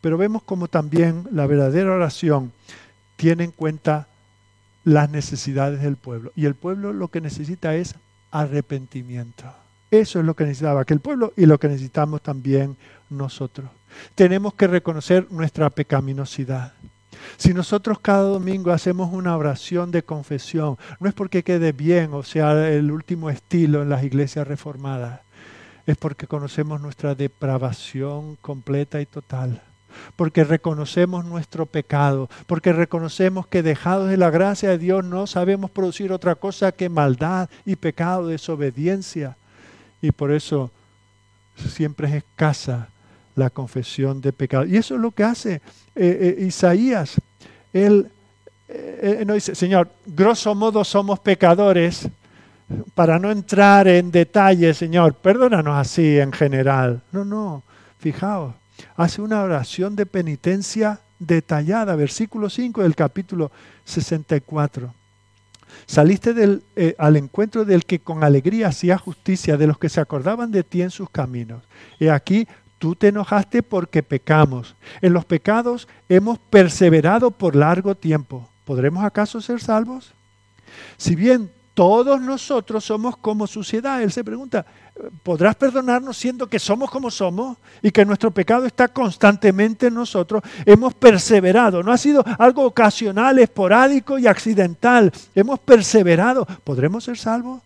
pero 0.00 0.18
vemos 0.18 0.42
como 0.42 0.68
también 0.68 1.26
la 1.32 1.46
verdadera 1.46 1.92
oración 1.92 2.52
tiene 3.16 3.44
en 3.44 3.52
cuenta 3.52 4.08
las 4.82 5.08
necesidades 5.08 5.82
del 5.82 5.96
pueblo. 5.96 6.32
Y 6.34 6.46
el 6.46 6.54
pueblo 6.54 6.92
lo 6.92 7.08
que 7.08 7.20
necesita 7.20 7.74
es 7.76 7.94
arrepentimiento. 8.30 9.44
Eso 9.90 10.20
es 10.20 10.24
lo 10.24 10.34
que 10.34 10.44
necesitaba 10.44 10.80
aquel 10.80 11.00
pueblo 11.00 11.32
y 11.36 11.46
lo 11.46 11.58
que 11.58 11.68
necesitamos 11.68 12.22
también 12.22 12.76
nosotros. 13.08 13.70
Tenemos 14.14 14.54
que 14.54 14.66
reconocer 14.66 15.26
nuestra 15.30 15.70
pecaminosidad. 15.70 16.72
Si 17.36 17.54
nosotros 17.54 17.98
cada 18.00 18.22
domingo 18.22 18.72
hacemos 18.72 19.12
una 19.12 19.36
oración 19.36 19.90
de 19.90 20.02
confesión, 20.02 20.76
no 20.98 21.08
es 21.08 21.14
porque 21.14 21.42
quede 21.42 21.72
bien 21.72 22.14
o 22.14 22.22
sea 22.22 22.68
el 22.68 22.90
último 22.90 23.30
estilo 23.30 23.82
en 23.82 23.88
las 23.88 24.04
iglesias 24.04 24.46
reformadas, 24.46 25.20
es 25.86 25.96
porque 25.96 26.26
conocemos 26.26 26.80
nuestra 26.80 27.14
depravación 27.14 28.36
completa 28.36 29.00
y 29.00 29.06
total 29.06 29.62
porque 30.16 30.44
reconocemos 30.44 31.24
nuestro 31.24 31.66
pecado, 31.66 32.28
porque 32.46 32.72
reconocemos 32.72 33.46
que 33.46 33.62
dejados 33.62 34.08
de 34.08 34.16
la 34.16 34.30
gracia 34.30 34.70
de 34.70 34.78
Dios 34.78 35.04
no 35.04 35.26
sabemos 35.26 35.70
producir 35.70 36.12
otra 36.12 36.34
cosa 36.34 36.72
que 36.72 36.88
maldad 36.88 37.48
y 37.64 37.76
pecado, 37.76 38.28
desobediencia. 38.28 39.36
Y 40.00 40.12
por 40.12 40.30
eso 40.30 40.70
siempre 41.56 42.08
es 42.08 42.14
escasa 42.14 42.89
la 43.36 43.50
confesión 43.50 44.20
de 44.20 44.32
pecado. 44.32 44.64
Y 44.64 44.76
eso 44.76 44.94
es 44.94 45.00
lo 45.00 45.10
que 45.10 45.24
hace 45.24 45.54
eh, 45.54 46.36
eh, 46.38 46.44
Isaías. 46.44 47.16
Él 47.72 48.10
eh, 48.68 49.24
no 49.26 49.34
dice, 49.34 49.54
Señor, 49.54 49.88
grosso 50.06 50.54
modo 50.54 50.84
somos 50.84 51.18
pecadores, 51.20 52.08
para 52.94 53.18
no 53.18 53.30
entrar 53.30 53.88
en 53.88 54.10
detalle, 54.10 54.74
Señor, 54.74 55.14
perdónanos 55.14 55.76
así 55.76 56.18
en 56.18 56.32
general. 56.32 57.02
No, 57.12 57.24
no, 57.24 57.62
fijaos, 57.98 58.54
hace 58.96 59.20
una 59.22 59.42
oración 59.42 59.96
de 59.96 60.06
penitencia 60.06 61.00
detallada, 61.18 61.96
versículo 61.96 62.48
5 62.48 62.82
del 62.82 62.94
capítulo 62.94 63.50
64. 63.84 64.94
Saliste 65.86 66.34
del, 66.34 66.62
eh, 66.76 66.94
al 66.98 67.16
encuentro 67.16 67.64
del 67.64 67.84
que 67.84 68.00
con 68.00 68.22
alegría 68.22 68.68
hacía 68.68 68.98
justicia, 68.98 69.56
de 69.56 69.66
los 69.66 69.78
que 69.78 69.88
se 69.88 70.00
acordaban 70.00 70.50
de 70.50 70.62
ti 70.62 70.82
en 70.82 70.90
sus 70.90 71.10
caminos. 71.10 71.62
He 71.98 72.10
aquí, 72.10 72.46
tú 72.80 72.96
te 72.96 73.08
enojaste 73.08 73.62
porque 73.62 74.02
pecamos. 74.02 74.74
En 75.02 75.12
los 75.12 75.26
pecados 75.26 75.86
hemos 76.08 76.38
perseverado 76.38 77.30
por 77.30 77.54
largo 77.54 77.94
tiempo. 77.94 78.48
¿Podremos 78.64 79.04
acaso 79.04 79.40
ser 79.40 79.60
salvos? 79.60 80.12
Si 80.96 81.14
bien 81.14 81.50
todos 81.74 82.20
nosotros 82.20 82.82
somos 82.82 83.18
como 83.18 83.46
suciedad, 83.46 84.02
él 84.02 84.10
se 84.10 84.24
pregunta, 84.24 84.64
¿podrás 85.22 85.56
perdonarnos 85.56 86.16
siendo 86.16 86.46
que 86.46 86.58
somos 86.58 86.90
como 86.90 87.10
somos 87.10 87.58
y 87.82 87.90
que 87.90 88.04
nuestro 88.04 88.30
pecado 88.30 88.64
está 88.64 88.88
constantemente 88.88 89.88
en 89.88 89.94
nosotros? 89.94 90.42
Hemos 90.64 90.94
perseverado, 90.94 91.82
no 91.82 91.92
ha 91.92 91.98
sido 91.98 92.24
algo 92.38 92.64
ocasional, 92.64 93.38
esporádico 93.38 94.18
y 94.18 94.26
accidental. 94.26 95.12
Hemos 95.34 95.58
perseverado. 95.58 96.46
¿Podremos 96.64 97.04
ser 97.04 97.18
salvos? 97.18 97.60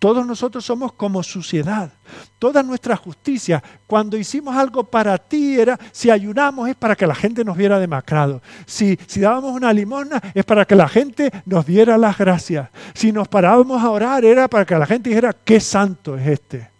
Todos 0.00 0.26
nosotros 0.26 0.64
somos 0.64 0.94
como 0.94 1.22
suciedad. 1.22 1.92
Toda 2.38 2.62
nuestra 2.62 2.96
justicia, 2.96 3.62
cuando 3.86 4.16
hicimos 4.16 4.56
algo 4.56 4.82
para 4.82 5.18
ti, 5.18 5.60
era, 5.60 5.78
si 5.92 6.10
ayunamos 6.10 6.70
es 6.70 6.74
para 6.74 6.96
que 6.96 7.06
la 7.06 7.14
gente 7.14 7.44
nos 7.44 7.54
viera 7.54 7.78
demacrado. 7.78 8.40
Si, 8.64 8.98
si 9.06 9.20
dábamos 9.20 9.52
una 9.52 9.74
limosna 9.74 10.18
es 10.34 10.42
para 10.46 10.64
que 10.64 10.74
la 10.74 10.88
gente 10.88 11.30
nos 11.44 11.66
diera 11.66 11.98
las 11.98 12.16
gracias. 12.16 12.70
Si 12.94 13.12
nos 13.12 13.28
parábamos 13.28 13.82
a 13.82 13.90
orar 13.90 14.24
era 14.24 14.48
para 14.48 14.64
que 14.64 14.74
la 14.74 14.86
gente 14.86 15.10
dijera, 15.10 15.34
qué 15.34 15.60
santo 15.60 16.16
es 16.16 16.26
este. 16.26 16.70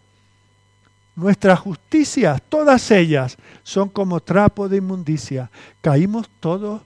Nuestras 1.14 1.60
justicias, 1.60 2.40
todas 2.48 2.90
ellas, 2.90 3.36
son 3.62 3.90
como 3.90 4.20
trapo 4.20 4.66
de 4.66 4.78
inmundicia. 4.78 5.50
Caímos 5.82 6.30
todos 6.40 6.80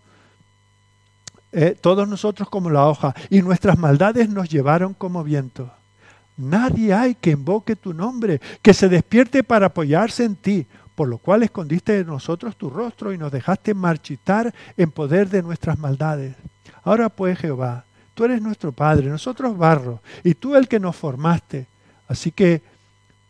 eh, 1.52 1.78
todos 1.80 2.08
nosotros 2.08 2.48
como 2.48 2.68
la 2.68 2.88
hoja, 2.88 3.14
y 3.30 3.40
nuestras 3.40 3.78
maldades 3.78 4.28
nos 4.28 4.48
llevaron 4.48 4.92
como 4.94 5.22
viento. 5.22 5.70
Nadie 6.36 6.92
hay 6.92 7.14
que 7.14 7.30
invoque 7.30 7.76
tu 7.76 7.94
nombre, 7.94 8.40
que 8.60 8.74
se 8.74 8.88
despierte 8.88 9.44
para 9.44 9.66
apoyarse 9.66 10.24
en 10.24 10.34
ti, 10.34 10.66
por 10.94 11.08
lo 11.08 11.18
cual 11.18 11.42
escondiste 11.42 11.92
de 11.92 12.04
nosotros 12.04 12.56
tu 12.56 12.70
rostro 12.70 13.12
y 13.12 13.18
nos 13.18 13.30
dejaste 13.30 13.74
marchitar 13.74 14.52
en 14.76 14.90
poder 14.90 15.28
de 15.28 15.42
nuestras 15.42 15.78
maldades. 15.78 16.34
Ahora 16.82 17.08
pues, 17.08 17.38
Jehová, 17.38 17.84
tú 18.14 18.24
eres 18.24 18.42
nuestro 18.42 18.72
Padre, 18.72 19.08
nosotros 19.08 19.56
barro, 19.56 20.00
y 20.22 20.34
tú 20.34 20.56
el 20.56 20.68
que 20.68 20.80
nos 20.80 20.96
formaste. 20.96 21.66
Así 22.08 22.30
que, 22.30 22.62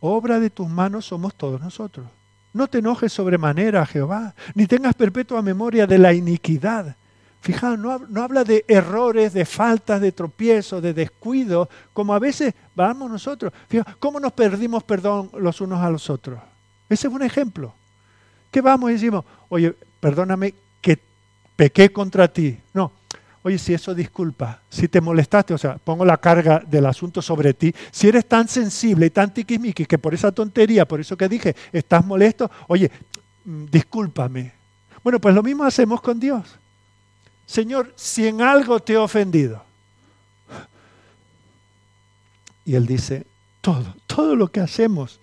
obra 0.00 0.40
de 0.40 0.50
tus 0.50 0.68
manos 0.68 1.07
somos 1.07 1.34
todos 1.34 1.61
nosotros. 1.61 2.07
No 2.52 2.68
te 2.68 2.78
enojes 2.78 3.12
sobremanera, 3.12 3.84
Jehová, 3.84 4.34
ni 4.55 4.66
tengas 4.66 4.94
perpetua 4.94 5.42
memoria 5.42 5.86
de 5.86 5.98
la 5.98 6.12
iniquidad 6.12 6.96
Fijaos, 7.45 7.78
no, 7.78 8.22
habla 8.22 8.42
de 8.42 8.64
errores, 8.66 9.34
de 9.34 9.45
faltas, 9.45 10.01
de 10.01 10.12
tropiezos, 10.12 10.82
de 10.82 10.95
descuido, 10.95 11.68
como 11.92 12.14
a 12.14 12.18
veces 12.18 12.55
vamos 12.74 13.11
nosotros. 13.11 13.53
Fijaos, 13.68 13.99
¿cómo 13.99 14.18
nos 14.18 14.32
perdimos 14.32 14.82
perdón 14.82 15.28
los 15.38 15.61
unos 15.61 15.78
a 15.82 15.90
los 15.90 16.09
otros? 16.09 16.40
Ese 16.88 17.07
es 17.07 17.12
un 17.12 17.22
ejemplo. 17.22 17.74
¿Qué 18.51 18.62
vamos 18.62 18.88
y 18.88 18.95
decimos? 18.95 19.26
Oye, 19.51 19.74
perdóname 20.01 20.55
que 20.80 20.99
pequé 21.55 21.92
contra 21.92 22.28
ti. 22.28 22.59
No, 22.72 22.92
oye, 23.42 23.59
si 23.59 23.74
eso 23.74 23.95
disculpa, 23.95 24.61
si 24.70 24.88
te 24.88 25.03
molestaste, 25.03 25.53
o 25.53 25.59
sea, 25.59 25.76
pongo 25.76 26.07
la 26.07 26.16
carga 26.16 26.62
del 26.66 26.86
asunto 26.86 27.20
sobre 27.20 27.53
ti, 27.53 27.74
si 27.90 28.09
eres 28.09 28.26
tan 28.26 28.49
sensible 28.49 29.05
y 29.05 29.11
tan 29.11 29.34
tiquismiqui 29.34 29.84
que 29.84 29.99
por 29.99 30.14
esa 30.14 30.32
tontería, 30.32 30.88
por 30.88 30.99
eso 30.99 31.14
que 31.14 31.28
dije, 31.28 31.55
estás 31.74 32.07
molesto, 32.07 32.51
oye, 32.68 32.90
mm, 33.45 33.66
discúlpame. 33.66 34.51
Bueno, 35.03 35.20
pues 35.20 35.34
lo 35.34 35.42
mismo 35.42 35.62
hacemos 35.64 36.01
con 36.01 36.18
Dios. 36.18 36.59
Señor, 37.47 37.92
si 37.97 38.26
en 38.26 38.40
algo 38.40 38.80
te 38.80 38.95
he 38.95 38.97
ofendido. 38.97 39.62
Y 42.64 42.74
él 42.74 42.86
dice, 42.86 43.26
todo, 43.61 43.95
todo 44.07 44.34
lo 44.36 44.49
que 44.49 44.61
hacemos, 44.61 45.20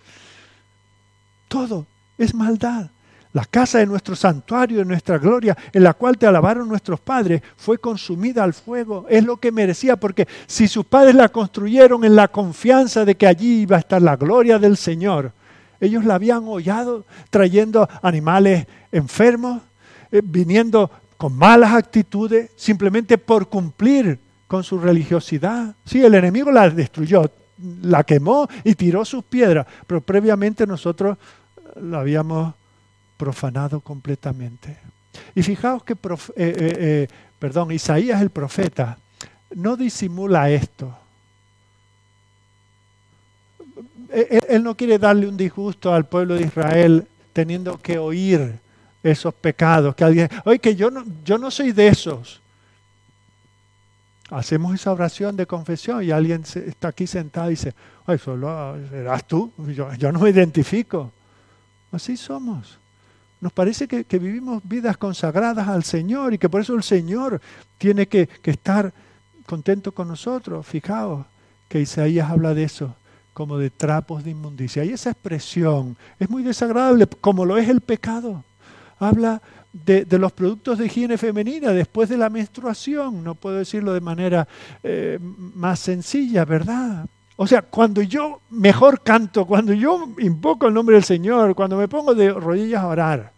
todo 1.48 1.86
es 2.18 2.34
maldad. 2.34 2.90
La 3.32 3.46
casa 3.46 3.78
de 3.78 3.86
nuestro 3.86 4.14
santuario, 4.14 4.78
de 4.78 4.84
nuestra 4.84 5.16
gloria, 5.16 5.56
en 5.72 5.82
la 5.82 5.94
cual 5.94 6.18
te 6.18 6.26
alabaron 6.26 6.68
nuestros 6.68 7.00
padres, 7.00 7.42
fue 7.56 7.78
consumida 7.78 8.44
al 8.44 8.52
fuego. 8.52 9.06
Es 9.08 9.24
lo 9.24 9.38
que 9.38 9.50
merecía, 9.50 9.96
porque 9.96 10.28
si 10.46 10.68
sus 10.68 10.84
padres 10.84 11.14
la 11.14 11.30
construyeron 11.30 12.04
en 12.04 12.14
la 12.14 12.28
confianza 12.28 13.06
de 13.06 13.14
que 13.14 13.26
allí 13.26 13.62
iba 13.62 13.76
a 13.76 13.80
estar 13.80 14.02
la 14.02 14.16
gloria 14.16 14.58
del 14.58 14.76
Señor, 14.76 15.32
ellos 15.80 16.04
la 16.04 16.14
habían 16.16 16.46
hollado 16.46 17.06
trayendo 17.30 17.88
animales 18.02 18.66
enfermos, 18.92 19.62
eh, 20.12 20.20
viniendo 20.22 20.90
con 21.22 21.36
malas 21.36 21.72
actitudes, 21.72 22.50
simplemente 22.56 23.16
por 23.16 23.48
cumplir 23.48 24.18
con 24.48 24.64
su 24.64 24.76
religiosidad. 24.76 25.72
Sí, 25.84 26.04
el 26.04 26.16
enemigo 26.16 26.50
la 26.50 26.68
destruyó, 26.68 27.30
la 27.82 28.02
quemó 28.02 28.48
y 28.64 28.74
tiró 28.74 29.04
sus 29.04 29.22
piedras, 29.22 29.64
pero 29.86 30.00
previamente 30.00 30.66
nosotros 30.66 31.16
la 31.80 32.00
habíamos 32.00 32.52
profanado 33.16 33.78
completamente. 33.78 34.76
Y 35.32 35.44
fijaos 35.44 35.84
que, 35.84 35.92
eh, 35.92 35.96
eh, 36.36 36.54
eh, 36.56 37.08
perdón, 37.38 37.70
Isaías 37.70 38.20
el 38.20 38.30
profeta 38.30 38.98
no 39.54 39.76
disimula 39.76 40.50
esto. 40.50 40.92
él 44.10 44.64
no 44.64 44.76
quiere 44.76 44.98
darle 44.98 45.28
un 45.28 45.36
disgusto 45.36 45.94
al 45.94 46.04
pueblo 46.04 46.34
de 46.34 46.42
Israel 46.42 47.06
teniendo 47.32 47.78
que 47.80 47.96
oír 47.96 48.58
esos 49.02 49.34
pecados. 49.34 49.94
Que 49.94 50.04
alguien, 50.04 50.28
oye, 50.44 50.58
que 50.58 50.74
yo 50.74 50.90
no, 50.90 51.04
yo 51.24 51.38
no 51.38 51.50
soy 51.50 51.72
de 51.72 51.88
esos. 51.88 52.40
Hacemos 54.30 54.74
esa 54.74 54.92
oración 54.92 55.36
de 55.36 55.46
confesión 55.46 56.02
y 56.02 56.10
alguien 56.10 56.42
está 56.42 56.88
aquí 56.88 57.06
sentado 57.06 57.48
y 57.48 57.50
dice, 57.50 57.74
ay, 58.06 58.18
solo 58.18 58.76
serás 58.88 59.26
tú, 59.26 59.52
yo, 59.74 60.12
no 60.12 60.20
me 60.20 60.30
identifico. 60.30 61.12
Así 61.90 62.16
somos. 62.16 62.78
Nos 63.40 63.52
parece 63.52 63.86
que, 63.86 64.18
vivimos 64.18 64.62
vidas 64.64 64.96
consagradas 64.96 65.68
al 65.68 65.84
Señor 65.84 66.32
y 66.32 66.38
que 66.38 66.48
por 66.48 66.62
eso 66.62 66.74
el 66.74 66.82
Señor 66.82 67.40
tiene 67.76 68.06
que, 68.06 68.26
que 68.26 68.52
estar 68.52 68.92
contento 69.44 69.92
con 69.92 70.08
nosotros. 70.08 70.66
Fijaos 70.66 71.26
que 71.68 71.80
Isaías 71.80 72.30
habla 72.30 72.54
de 72.54 72.64
eso 72.64 72.94
como 73.34 73.58
de 73.58 73.70
trapos 73.70 74.24
de 74.24 74.30
inmundicia. 74.30 74.84
Y 74.84 74.90
esa 74.90 75.10
expresión 75.10 75.96
es 76.18 76.30
muy 76.30 76.42
desagradable, 76.42 77.06
como 77.06 77.44
lo 77.44 77.56
es 77.58 77.68
el 77.68 77.80
pecado 77.80 78.44
habla 79.04 79.42
de, 79.72 80.06
los 80.18 80.32
productos 80.32 80.78
de 80.78 80.86
higiene 80.86 81.16
femenina 81.18 81.70
después 81.72 82.08
de 82.08 82.16
la 82.16 82.30
menstruación. 82.30 83.24
No 83.24 83.34
puedo 83.34 83.56
decirlo 83.56 83.94
de 83.94 84.00
manera 84.00 84.46
eh, 84.82 85.18
más 85.20 85.80
sencilla, 85.80 86.44
¿verdad? 86.44 87.06
O 87.36 87.46
sea, 87.46 87.62
cuando 87.62 88.02
yo 88.02 88.40
mejor 88.50 89.02
canto, 89.02 89.46
cuando 89.46 89.72
yo 89.72 90.10
invoco 90.18 90.68
el 90.68 90.74
nombre 90.74 90.96
del 90.96 91.04
Señor, 91.04 91.54
cuando 91.54 91.76
me 91.76 91.88
pongo 91.88 92.14
de 92.14 92.30
rodillas 92.30 92.82
a 92.82 92.86
orar, 92.86 93.32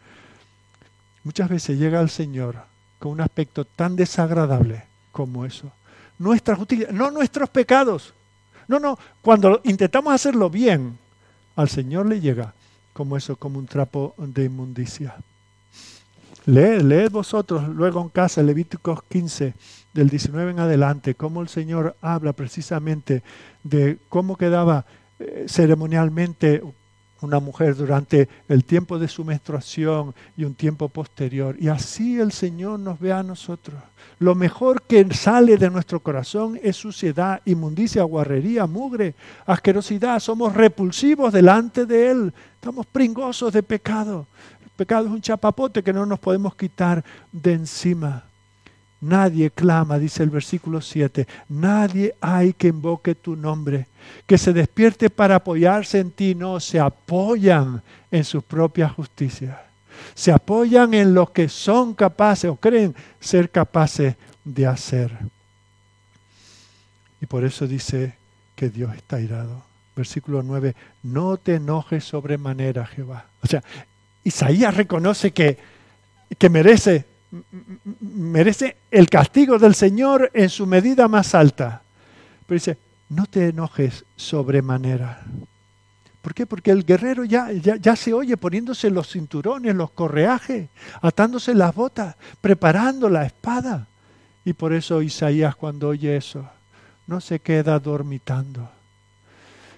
muchas 1.22 1.48
veces 1.48 1.78
llega 1.78 2.00
el 2.00 2.10
Señor 2.10 2.56
con 2.98 3.12
un 3.12 3.20
aspecto 3.20 3.64
tan 3.64 3.96
desagradable 3.96 4.84
como 5.12 5.44
eso. 5.44 5.70
Nuestra 6.18 6.56
justicia, 6.56 6.88
no 6.90 7.10
nuestros 7.10 7.48
pecados. 7.48 8.12
No, 8.66 8.80
no, 8.80 8.98
cuando 9.22 9.60
intentamos 9.64 10.12
hacerlo 10.12 10.50
bien, 10.50 10.98
al 11.54 11.68
Señor 11.68 12.06
le 12.06 12.20
llega 12.20 12.54
como 12.92 13.16
eso, 13.16 13.36
como 13.36 13.58
un 13.58 13.66
trapo 13.66 14.14
de 14.18 14.44
inmundicia. 14.44 15.16
Leed, 16.46 16.82
leed 16.82 17.10
vosotros 17.10 17.66
luego 17.68 18.02
en 18.02 18.10
casa 18.10 18.42
Levíticos 18.42 19.02
15, 19.08 19.54
del 19.94 20.10
19 20.10 20.50
en 20.50 20.60
adelante, 20.60 21.14
cómo 21.14 21.40
el 21.40 21.48
Señor 21.48 21.96
habla 22.02 22.34
precisamente 22.34 23.22
de 23.62 23.96
cómo 24.10 24.36
quedaba 24.36 24.84
eh, 25.18 25.46
ceremonialmente 25.48 26.62
una 27.22 27.40
mujer 27.40 27.74
durante 27.74 28.28
el 28.48 28.64
tiempo 28.64 28.98
de 28.98 29.08
su 29.08 29.24
menstruación 29.24 30.14
y 30.36 30.44
un 30.44 30.54
tiempo 30.54 30.90
posterior. 30.90 31.56
Y 31.58 31.68
así 31.68 32.20
el 32.20 32.30
Señor 32.30 32.78
nos 32.78 33.00
ve 33.00 33.12
a 33.12 33.22
nosotros. 33.22 33.82
Lo 34.18 34.34
mejor 34.34 34.82
que 34.82 35.06
sale 35.14 35.56
de 35.56 35.70
nuestro 35.70 36.00
corazón 36.00 36.60
es 36.62 36.76
suciedad, 36.76 37.40
inmundicia, 37.46 38.02
guarrería, 38.02 38.66
mugre, 38.66 39.14
asquerosidad. 39.46 40.20
Somos 40.20 40.52
repulsivos 40.52 41.32
delante 41.32 41.86
de 41.86 42.10
Él. 42.10 42.34
Estamos 42.56 42.84
pringosos 42.84 43.52
de 43.52 43.62
pecado 43.62 44.26
pecado 44.74 45.06
es 45.06 45.12
un 45.12 45.20
chapapote 45.20 45.82
que 45.82 45.92
no 45.92 46.06
nos 46.06 46.18
podemos 46.18 46.54
quitar 46.54 47.04
de 47.32 47.52
encima. 47.52 48.24
Nadie 49.00 49.50
clama, 49.50 49.98
dice 49.98 50.22
el 50.22 50.30
versículo 50.30 50.80
7, 50.80 51.26
nadie 51.50 52.14
hay 52.20 52.54
que 52.54 52.68
invoque 52.68 53.14
tu 53.14 53.36
nombre, 53.36 53.86
que 54.26 54.38
se 54.38 54.52
despierte 54.54 55.10
para 55.10 55.36
apoyarse 55.36 56.00
en 56.00 56.10
ti, 56.10 56.34
no, 56.34 56.58
se 56.58 56.80
apoyan 56.80 57.82
en 58.10 58.24
sus 58.24 58.42
propias 58.42 58.92
justicias, 58.92 59.58
se 60.14 60.32
apoyan 60.32 60.94
en 60.94 61.12
lo 61.12 61.30
que 61.30 61.50
son 61.50 61.92
capaces 61.92 62.50
o 62.50 62.56
creen 62.56 62.94
ser 63.20 63.50
capaces 63.50 64.16
de 64.42 64.66
hacer. 64.66 65.12
Y 67.20 67.26
por 67.26 67.44
eso 67.44 67.66
dice 67.66 68.14
que 68.56 68.70
Dios 68.70 68.94
está 68.94 69.20
irado. 69.20 69.62
Versículo 69.96 70.42
9, 70.42 70.74
no 71.02 71.36
te 71.36 71.56
enojes 71.56 72.04
sobremanera, 72.04 72.86
Jehová. 72.86 73.26
O 73.42 73.46
sea, 73.46 73.62
Isaías 74.24 74.74
reconoce 74.74 75.32
que, 75.32 75.58
que 76.36 76.48
merece 76.48 77.06
merece 78.00 78.76
el 78.90 79.08
castigo 79.08 79.58
del 79.58 79.74
Señor 79.74 80.30
en 80.34 80.48
su 80.48 80.66
medida 80.66 81.08
más 81.08 81.34
alta. 81.34 81.82
Pero 82.46 82.56
dice, 82.56 82.78
no 83.08 83.26
te 83.26 83.48
enojes 83.48 84.04
sobremanera. 84.16 85.22
¿Por 86.22 86.34
qué? 86.34 86.46
Porque 86.46 86.70
el 86.70 86.84
guerrero 86.84 87.24
ya, 87.24 87.52
ya, 87.52 87.96
se 87.96 88.14
oye 88.14 88.36
poniéndose 88.36 88.90
los 88.90 89.10
cinturones, 89.12 89.74
los 89.74 89.90
correajes, 89.90 90.70
atándose 91.02 91.54
las 91.54 91.74
botas, 91.74 92.16
preparando 92.40 93.10
la 93.10 93.26
espada. 93.26 93.88
Y 94.44 94.54
por 94.54 94.72
eso 94.72 95.02
Isaías 95.02 95.54
cuando 95.56 95.88
oye 95.88 96.16
eso, 96.16 96.48
no 97.06 97.20
se 97.20 97.40
queda 97.40 97.78
dormitando. 97.78 98.70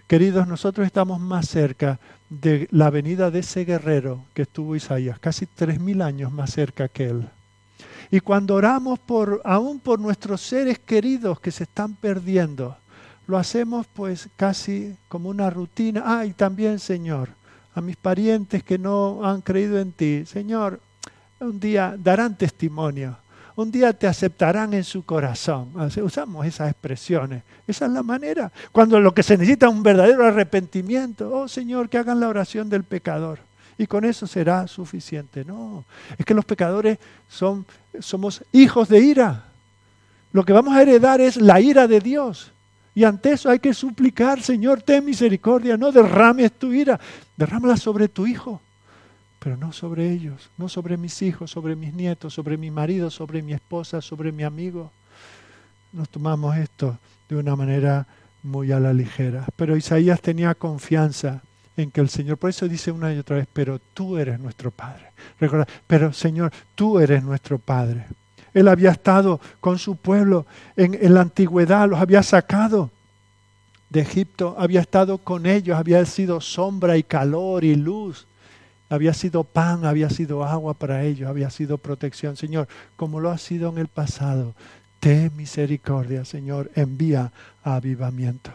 Queridos, 0.07 0.47
nosotros 0.47 0.87
estamos 0.87 1.19
más 1.19 1.49
cerca 1.49 1.99
de 2.29 2.69
la 2.71 2.91
venida 2.91 3.31
de 3.31 3.41
ese 3.41 3.65
guerrero 3.65 4.25
que 4.35 4.43
estuvo 4.43 4.77
Isaías, 4.77 5.19
casi 5.19 5.47
tres 5.47 5.81
mil 5.81 6.03
años 6.03 6.33
más 6.33 6.51
cerca 6.51 6.89
que 6.89 7.07
él. 7.07 7.29
Y 8.11 8.21
cuando 8.21 8.55
oramos 8.55 8.99
por, 8.99 9.41
aún 9.45 9.81
por 9.81 9.99
nuestros 9.99 10.41
seres 10.41 10.79
queridos 10.79 11.41
que 11.41 11.51
se 11.51 11.65
están 11.65 11.95
perdiendo, 11.95 12.77
lo 13.27 13.37
hacemos 13.37 13.87
pues 13.93 14.29
casi 14.37 14.97
como 15.09 15.29
una 15.29 15.51
rutina. 15.51 16.03
Ah, 16.05 16.25
también, 16.37 16.79
Señor, 16.79 17.31
a 17.75 17.81
mis 17.81 17.97
parientes 17.97 18.63
que 18.63 18.79
no 18.79 19.25
han 19.25 19.41
creído 19.41 19.79
en 19.79 19.93
ti, 19.93 20.25
Señor, 20.27 20.81
un 21.41 21.61
día 21.61 21.97
darán 21.99 22.37
testimonio, 22.37 23.19
un 23.57 23.71
día 23.71 23.93
te 23.95 24.07
aceptarán 24.07 24.75
en 24.75 24.85
su 24.85 25.05
corazón. 25.05 25.73
Usamos 26.03 26.47
esas 26.47 26.71
expresiones. 26.71 27.43
Esa 27.67 27.87
es 27.87 27.93
la 27.93 28.03
manera. 28.03 28.53
Cuando 28.71 29.01
lo 29.01 29.15
que 29.15 29.23
se 29.23 29.37
necesita 29.37 29.67
es 29.67 29.73
un 29.73 29.83
verdadero 29.83 30.27
arrepentimiento, 30.27 31.33
oh 31.33 31.49
Señor, 31.49 31.89
que 31.89 31.97
hagan 31.97 32.21
la 32.21 32.29
oración 32.29 32.69
del 32.69 32.85
pecador. 32.85 33.41
Y 33.79 33.87
con 33.87 34.05
eso 34.05 34.27
será 34.27 34.69
suficiente. 34.69 35.45
No, 35.45 35.85
es 36.19 36.25
que 36.25 36.35
los 36.35 36.45
pecadores 36.45 36.99
son, 37.29 37.67
somos 37.99 38.45
hijos 38.53 38.89
de 38.89 39.01
ira. 39.01 39.45
Lo 40.33 40.45
que 40.45 40.53
vamos 40.53 40.77
a 40.77 40.83
heredar 40.83 41.21
es 41.23 41.37
la 41.39 41.59
ira 41.59 41.87
de 41.87 42.01
Dios. 42.01 42.53
Y 42.95 43.05
ante 43.05 43.33
eso 43.33 43.49
hay 43.49 43.59
que 43.59 43.73
suplicar, 43.73 44.43
Señor, 44.43 44.83
ten 44.83 45.05
misericordia, 45.05 45.77
no 45.77 45.93
derrames 45.93 46.53
tu 46.53 46.73
ira, 46.73 46.99
derrámala 47.37 47.77
sobre 47.77 48.09
tu 48.09 48.27
hijo, 48.27 48.61
pero 49.39 49.57
no 49.57 49.73
sobre 49.73 50.11
ellos, 50.11 50.51
no 50.57 50.69
sobre 50.69 50.97
mis 50.97 51.23
hijos, 51.23 51.51
sobre 51.51 51.77
mis 51.77 51.95
nietos, 51.95 52.35
sobre 52.35 52.57
mi 52.57 52.71
marido, 52.71 53.11
sobre 53.11 53.43
mi 53.43 53.53
esposa, 53.53 54.01
sobre 54.01 54.33
mi 54.33 54.43
amigo. 54.43 54.91
Nos 55.93 56.09
tomamos 56.09 56.57
esto 56.57 56.99
de 57.29 57.37
una 57.37 57.57
manera 57.57 58.07
muy 58.43 58.73
a 58.73 58.81
la 58.81 58.93
ligera. 58.93 59.47
Pero 59.57 59.77
Isaías 59.77 60.21
tenía 60.21 60.55
confianza 60.55 61.43
en 61.77 61.91
que 61.91 62.01
el 62.01 62.09
Señor, 62.09 62.39
por 62.39 62.51
eso 62.51 62.69
dice 62.69 62.91
una 62.91 63.13
y 63.13 63.19
otra 63.19 63.37
vez, 63.37 63.49
pero 63.53 63.79
tú 63.93 64.17
eres 64.17 64.41
nuestro 64.41 64.71
Padre. 64.71 65.13
Recuerda, 65.39 65.67
pero 65.87 66.13
Señor, 66.13 66.53
tú 66.75 66.99
eres 66.99 67.23
nuestro 67.23 67.59
Padre. 67.59 68.07
Él 68.55 68.69
había 68.69 68.91
estado 68.91 69.39
con 69.61 69.79
su 69.79 69.97
pueblo 69.97 70.47
en, 70.77 71.13
la 71.13 71.21
antigüedad, 71.21 71.89
los 71.89 72.01
había 72.01 72.23
sacado 72.23 72.91
de 73.91 74.01
Egipto, 74.01 74.57
había 74.59 74.81
estado 74.81 75.19
con 75.19 75.45
ellos, 75.45 75.77
había 75.77 76.05
sido 76.07 76.41
sombra 76.41 76.97
y 76.97 77.03
calor 77.03 77.65
y 77.65 77.75
luz, 77.75 78.27
había 78.89 79.15
sido 79.15 79.45
pan, 79.45 79.85
había 79.85 80.11
sido 80.11 80.45
agua 80.45 80.75
para 80.75 81.03
ellos, 81.05 81.29
había 81.29 81.51
sido 81.51 81.79
protección. 81.79 82.37
Señor, 82.37 82.69
como 82.97 83.21
lo 83.21 83.31
ha 83.31 83.39
sido 83.39 83.71
en 83.71 83.79
el 83.79 83.89
pasado, 83.89 84.55
ten 85.01 85.35
misericordia, 85.37 86.25
Señor, 86.25 86.71
envía 86.75 87.33
avivamiento. 87.63 88.51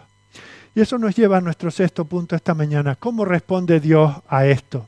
Y 0.74 0.82
eso 0.82 0.98
nos 0.98 1.16
lleva 1.16 1.38
a 1.38 1.42
nuestro 1.42 1.70
sexto 1.70 2.06
punto 2.06 2.36
esta 2.36 2.54
mañana. 2.54 2.96
¿Cómo 2.96 3.26
responde 3.26 3.80
Dios 3.80 4.16
a 4.30 4.46
esto? 4.46 4.88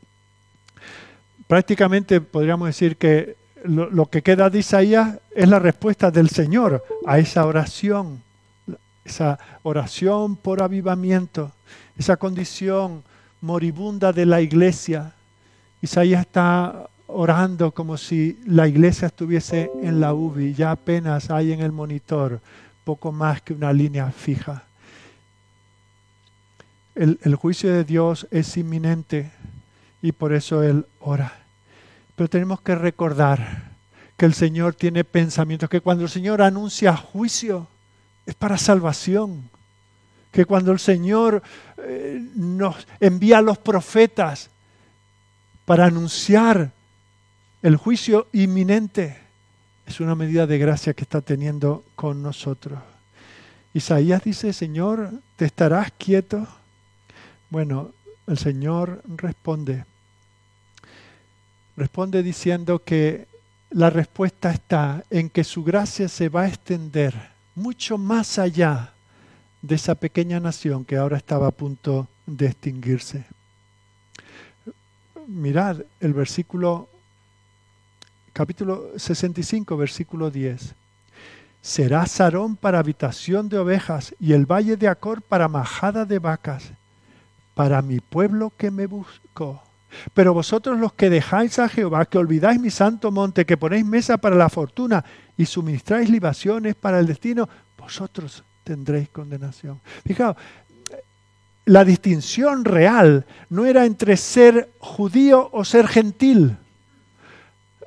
Prácticamente 1.47 2.21
podríamos 2.21 2.67
decir 2.67 2.95
que 2.95 3.35
lo, 3.63 4.05
que 4.07 4.21
queda 4.21 4.49
de 4.49 4.59
Isaías 4.59 5.19
es 5.35 5.47
la 5.47 5.59
respuesta 5.59 6.11
del 6.11 6.29
Señor 6.29 6.83
a 7.05 7.19
esa 7.19 7.45
oración, 7.45 8.21
esa 9.05 9.39
oración 9.63 10.35
por 10.35 10.61
avivamiento, 10.61 11.51
esa 11.97 12.17
condición 12.17 13.03
moribunda 13.41 14.13
de 14.13 14.25
la 14.25 14.41
iglesia. 14.41 15.13
Isaías 15.83 16.21
está 16.21 16.89
orando 17.07 17.71
como 17.73 17.97
si 17.97 18.39
la 18.45 18.69
iglesia 18.69 19.07
estuviese 19.07 19.69
en 19.81 19.99
la 19.99 20.13
UBI, 20.13 20.53
ya 20.53 20.71
apenas 20.71 21.29
hay 21.29 21.51
en 21.51 21.59
el 21.59 21.73
monitor 21.73 22.39
poco 22.85 23.11
más 23.11 23.41
que 23.41 23.51
una 23.51 23.73
línea 23.73 24.09
fija. 24.09 24.63
el 26.95 27.35
juicio 27.35 27.73
de 27.73 27.83
Dios 27.83 28.25
es 28.31 28.55
inminente 28.55 29.29
y 30.01 30.13
por 30.13 30.31
eso 30.31 30.63
Él 30.63 30.85
ora. 31.01 31.33
Pero 32.15 32.29
tenemos 32.29 32.61
que 32.61 32.75
recordar 32.75 33.73
que 34.15 34.25
el 34.25 34.33
Señor 34.33 34.75
tiene 34.75 35.03
pensamientos, 35.03 35.69
que 35.69 35.81
cuando 35.81 36.05
el 36.05 36.09
Señor 36.09 36.41
anuncia 36.41 36.95
juicio 36.95 37.67
es 38.25 38.35
para 38.35 38.57
salvación, 38.57 39.49
que 40.31 40.45
cuando 40.45 40.71
el 40.71 40.79
Señor 40.79 41.43
eh, 41.77 42.25
nos 42.35 42.87
envía 43.01 43.39
a 43.39 43.41
los 43.41 43.57
profetas 43.57 44.49
para 45.65 45.85
anunciar 45.85 46.71
el 47.61 47.77
juicio 47.77 48.27
inminente, 48.33 49.17
es 49.85 49.99
una 49.99 50.15
medida 50.15 50.47
de 50.47 50.57
gracia 50.57 50.93
que 50.93 51.03
está 51.03 51.21
teniendo 51.21 51.85
con 51.95 52.21
nosotros. 52.21 52.79
Isaías 53.73 54.23
dice, 54.23 54.53
Señor, 54.53 55.11
¿te 55.35 55.45
estarás 55.45 55.91
quieto? 55.97 56.47
Bueno, 57.49 57.91
el 58.27 58.37
Señor 58.37 59.01
responde, 59.07 59.85
responde 61.75 62.23
diciendo 62.23 62.79
que 62.79 63.27
la 63.71 63.89
respuesta 63.89 64.51
está 64.51 65.03
en 65.09 65.29
que 65.29 65.43
su 65.43 65.63
gracia 65.63 66.07
se 66.07 66.29
va 66.29 66.41
a 66.41 66.47
extender 66.47 67.13
mucho 67.55 67.97
más 67.97 68.37
allá 68.37 68.93
de 69.61 69.75
esa 69.75 69.95
pequeña 69.95 70.39
nación 70.39 70.85
que 70.85 70.97
ahora 70.97 71.17
estaba 71.17 71.47
a 71.47 71.51
punto 71.51 72.07
de 72.25 72.47
extinguirse. 72.47 73.25
Mirad 75.27 75.81
el 75.99 76.13
versículo, 76.13 76.89
capítulo 78.33 78.91
65, 78.97 79.77
versículo 79.77 80.29
10. 80.29 80.75
Será 81.61 82.05
Sarón 82.05 82.57
para 82.57 82.79
habitación 82.79 83.47
de 83.47 83.57
ovejas 83.57 84.13
y 84.19 84.33
el 84.33 84.45
valle 84.45 84.75
de 84.75 84.87
Acor 84.87 85.21
para 85.21 85.47
majada 85.47 86.05
de 86.05 86.19
vacas, 86.19 86.73
para 87.53 87.81
mi 87.81 87.99
pueblo 87.99 88.51
que 88.57 88.69
me 88.69 88.85
buscó. 88.85 89.61
Pero 90.13 90.33
vosotros 90.33 90.79
los 90.79 90.93
que 90.93 91.09
dejáis 91.09 91.59
a 91.59 91.69
Jehová, 91.69 92.05
que 92.05 92.17
olvidáis 92.17 92.59
mi 92.59 92.69
santo 92.69 93.11
monte, 93.11 93.45
que 93.45 93.57
ponéis 93.57 93.85
mesa 93.85 94.17
para 94.17 94.35
la 94.35 94.49
fortuna 94.49 95.05
y 95.37 95.45
suministráis 95.45 96.09
libaciones 96.09 96.75
para 96.75 96.99
el 96.99 97.05
destino, 97.05 97.47
vosotros 97.77 98.43
tendréis 98.63 99.09
condenación. 99.09 99.79
Fijaos, 100.05 100.35
la 101.65 101.85
distinción 101.85 102.65
real 102.65 103.25
no 103.49 103.65
era 103.65 103.85
entre 103.85 104.17
ser 104.17 104.69
judío 104.79 105.49
o 105.53 105.63
ser 105.63 105.87
gentil. 105.87 106.57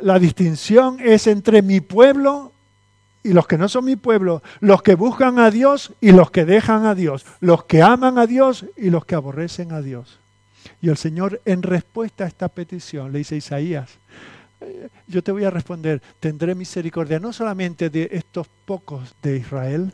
La 0.01 0.18
distinción 0.18 0.99
es 1.01 1.27
entre 1.27 1.62
mi 1.62 1.81
pueblo 1.81 2.53
y 3.22 3.33
los 3.33 3.47
que 3.47 3.59
no 3.59 3.68
son 3.68 3.85
mi 3.85 3.97
pueblo, 3.97 4.43
los 4.61 4.83
que 4.83 4.95
buscan 4.95 5.39
a 5.39 5.51
Dios 5.51 5.93
y 6.01 6.12
los 6.12 6.31
que 6.31 6.45
dejan 6.45 6.87
a 6.87 6.95
Dios, 6.95 7.27
los 7.41 7.64
que 7.64 7.83
aman 7.83 8.18
a 8.18 8.27
Dios 8.27 8.66
y 8.77 8.91
los 8.91 9.05
que 9.05 9.16
aborrecen 9.16 9.72
a 9.72 9.83
Dios. 9.83 10.20
Y 10.81 10.89
el 10.89 10.97
Señor 10.97 11.41
en 11.45 11.62
respuesta 11.62 12.24
a 12.24 12.29
esta 12.29 12.49
petición 12.49 13.12
le 13.12 13.18
dice 13.18 13.35
a 13.35 13.39
Isaías, 13.39 13.91
eh, 14.61 14.89
yo 15.07 15.22
te 15.22 15.33
voy 15.33 15.45
a 15.45 15.51
responder, 15.51 16.01
tendré 16.20 16.55
misericordia 16.55 17.18
no 17.18 17.33
solamente 17.33 17.91
de 17.91 18.09
estos 18.12 18.47
pocos 18.64 19.14
de 19.22 19.39
Israel, 19.39 19.93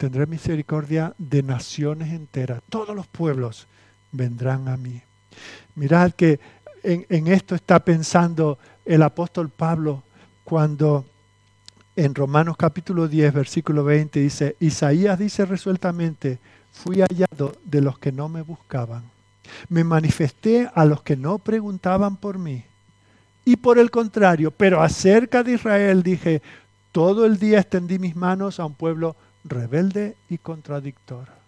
tendré 0.00 0.24
misericordia 0.26 1.14
de 1.18 1.42
naciones 1.42 2.14
enteras, 2.14 2.62
todos 2.70 2.96
los 2.96 3.06
pueblos 3.06 3.68
vendrán 4.12 4.66
a 4.68 4.78
mí. 4.78 5.02
Mirad 5.74 6.12
que 6.12 6.40
en, 6.82 7.26
esto 7.26 7.54
está 7.54 7.84
pensando 7.84 8.58
el 8.86 9.02
apóstol 9.02 9.50
Pablo 9.50 10.02
cuando 10.42 11.04
en 11.96 12.14
Romanos 12.14 12.56
capítulo 12.56 13.08
10, 13.08 13.34
versículo 13.34 13.84
20 13.84 14.20
dice, 14.20 14.56
Isaías 14.58 15.18
dice 15.18 15.44
resueltamente, 15.44 16.38
fui 16.72 17.02
hallado 17.02 17.52
de 17.62 17.82
los 17.82 17.98
que 17.98 18.10
no 18.10 18.30
me 18.30 18.40
buscaban 18.40 19.02
me 19.68 19.84
manifesté 19.84 20.70
a 20.74 20.84
los 20.84 21.02
que 21.02 21.16
no 21.16 21.38
preguntaban 21.38 22.16
por 22.16 22.38
mí. 22.38 22.64
Y 23.44 23.56
por 23.56 23.78
el 23.78 23.90
contrario, 23.90 24.50
pero 24.50 24.82
acerca 24.82 25.42
de 25.42 25.52
Israel 25.52 26.02
dije, 26.02 26.42
todo 26.92 27.26
el 27.26 27.38
día 27.38 27.60
extendí 27.60 27.98
mis 27.98 28.16
manos 28.16 28.60
a 28.60 28.64
un 28.64 28.74
pueblo 28.74 29.16
rebelde 29.44 30.16
y 30.28 30.38
contradictor. 30.38 31.40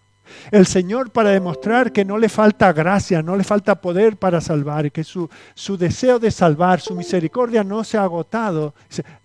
El 0.51 0.65
Señor 0.65 1.11
para 1.11 1.29
demostrar 1.29 1.91
que 1.91 2.05
no 2.05 2.17
le 2.17 2.29
falta 2.29 2.71
gracia, 2.71 3.21
no 3.21 3.35
le 3.35 3.43
falta 3.43 3.81
poder 3.81 4.17
para 4.17 4.39
salvar, 4.39 4.91
que 4.91 5.03
su, 5.03 5.29
su 5.53 5.77
deseo 5.77 6.19
de 6.19 6.31
salvar, 6.31 6.79
su 6.79 6.95
misericordia 6.95 7.63
no 7.63 7.83
se 7.83 7.97
ha 7.97 8.03
agotado. 8.03 8.73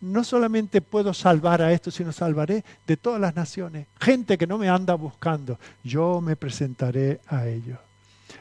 no 0.00 0.24
solamente 0.24 0.80
puedo 0.80 1.14
salvar 1.14 1.62
a 1.62 1.72
esto, 1.72 1.90
sino 1.90 2.12
salvaré 2.12 2.64
de 2.86 2.96
todas 2.96 3.20
las 3.20 3.36
naciones. 3.36 3.86
Gente 4.00 4.36
que 4.36 4.46
no 4.46 4.58
me 4.58 4.68
anda 4.68 4.94
buscando, 4.94 5.58
yo 5.84 6.20
me 6.20 6.36
presentaré 6.36 7.20
a 7.28 7.46
ellos. 7.46 7.78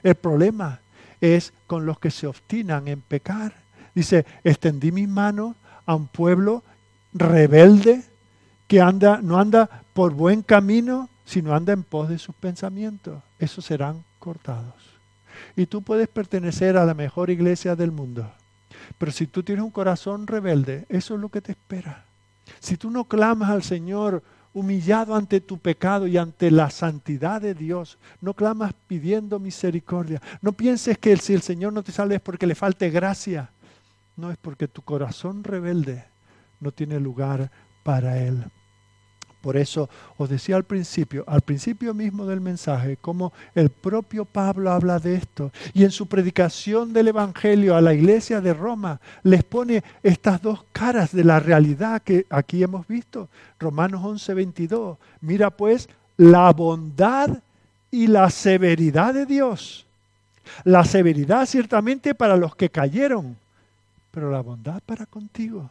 El 0.02 0.16
problema 0.16 0.80
es 1.22 1.54
con 1.68 1.86
los 1.86 2.00
que 2.00 2.12
se 2.12 2.28
obstinan 2.28 2.88
en 2.88 3.02
pecar. 3.02 3.54
Dice, 3.94 4.26
extendí 4.44 4.92
mis 4.92 5.08
manos 5.08 5.56
a 5.86 5.96
un 5.96 6.08
pueblo 6.08 6.64
rebelde 7.14 8.04
que 8.68 8.82
anda, 8.82 9.20
no 9.22 9.40
anda 9.40 9.84
por 9.94 10.14
buen 10.14 10.42
camino, 10.42 11.10
sino 11.26 11.54
anda 11.54 11.74
en 11.74 11.84
pos 11.84 12.10
de 12.10 12.20
sus 12.20 12.36
pensamientos. 12.36 13.24
Esos 13.40 13.66
serán 13.66 14.04
cortados. 14.20 14.76
Y 15.56 15.66
tú 15.66 15.82
puedes 15.82 16.08
pertenecer 16.08 16.78
a 16.78 16.86
la 16.86 16.94
mejor 16.94 17.30
iglesia 17.30 17.76
del 17.76 17.92
mundo. 17.92 18.32
Pero 18.98 19.12
si 19.12 19.28
tú 19.28 19.44
tienes 19.44 19.64
un 19.64 19.72
corazón 19.72 20.28
rebelde, 20.28 20.86
eso 20.90 21.16
es 21.16 21.20
lo 21.22 21.30
que 21.30 21.42
te 21.42 21.52
espera. 21.52 22.06
Si 22.60 22.78
tú 22.78 22.90
no 22.90 23.06
clamas 23.06 23.50
al 23.50 23.64
Señor 23.64 24.24
humillado 24.54 25.16
ante 25.16 25.40
tu 25.40 25.60
pecado 25.60 26.08
y 26.08 26.18
ante 26.18 26.50
la 26.50 26.70
santidad 26.70 27.42
de 27.42 27.54
Dios, 27.54 28.00
no 28.22 28.34
clamas 28.34 28.74
pidiendo 28.88 29.40
misericordia. 29.40 30.22
No 30.42 30.54
pienses 30.54 30.98
que 30.98 31.16
si 31.18 31.34
el 31.34 31.42
Señor 31.42 31.74
no 31.74 31.84
te 31.84 31.92
salve 31.92 32.16
es 32.16 32.22
porque 32.22 32.48
le 32.48 32.56
falte 32.56 32.90
gracia. 32.90 33.52
No 34.16 34.32
es 34.32 34.38
porque 34.38 34.68
tu 34.68 34.82
corazón 34.82 35.44
rebelde 35.44 36.06
no 36.60 36.72
tiene 36.72 37.00
lugar 37.00 37.52
para 37.84 38.18
Él. 38.18 38.46
Por 39.42 39.56
eso 39.56 39.90
os 40.18 40.30
decía 40.30 40.56
al 40.56 40.64
principio, 40.64 41.24
al 41.28 41.42
principio 41.42 41.94
mismo 41.94 42.26
del 42.26 42.42
mensaje, 42.42 42.98
como 43.00 43.32
el 43.54 43.70
propio 43.70 44.26
Pablo 44.26 44.72
habla 44.72 45.00
de 45.00 45.16
esto. 45.16 45.52
Y 45.74 45.84
en 45.84 45.92
su 45.92 46.08
predicación 46.08 46.92
del 46.92 47.10
Evangelio 47.10 47.76
a 47.76 47.82
la 47.82 47.94
iglesia 47.94 48.42
de 48.42 48.54
Roma 48.54 49.00
les 49.24 49.44
pone 49.44 49.84
estas 50.02 50.42
dos 50.42 50.66
caras 50.72 51.12
de 51.12 51.24
la 51.24 51.40
realidad 51.40 52.02
que 52.02 52.26
aquí 52.30 52.64
hemos 52.64 52.88
visto. 52.88 53.30
Romanos 53.60 54.02
11, 54.04 54.34
22. 54.34 54.98
Mira 55.22 55.52
pues 55.52 55.88
la 56.18 56.52
bondad 56.52 57.38
y 57.92 58.08
la 58.08 58.30
severidad 58.30 59.14
de 59.14 59.26
Dios. 59.26 59.86
La 60.64 60.84
severidad 60.84 61.46
ciertamente 61.46 62.16
para 62.16 62.38
los 62.38 62.56
que 62.56 62.70
cayeron, 62.70 63.38
pero 64.12 64.32
la 64.32 64.42
bondad 64.42 64.82
para 64.86 65.06
contigo 65.06 65.70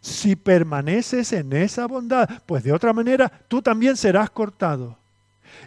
si 0.00 0.36
permaneces 0.36 1.32
en 1.32 1.52
esa 1.52 1.86
bondad, 1.86 2.28
pues 2.46 2.62
de 2.62 2.72
otra 2.72 2.92
manera 2.92 3.30
tú 3.48 3.60
también 3.62 3.96
serás 3.96 4.30
cortado. 4.30 4.96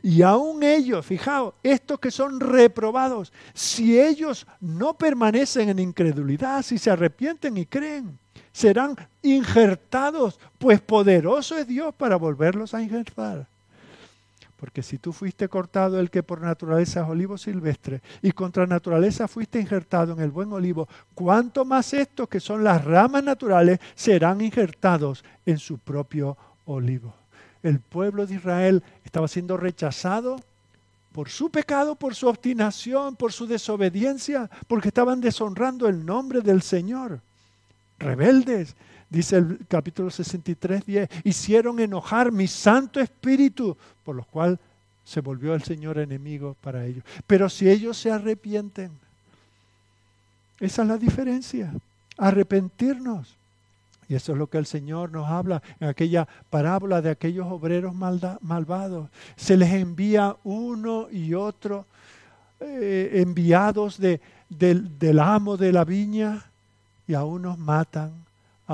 Y 0.02 0.22
aún 0.22 0.64
ellos, 0.64 1.06
fijaos, 1.06 1.54
estos 1.62 2.00
que 2.00 2.12
son 2.12 2.40
reprobados, 2.40 3.32
si 3.54 4.00
ellos 4.00 4.48
no 4.60 4.94
permanecen 4.96 5.70
en 5.70 5.80
incredulidad, 5.80 6.62
si 6.62 6.78
se 6.78 6.92
arrepienten 6.92 7.58
y 7.58 7.66
creen, 7.66 8.18
serán 8.52 8.96
injertados, 9.22 10.40
pues 10.58 10.82
poderoso 10.82 11.58
es 11.58 11.68
Dios 11.68 11.94
para 11.96 12.16
volverlos 12.16 12.74
a 12.74 12.82
injertar. 12.82 13.48
Porque 14.64 14.82
si 14.82 14.98
tú 14.98 15.12
fuiste 15.12 15.50
cortado 15.50 16.00
el 16.00 16.10
que 16.10 16.24
por 16.24 16.40
naturaleza 16.40 17.02
es 17.02 17.10
olivo 17.10 17.38
silvestre 17.38 18.02
y 18.22 18.32
contra 18.32 18.66
naturaleza 18.66 19.28
fuiste 19.28 19.60
injertado 19.60 20.14
en 20.14 20.22
el 20.22 20.32
buen 20.32 20.54
olivo, 20.54 20.88
¿cuánto 21.14 21.66
más 21.66 21.94
estos 21.94 22.30
que 22.30 22.40
son 22.40 22.64
las 22.64 22.82
ramas 22.86 23.26
naturales 23.26 23.82
serán 23.94 24.40
injertados 24.40 25.26
en 25.46 25.58
su 25.58 25.80
propio 25.80 26.38
olivo? 26.64 27.14
El 27.62 27.82
pueblo 27.82 28.26
de 28.26 28.36
Israel 28.36 28.82
estaba 29.04 29.28
siendo 29.28 29.58
rechazado 29.58 30.40
por 31.12 31.28
su 31.28 31.50
pecado, 31.50 31.96
por 31.96 32.16
su 32.16 32.30
obstinación, 32.30 33.18
por 33.18 33.34
su 33.34 33.46
desobediencia, 33.46 34.50
porque 34.70 34.88
estaban 34.88 35.20
deshonrando 35.20 35.90
el 35.90 36.06
nombre 36.06 36.40
del 36.40 36.62
Señor. 36.62 37.20
Rebeldes, 38.00 38.78
dice 39.14 39.38
el 39.38 39.60
capítulo 39.68 40.10
63, 40.10 40.86
10, 40.86 41.10
hicieron 41.24 41.80
enojar 41.80 42.32
mi 42.32 42.48
Santo 42.48 43.00
Espíritu, 43.00 43.78
por 44.04 44.16
lo 44.16 44.24
cual 44.26 44.60
se 45.06 45.22
volvió 45.22 45.54
el 45.54 45.64
Señor 45.64 46.00
enemigo 46.00 46.56
para 46.62 46.86
ellos. 46.86 47.04
Pero 47.28 47.50
si 47.50 47.70
ellos 47.70 47.98
se 47.98 48.12
arrepienten, 48.12 48.92
esa 50.60 50.82
es 50.82 50.88
la 50.88 50.98
diferencia, 50.98 51.74
arrepentirnos. 52.18 53.36
Y 54.10 54.16
eso 54.16 54.34
es 54.34 54.38
lo 54.38 54.48
que 54.48 54.58
el 54.58 54.66
Señor 54.66 55.12
nos 55.12 55.30
habla 55.30 55.62
en 55.80 55.88
aquella 55.88 56.28
parábola 56.50 57.02
de 57.02 57.10
aquellos 57.10 57.48
obreros 57.50 57.94
malvados. 57.94 59.10
Se 59.36 59.56
les 59.56 59.72
envía 59.74 60.36
uno 60.44 61.08
y 61.10 61.34
otro 61.34 61.86
eh, 62.60 63.12
enviados 63.16 63.98
de, 63.98 64.20
del 64.50 65.20
amo 65.20 65.58
de 65.58 65.72
la 65.72 65.86
viña 65.86 66.46
y 67.08 67.14
a 67.14 67.24
unos 67.24 67.58
matan, 67.58 68.12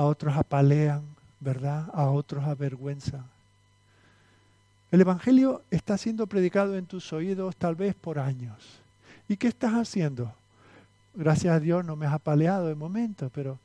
a 0.00 0.04
otros 0.04 0.34
apalean, 0.34 1.02
¿verdad? 1.40 1.90
A 1.92 2.06
otros 2.06 2.42
avergüenzan. 2.44 3.22
El 4.90 5.02
Evangelio 5.02 5.62
está 5.70 5.98
siendo 5.98 6.26
predicado 6.26 6.74
en 6.78 6.86
tus 6.86 7.12
oídos 7.12 7.54
tal 7.56 7.74
vez 7.74 7.94
por 7.94 8.18
años. 8.18 8.80
¿Y 9.28 9.36
qué 9.36 9.48
estás 9.48 9.74
haciendo? 9.74 10.32
Gracias 11.12 11.54
a 11.54 11.60
Dios 11.60 11.84
no 11.84 11.96
me 11.96 12.06
has 12.06 12.14
apaleado 12.14 12.68
de 12.68 12.74
momento, 12.74 13.30
pero 13.34 13.58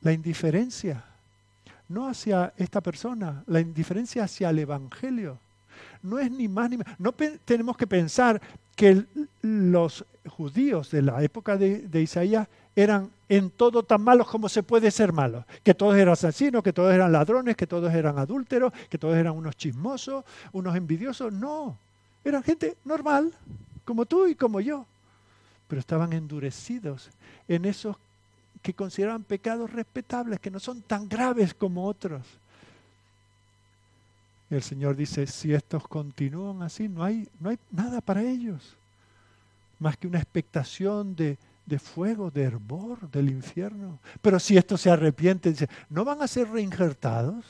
la 0.00 0.14
indiferencia, 0.14 1.04
no 1.90 2.08
hacia 2.08 2.54
esta 2.56 2.80
persona, 2.80 3.44
la 3.46 3.60
indiferencia 3.60 4.24
hacia 4.24 4.48
el 4.48 4.60
Evangelio, 4.60 5.36
no 6.02 6.18
es 6.18 6.30
ni 6.30 6.48
más 6.48 6.70
ni 6.70 6.78
menos. 6.78 6.94
No 6.98 7.12
tenemos 7.44 7.76
que 7.76 7.86
pensar 7.86 8.40
que 8.74 9.04
los 9.42 10.06
judíos 10.26 10.90
de 10.90 11.02
la 11.02 11.22
época 11.22 11.58
de 11.58 12.00
Isaías 12.00 12.48
eran 12.74 13.10
en 13.28 13.50
todo 13.50 13.82
tan 13.82 14.02
malos 14.02 14.28
como 14.28 14.48
se 14.48 14.62
puede 14.62 14.90
ser 14.90 15.12
malos. 15.12 15.44
Que 15.62 15.74
todos 15.74 15.96
eran 15.96 16.12
asesinos, 16.12 16.62
que 16.62 16.72
todos 16.72 16.92
eran 16.92 17.12
ladrones, 17.12 17.56
que 17.56 17.66
todos 17.66 17.92
eran 17.92 18.18
adúlteros, 18.18 18.72
que 18.88 18.98
todos 18.98 19.16
eran 19.16 19.36
unos 19.36 19.56
chismosos, 19.56 20.24
unos 20.52 20.76
envidiosos. 20.76 21.32
No, 21.32 21.76
eran 22.24 22.42
gente 22.42 22.76
normal, 22.84 23.32
como 23.84 24.06
tú 24.06 24.26
y 24.26 24.34
como 24.34 24.60
yo. 24.60 24.86
Pero 25.68 25.80
estaban 25.80 26.12
endurecidos 26.12 27.10
en 27.48 27.64
esos 27.64 27.96
que 28.62 28.74
consideraban 28.74 29.24
pecados 29.24 29.72
respetables, 29.72 30.38
que 30.38 30.50
no 30.50 30.60
son 30.60 30.82
tan 30.82 31.08
graves 31.08 31.52
como 31.54 31.86
otros. 31.86 32.22
El 34.50 34.62
Señor 34.62 34.94
dice, 34.94 35.26
si 35.26 35.52
estos 35.52 35.88
continúan 35.88 36.62
así, 36.62 36.86
no 36.88 37.02
hay, 37.02 37.26
no 37.40 37.48
hay 37.48 37.58
nada 37.70 38.02
para 38.02 38.22
ellos, 38.22 38.76
más 39.78 39.96
que 39.96 40.06
una 40.06 40.18
expectación 40.18 41.16
de, 41.16 41.38
de 41.66 41.78
fuego, 41.78 42.30
de 42.30 42.42
hervor 42.42 43.10
del 43.10 43.30
infierno. 43.30 43.98
Pero 44.20 44.38
si 44.38 44.56
estos 44.56 44.80
se 44.80 44.90
arrepienten, 44.90 45.54
¿no 45.88 46.04
van 46.04 46.22
a 46.22 46.28
ser 46.28 46.50
reinjertados? 46.50 47.44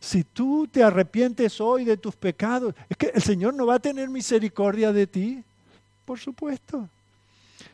Si 0.00 0.24
tú 0.24 0.68
te 0.70 0.82
arrepientes 0.82 1.60
hoy 1.60 1.84
de 1.84 1.96
tus 1.96 2.14
pecados, 2.14 2.74
es 2.88 2.96
que 2.96 3.10
el 3.14 3.22
Señor 3.22 3.54
no 3.54 3.66
va 3.66 3.76
a 3.76 3.80
tener 3.80 4.08
misericordia 4.08 4.92
de 4.92 5.06
ti, 5.06 5.42
por 6.04 6.18
supuesto. 6.18 6.88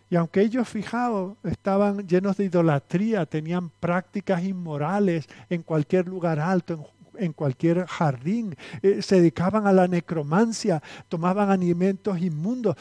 Y 0.09 0.17
aunque 0.17 0.43
ellos, 0.43 0.69
fijaos, 0.69 1.37
estaban 1.43 2.07
llenos 2.07 2.37
de 2.37 2.45
idolatría, 2.45 3.25
tenían 3.25 3.71
prácticas 3.81 4.45
inmorales 4.45 5.27
en 5.49 5.63
cualquier 5.63 6.07
lugar 6.07 6.39
alto, 6.39 6.75
en 6.75 7.02
cualquier 7.33 7.87
jardín, 7.87 8.57
eh, 8.83 9.03
se 9.03 9.17
dedicaban 9.17 9.67
a 9.67 9.73
la 9.73 9.89
necromancia, 9.89 10.83
tomaban 11.09 11.51
alimentos 11.51 12.21
inmundos. 12.21 12.77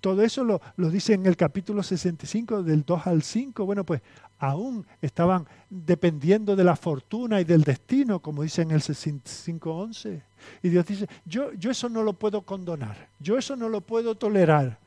Todo 0.00 0.22
eso 0.22 0.44
lo, 0.44 0.60
lo, 0.76 0.90
dice 0.90 1.14
en 1.14 1.26
el 1.26 1.36
capítulo 1.36 1.82
65 1.82 2.62
del 2.62 2.84
2 2.84 3.06
al 3.06 3.22
5. 3.22 3.64
Bueno, 3.64 3.84
pues 3.84 4.02
aún 4.38 4.86
estaban 5.00 5.46
dependiendo 5.70 6.56
de 6.56 6.64
la 6.64 6.76
fortuna 6.76 7.40
y 7.40 7.44
del 7.44 7.62
destino, 7.62 8.20
como 8.20 8.42
dice 8.42 8.62
en 8.62 8.70
el 8.70 8.80
65.11. 8.80 10.22
Y 10.62 10.68
Dios 10.68 10.86
dice, 10.86 11.08
yo, 11.24 11.52
yo 11.54 11.70
eso 11.70 11.88
no 11.88 12.02
lo 12.02 12.12
puedo 12.12 12.42
condonar, 12.42 13.08
yo 13.18 13.38
eso 13.38 13.56
no 13.56 13.68
lo 13.68 13.80
puedo 13.80 14.14
tolerar, 14.14 14.78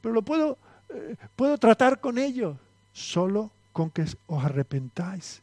pero 0.00 0.14
lo 0.14 0.22
puedo, 0.22 0.58
eh, 0.90 1.16
puedo 1.36 1.58
tratar 1.58 2.00
con 2.00 2.18
ellos, 2.18 2.56
solo 2.92 3.50
con 3.72 3.90
que 3.90 4.04
os 4.26 4.44
arrepentáis. 4.44 5.42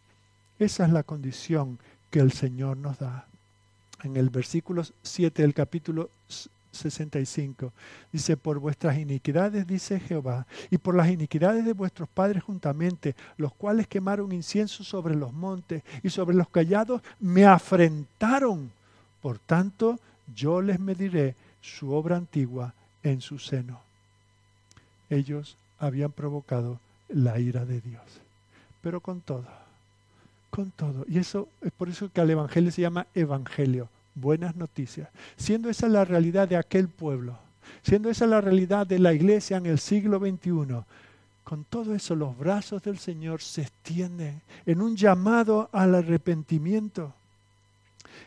Esa 0.60 0.86
es 0.86 0.92
la 0.92 1.04
condición 1.04 1.80
que 2.10 2.20
el 2.20 2.32
Señor 2.32 2.78
nos 2.78 3.00
da. 3.00 3.26
En 4.04 4.16
el 4.16 4.30
versículo 4.30 4.84
7 5.04 5.42
del 5.42 5.54
capítulo 5.54 6.10
65 6.72 7.74
dice, 8.12 8.38
por 8.38 8.60
vuestras 8.60 8.98
iniquidades, 8.98 9.68
dice 9.68 10.00
Jehová, 10.00 10.46
y 10.70 10.78
por 10.78 10.96
las 10.96 11.10
iniquidades 11.10 11.66
de 11.66 11.74
vuestros 11.74 12.08
padres 12.08 12.44
juntamente, 12.44 13.16
los 13.38 13.54
cuales 13.54 13.88
quemaron 13.88 14.32
incienso 14.32 14.84
sobre 14.84 15.16
los 15.16 15.34
montes 15.34 15.84
y 16.04 16.10
sobre 16.10 16.36
los 16.36 16.50
callados, 16.50 17.02
me 17.20 17.46
afrentaron. 17.46 18.72
Por 19.22 19.40
tanto, 19.40 20.00
yo 20.34 20.62
les 20.62 20.80
mediré 20.80 21.36
su 21.62 21.92
obra 21.94 22.18
antigua 22.18 22.74
en 23.04 23.22
su 23.22 23.40
seno. 23.40 23.82
Ellos 25.10 25.58
habían 25.80 26.12
provocado 26.12 26.80
la 27.10 27.40
ira 27.40 27.66
de 27.66 27.82
Dios. 27.82 28.04
Pero 28.82 29.02
con 29.02 29.22
todo, 29.22 29.48
con 30.50 30.72
todo. 30.72 31.06
Y 31.08 31.20
eso 31.20 31.48
es 31.62 31.72
por 31.72 31.90
eso 31.90 32.10
que 32.12 32.22
al 32.22 32.30
Evangelio 32.30 32.72
se 32.72 32.82
llama 32.82 33.08
Evangelio, 33.14 33.90
buenas 34.16 34.56
noticias. 34.56 35.10
Siendo 35.38 35.70
esa 35.70 35.88
la 35.88 36.06
realidad 36.06 36.48
de 36.48 36.58
aquel 36.58 36.88
pueblo, 36.88 37.38
siendo 37.84 38.10
esa 38.10 38.28
la 38.28 38.42
realidad 38.42 38.88
de 38.88 39.00
la 39.00 39.14
iglesia 39.14 39.58
en 39.58 39.66
el 39.66 39.80
siglo 39.80 40.20
XXI, 40.20 40.84
con 41.44 41.64
todo 41.64 41.96
eso 41.96 42.16
los 42.16 42.38
brazos 42.38 42.84
del 42.84 43.00
Señor 43.00 43.42
se 43.42 43.64
extienden 43.64 44.42
en 44.66 44.82
un 44.82 44.96
llamado 44.96 45.70
al 45.72 45.96
arrepentimiento. 45.96 47.14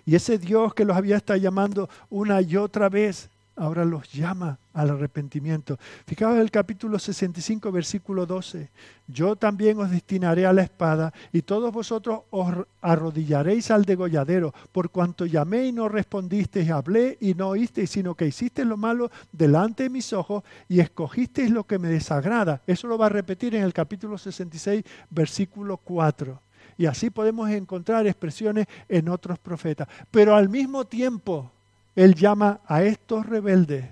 Y 0.04 0.16
ese 0.16 0.38
Dios 0.38 0.74
que 0.74 0.84
los 0.84 0.96
había 0.96 1.18
estado 1.18 1.38
llamando 1.38 1.88
una 2.10 2.40
y 2.40 2.56
otra 2.56 2.88
vez 2.88 3.28
ahora 3.56 3.84
los 3.84 4.10
llama 4.12 4.58
al 4.72 4.90
arrepentimiento. 4.90 5.78
Fijaos 6.06 6.38
el 6.38 6.50
capítulo 6.50 6.98
65, 6.98 7.70
versículo 7.70 8.26
12. 8.26 8.70
Yo 9.06 9.36
también 9.36 9.78
os 9.78 9.90
destinaré 9.90 10.46
a 10.46 10.52
la 10.52 10.62
espada, 10.62 11.12
y 11.32 11.42
todos 11.42 11.72
vosotros 11.72 12.22
os 12.30 12.54
arrodillaréis 12.80 13.70
al 13.70 13.84
degolladero, 13.84 14.54
por 14.72 14.90
cuanto 14.90 15.26
llamé 15.26 15.66
y 15.66 15.72
no 15.72 15.88
respondisteis, 15.88 16.70
hablé 16.70 17.18
y 17.20 17.34
no 17.34 17.48
oísteis, 17.48 17.90
sino 17.90 18.14
que 18.14 18.26
hicisteis 18.26 18.66
lo 18.66 18.76
malo 18.76 19.10
delante 19.32 19.84
de 19.84 19.90
mis 19.90 20.12
ojos 20.12 20.42
y 20.68 20.80
escogisteis 20.80 21.50
lo 21.50 21.64
que 21.64 21.78
me 21.78 21.88
desagrada. 21.88 22.62
Eso 22.66 22.88
lo 22.88 22.96
va 22.98 23.06
a 23.06 23.10
repetir 23.10 23.54
en 23.54 23.62
el 23.62 23.72
capítulo 23.72 24.16
66, 24.16 24.84
versículo 25.10 25.76
4. 25.76 26.40
Y 26.78 26.86
así 26.86 27.10
podemos 27.10 27.50
encontrar 27.50 28.06
expresiones 28.06 28.66
en 28.88 29.08
otros 29.08 29.38
profetas. 29.38 29.88
Pero 30.10 30.34
al 30.34 30.48
mismo 30.48 30.86
tiempo, 30.86 31.50
Él 31.94 32.14
llama 32.14 32.60
a 32.66 32.82
estos 32.82 33.26
rebeldes 33.26 33.84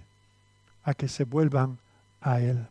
a 0.84 0.94
que 0.94 1.08
se 1.08 1.24
vuelvan 1.24 1.78
a 2.20 2.40
Él. 2.40 2.66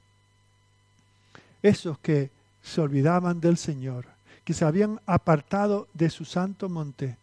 Esos 1.61 1.99
que 1.99 2.31
se 2.61 2.81
olvidaban 2.81 3.39
del 3.39 3.57
Señor, 3.57 4.05
que 4.43 4.53
se 4.53 4.65
habían 4.65 4.99
apartado 5.05 5.87
de 5.93 6.09
su 6.09 6.25
santo 6.25 6.69
monte, 6.69 7.17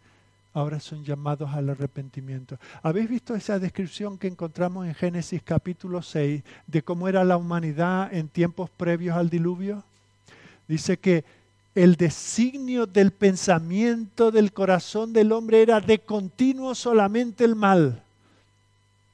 ahora 0.53 0.81
son 0.81 1.05
llamados 1.05 1.51
al 1.53 1.69
arrepentimiento. 1.69 2.59
¿Habéis 2.83 3.11
visto 3.11 3.35
esa 3.35 3.59
descripción 3.59 4.17
que 4.17 4.27
encontramos 4.27 4.87
en 4.87 4.95
Génesis 4.95 5.43
capítulo 5.43 6.01
6 6.01 6.43
de 6.67 6.83
cómo 6.83 7.09
era 7.09 7.25
la 7.25 7.37
humanidad 7.37 8.13
en 8.13 8.29
tiempos 8.29 8.71
previos 8.71 9.17
al 9.17 9.29
diluvio? 9.29 9.85
Dice 10.67 10.99
que 10.99 11.25
el 11.77 11.97
designio 11.97 12.87
del 12.87 13.11
pensamiento 13.11 14.31
del 14.31 14.55
corazón 14.55 15.13
del 15.13 15.31
hombre 15.31 15.61
era 15.61 15.79
de 15.79 15.99
continuo 15.99 16.75
solamente 16.75 17.45
el 17.45 17.55
mal. 17.55 18.03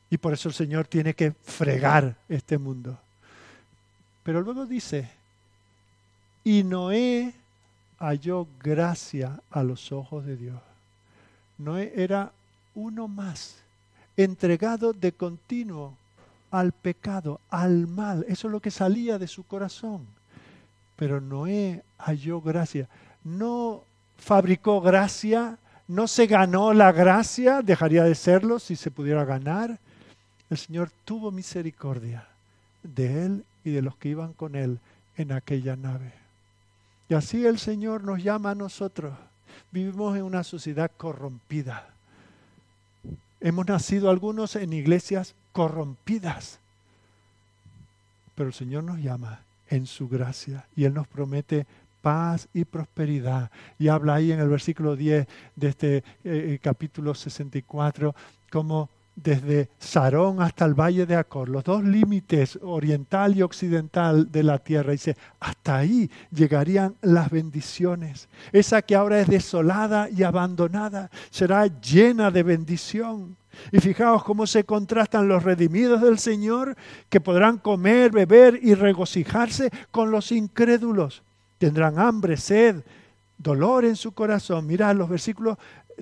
Y 0.09 0.17
por 0.17 0.33
eso 0.33 0.49
el 0.49 0.55
Señor 0.55 0.87
tiene 0.87 1.13
que 1.15 1.33
fregar 1.33 2.17
este 2.29 2.59
mundo. 2.59 2.97
Pero 4.23 4.43
luego 4.43 4.65
dice, 4.65 5.11
y 6.45 6.63
Noé 6.63 7.35
halló 7.99 8.47
gracia 8.63 9.41
a 9.51 9.65
los 9.65 9.91
ojos 9.91 10.25
de 10.25 10.37
Dios. 10.37 10.61
Noé 11.59 11.93
era 11.97 12.31
uno 12.77 13.09
más, 13.09 13.57
entregado 14.17 14.93
de 14.93 15.11
continuo 15.11 15.97
al 16.53 16.71
pecado, 16.71 17.41
al 17.51 17.89
mal. 17.89 18.25
Eso 18.29 18.47
es 18.47 18.53
lo 18.53 18.61
que 18.61 18.71
salía 18.71 19.19
de 19.19 19.27
su 19.27 19.43
corazón. 19.43 20.07
Pero 20.97 21.21
Noé 21.21 21.83
halló 21.99 22.41
gracia. 22.41 22.89
No 23.25 23.85
fabricó 24.17 24.81
gracia, 24.81 25.59
no 25.89 26.07
se 26.07 26.27
ganó 26.27 26.73
la 26.73 26.93
gracia, 26.93 27.63
dejaría 27.63 28.05
de 28.05 28.15
serlo 28.15 28.59
si 28.59 28.77
se 28.77 28.91
pudiera 28.91 29.25
ganar. 29.25 29.79
El 30.51 30.59
Señor 30.59 30.91
tuvo 31.05 31.31
misericordia 31.31 32.29
de 32.83 33.25
él 33.25 33.45
y 33.65 33.71
de 33.71 33.83
los 33.83 33.97
que 33.97 34.11
iban 34.11 34.33
con 34.33 34.55
él 34.55 34.79
en 35.17 35.33
aquella 35.33 35.77
nave. 35.77 36.13
Y 37.09 37.15
así 37.15 37.45
el 37.47 37.59
Señor 37.59 38.05
nos 38.05 38.23
llama 38.23 38.51
a 38.51 38.55
nosotros. 38.55 39.15
Vivimos 39.71 40.17
en 40.17 40.23
una 40.23 40.45
sociedad 40.45 40.91
corrompida. 40.97 41.89
Hemos 43.41 43.67
nacido 43.67 44.09
algunos 44.09 44.57
en 44.57 44.73
iglesias 44.73 45.35
corrompidas. 45.53 46.59
Pero 48.35 48.49
el 48.49 48.55
Señor 48.55 48.85
nos 48.85 48.99
llama 48.99 49.41
en 49.73 49.87
su 49.87 50.07
gracia 50.07 50.67
y 50.77 50.85
Él 50.85 50.93
nos 50.93 51.09
promete 51.09 51.67
paz 52.03 52.47
y 52.53 52.65
prosperidad. 52.67 53.51
Y 53.79 53.89
habla 53.89 54.17
ahí 54.17 54.31
en 54.31 54.41
el 54.41 54.49
versículo 54.49 54.97
10 54.97 55.27
de 55.57 55.69
este 55.69 55.97
eh, 55.97 56.03
eh, 56.25 56.59
capítulo 56.63 57.15
64 57.15 58.15
como 58.51 58.91
desde 59.17 59.71
Sarón 59.79 60.43
hasta 60.43 60.67
el 60.67 60.75
valle 60.75 61.07
de 61.07 61.17
Acor, 61.17 61.49
los 61.49 61.65
dos 61.65 61.85
límites 61.85 62.59
oriental 62.63 63.37
y 63.37 63.43
occidental 63.43 64.31
de 64.31 64.43
la 64.43 64.59
tierra. 64.59 64.93
Dice, 64.93 65.17
hasta 65.41 65.79
ahí 65.79 66.11
llegarían 66.31 66.95
las 67.01 67.31
bendiciones. 67.31 68.29
Esa 68.53 68.83
que 68.83 68.95
ahora 68.95 69.21
es 69.21 69.29
desolada 69.29 70.11
y 70.11 70.23
abandonada 70.23 71.11
será 71.31 71.67
llena 71.67 72.31
de 72.31 72.43
bendición. 72.43 73.37
Y 73.71 73.81
fijaos 73.81 74.25
cómo 74.25 74.47
se 74.47 74.65
contrastan 74.65 75.29
los 75.29 75.43
redimidos 75.43 76.01
del 76.01 76.19
Señor, 76.19 76.77
que 77.09 77.21
podrán 77.21 77.59
comer, 77.59 78.11
beber 78.11 78.59
y 78.63 78.75
regocijarse 78.75 79.71
con 79.91 80.11
los 80.11 80.33
incrédulos. 80.33 81.23
Tendrán 81.59 81.99
hambre, 81.99 82.37
sed, 82.37 82.83
dolor 83.39 83.85
en 83.85 83.97
su 83.97 84.13
corazón. 84.13 84.67
Mirad 84.67 84.97
los 84.97 85.09
versículos 85.09 85.59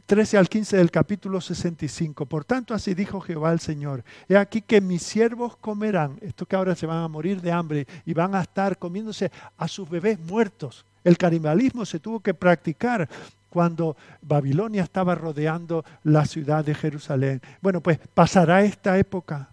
13 0.06 0.39
al 0.39 0.48
15 0.48 0.77
del 0.77 0.90
capítulo 0.90 1.40
65. 1.40 2.27
Por 2.27 2.44
tanto, 2.44 2.74
así 2.74 2.94
dijo 2.94 3.20
Jehová 3.20 3.52
el 3.52 3.60
Señor. 3.60 4.05
He 4.28 4.36
aquí 4.36 4.62
que 4.62 4.81
mis 4.81 5.02
siervos 5.02 5.56
comerán, 5.56 6.18
esto 6.20 6.47
que 6.47 6.56
ahora 6.56 6.74
se 6.74 6.86
van 6.86 7.02
a 7.02 7.09
morir 7.09 7.40
de 7.40 7.52
hambre 7.52 7.86
y 8.06 8.14
van 8.14 8.35
a 8.35 8.43
estar 8.43 8.78
comiéndose 8.78 9.31
a 9.56 9.68
sus 9.68 9.89
bebés 9.89 10.18
muertos. 10.18 10.85
El 11.02 11.16
canibalismo 11.16 11.85
se 11.85 11.98
tuvo 11.98 12.20
que 12.20 12.35
practicar 12.35 13.09
cuando 13.51 13.97
Babilonia 14.22 14.82
estaba 14.82 15.14
rodeando 15.14 15.85
la 16.05 16.24
ciudad 16.24 16.64
de 16.64 16.74
Jerusalén. 16.74 17.43
Bueno, 17.60 17.82
pues 17.82 17.98
pasará 18.14 18.62
esta 18.62 18.97
época. 18.97 19.51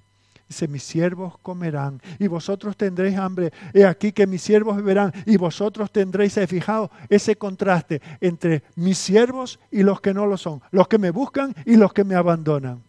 Dice, 0.48 0.70
mis 0.70 0.84
siervos 0.84 1.38
comerán 1.40 2.02
y 2.20 2.28
vosotros 2.28 2.78
tendréis 2.78 3.18
hambre. 3.18 3.52
He 3.74 3.86
aquí 3.86 4.14
que 4.14 4.26
mis 4.26 4.42
siervos 4.42 4.78
beberán 4.78 5.12
y 5.26 5.36
vosotros 5.36 5.92
tendréis, 5.92 6.38
he 6.38 6.48
fijado 6.48 6.90
ese 7.10 7.36
contraste 7.36 8.02
entre 8.22 8.64
mis 8.76 8.98
siervos 8.98 9.60
y 9.72 9.84
los 9.84 10.00
que 10.00 10.14
no 10.14 10.26
lo 10.26 10.38
son, 10.38 10.62
los 10.72 10.88
que 10.88 11.00
me 11.00 11.12
buscan 11.12 11.54
y 11.66 11.76
los 11.76 11.92
que 11.92 12.06
me 12.06 12.16
abandonan. 12.16 12.87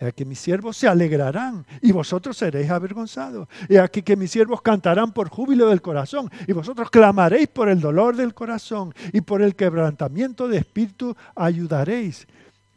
Aquí 0.00 0.24
mis 0.24 0.38
siervos 0.38 0.76
se 0.76 0.86
alegrarán 0.86 1.66
y 1.82 1.90
vosotros 1.90 2.36
seréis 2.36 2.70
avergonzados. 2.70 3.48
He 3.68 3.80
aquí 3.80 4.02
que 4.02 4.16
mis 4.16 4.30
siervos 4.30 4.62
cantarán 4.62 5.12
por 5.12 5.28
júbilo 5.28 5.68
del 5.68 5.82
corazón 5.82 6.30
y 6.46 6.52
vosotros 6.52 6.88
clamaréis 6.88 7.48
por 7.48 7.68
el 7.68 7.80
dolor 7.80 8.14
del 8.14 8.32
corazón 8.32 8.94
y 9.12 9.20
por 9.22 9.42
el 9.42 9.56
quebrantamiento 9.56 10.46
de 10.46 10.58
espíritu 10.58 11.16
ayudaréis, 11.34 12.28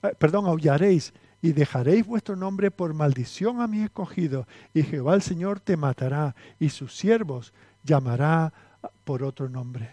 eh, 0.02 0.16
perdón, 0.18 0.48
aullaréis 0.48 1.14
y 1.44 1.52
dejaréis 1.52 2.08
vuestro 2.08 2.36
nombre 2.36 2.72
por 2.72 2.94
maldición 2.96 3.62
a 3.62 3.68
mis 3.68 3.84
escogidos 3.84 4.48
y 4.74 4.82
Jehová 4.82 5.14
el 5.14 5.22
Señor 5.22 5.60
te 5.60 5.78
matará 5.78 6.36
y 6.60 6.70
sus 6.70 6.98
siervos 6.98 7.54
llamará 7.84 8.52
por 9.06 9.22
otro 9.22 9.48
nombre. 9.48 9.92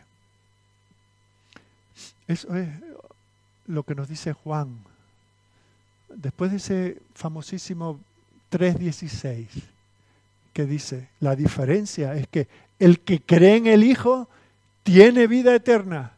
Eso 2.27 2.55
es 2.57 2.69
lo 3.67 3.83
que 3.83 3.95
nos 3.95 4.09
dice 4.09 4.33
Juan 4.33 4.88
después 6.21 6.51
de 6.51 6.57
ese 6.57 6.99
famosísimo 7.15 8.01
3.16, 8.51 9.47
que 10.53 10.67
dice, 10.67 11.09
la 11.21 11.37
diferencia 11.37 12.15
es 12.15 12.27
que 12.27 12.49
el 12.79 13.01
que 13.01 13.21
cree 13.21 13.57
en 13.57 13.67
el 13.67 13.85
Hijo 13.85 14.29
tiene 14.83 15.27
vida 15.27 15.55
eterna, 15.55 16.13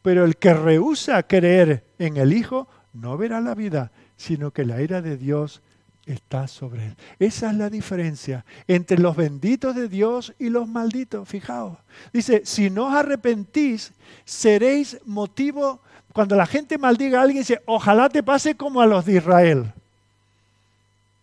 pero 0.00 0.24
el 0.24 0.36
que 0.36 0.54
rehúsa 0.54 1.22
creer 1.24 1.84
en 1.98 2.16
el 2.16 2.32
Hijo 2.32 2.66
no 2.94 3.16
verá 3.16 3.40
la 3.40 3.54
vida, 3.54 3.92
sino 4.16 4.50
que 4.50 4.64
la 4.64 4.80
ira 4.80 5.02
de 5.02 5.16
Dios 5.16 5.60
está 6.06 6.48
sobre 6.48 6.86
él. 6.86 6.96
Esa 7.18 7.50
es 7.50 7.56
la 7.56 7.68
diferencia 7.70 8.44
entre 8.66 8.98
los 8.98 9.16
benditos 9.16 9.74
de 9.74 9.88
Dios 9.88 10.32
y 10.38 10.48
los 10.48 10.66
malditos. 10.66 11.28
Fijaos. 11.28 11.78
Dice, 12.12 12.42
si 12.44 12.70
no 12.70 12.86
os 12.86 12.94
arrepentís, 12.94 13.92
seréis 14.24 14.98
motivo 15.04 15.80
cuando 16.12 16.36
la 16.36 16.46
gente 16.46 16.78
maldiga 16.78 17.20
a 17.20 17.22
alguien, 17.22 17.42
dice, 17.42 17.62
ojalá 17.66 18.08
te 18.08 18.22
pase 18.22 18.54
como 18.54 18.80
a 18.80 18.86
los 18.86 19.04
de 19.04 19.16
Israel. 19.16 19.72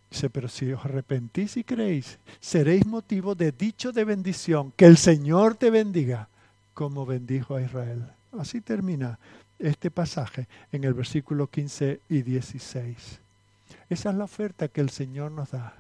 Dice, 0.10 0.30
pero 0.30 0.48
si 0.48 0.72
os 0.72 0.84
arrepentís 0.84 1.57
y 1.57 1.64
creéis, 1.64 2.18
seréis 2.40 2.86
motivo 2.86 3.36
de 3.36 3.52
dicho 3.52 3.91
de 3.91 4.03
bendición, 4.03 4.74
que 4.76 4.86
el 4.86 4.98
Señor 4.98 5.56
te 5.56 5.70
bendiga, 5.70 6.28
como 6.74 7.06
bendijo 7.06 7.56
a 7.56 7.61
Israel. 7.61 8.03
Así 8.38 8.61
termina 8.61 9.20
este 9.60 9.91
pasaje 9.91 10.48
en 10.72 10.84
el 10.84 10.94
versículo 10.94 11.48
15 11.48 11.99
y 12.10 12.22
16. 12.22 13.20
Esa 13.90 14.10
es 14.10 14.16
la 14.16 14.24
oferta 14.24 14.68
que 14.68 14.82
el 14.82 14.90
Señor 14.90 15.32
nos 15.32 15.52
da. 15.52 15.74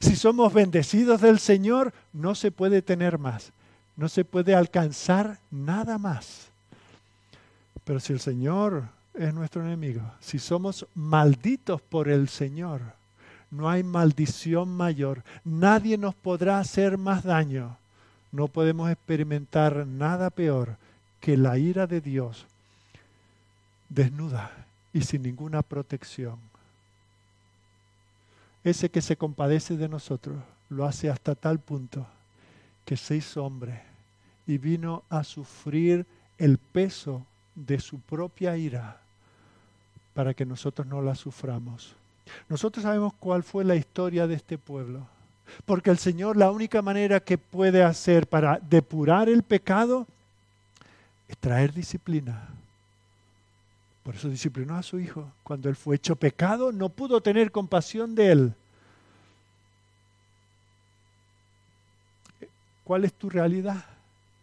Si 0.00 0.16
somos 0.16 0.52
bendecidos 0.52 1.20
del 1.20 1.38
Señor, 1.38 1.92
no 2.12 2.34
se 2.34 2.50
puede 2.50 2.82
tener 2.82 3.18
más, 3.18 3.52
no 3.96 4.08
se 4.08 4.24
puede 4.24 4.54
alcanzar 4.54 5.38
nada 5.50 5.98
más. 5.98 6.48
Pero 7.88 8.00
si 8.00 8.12
el 8.12 8.20
Señor 8.20 8.86
es 9.14 9.32
nuestro 9.32 9.64
enemigo, 9.64 10.02
si 10.20 10.38
somos 10.38 10.86
malditos 10.94 11.80
por 11.80 12.10
el 12.10 12.28
Señor, 12.28 12.82
no 13.50 13.66
hay 13.70 13.82
maldición 13.82 14.68
mayor. 14.68 15.24
Nadie 15.42 15.96
nos 15.96 16.14
podrá 16.14 16.58
hacer 16.58 16.98
más 16.98 17.24
daño. 17.24 17.78
No 18.30 18.48
podemos 18.48 18.90
experimentar 18.90 19.86
nada 19.86 20.28
peor 20.28 20.76
que 21.18 21.38
la 21.38 21.56
ira 21.56 21.86
de 21.86 22.02
Dios 22.02 22.44
desnuda 23.88 24.66
y 24.92 25.00
sin 25.00 25.22
ninguna 25.22 25.62
protección. 25.62 26.38
Ese 28.64 28.90
que 28.90 29.00
se 29.00 29.16
compadece 29.16 29.78
de 29.78 29.88
nosotros 29.88 30.36
lo 30.68 30.84
hace 30.84 31.08
hasta 31.08 31.34
tal 31.34 31.58
punto 31.58 32.06
que 32.84 32.98
se 32.98 33.16
hizo 33.16 33.42
hombre 33.42 33.80
y 34.46 34.58
vino 34.58 35.04
a 35.08 35.24
sufrir 35.24 36.04
el 36.36 36.58
peso 36.58 37.24
de 37.66 37.80
su 37.80 38.00
propia 38.00 38.56
ira 38.56 39.00
para 40.14 40.34
que 40.34 40.46
nosotros 40.46 40.86
no 40.86 41.02
la 41.02 41.14
suframos. 41.14 41.94
Nosotros 42.48 42.82
sabemos 42.82 43.12
cuál 43.18 43.42
fue 43.42 43.64
la 43.64 43.76
historia 43.76 44.26
de 44.26 44.34
este 44.34 44.58
pueblo. 44.58 45.06
Porque 45.64 45.90
el 45.90 45.98
Señor 45.98 46.36
la 46.36 46.50
única 46.50 46.82
manera 46.82 47.20
que 47.20 47.38
puede 47.38 47.82
hacer 47.82 48.26
para 48.26 48.58
depurar 48.58 49.28
el 49.28 49.42
pecado 49.42 50.06
es 51.26 51.36
traer 51.38 51.72
disciplina. 51.72 52.48
Por 54.02 54.14
eso 54.14 54.28
disciplinó 54.28 54.76
a 54.76 54.82
su 54.82 54.98
hijo. 54.98 55.30
Cuando 55.42 55.68
él 55.68 55.76
fue 55.76 55.96
hecho 55.96 56.16
pecado, 56.16 56.72
no 56.72 56.88
pudo 56.88 57.20
tener 57.20 57.50
compasión 57.50 58.14
de 58.14 58.32
él. 58.32 58.54
¿Cuál 62.84 63.04
es 63.04 63.12
tu 63.12 63.28
realidad? 63.28 63.84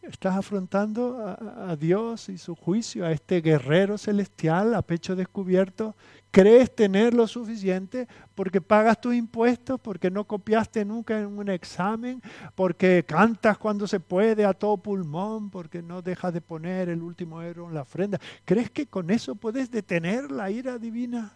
¿Estás 0.10 0.38
afrontando 0.38 1.38
a, 1.68 1.76
Dios 1.76 2.30
y 2.30 2.38
su 2.38 2.56
juicio, 2.56 3.06
a 3.06 3.12
este 3.12 3.42
guerrero 3.42 3.98
celestial 3.98 4.76
a 4.76 4.82
pecho 4.82 5.16
descubierto? 5.16 5.96
¿Crees 6.30 6.76
tener 6.76 7.14
lo 7.14 7.28
suficiente 7.28 8.08
porque 8.36 8.62
pagas 8.62 9.02
tus 9.02 9.16
impuestos, 9.16 9.80
porque 9.80 10.12
no 10.12 10.24
copiaste 10.26 10.86
nunca 10.86 11.20
en 11.20 11.38
un 11.38 11.50
examen, 11.50 12.22
porque 12.54 13.04
cantas 13.08 13.58
cuando 13.58 13.88
se 13.88 14.00
puede 14.00 14.46
a 14.46 14.54
todo 14.54 14.78
pulmón, 14.78 15.50
porque 15.50 15.82
no 15.82 16.02
dejas 16.02 16.34
de 16.34 16.42
poner 16.42 16.90
el 16.90 17.02
último 17.02 17.42
euro 17.42 17.68
en 17.68 17.74
la 17.74 17.82
ofrenda? 17.82 18.20
¿Crees 18.44 18.70
que 18.70 18.86
con 18.86 19.10
eso 19.10 19.34
puedes 19.34 19.72
detener 19.72 20.32
la 20.32 20.52
ira 20.52 20.78
divina? 20.78 21.34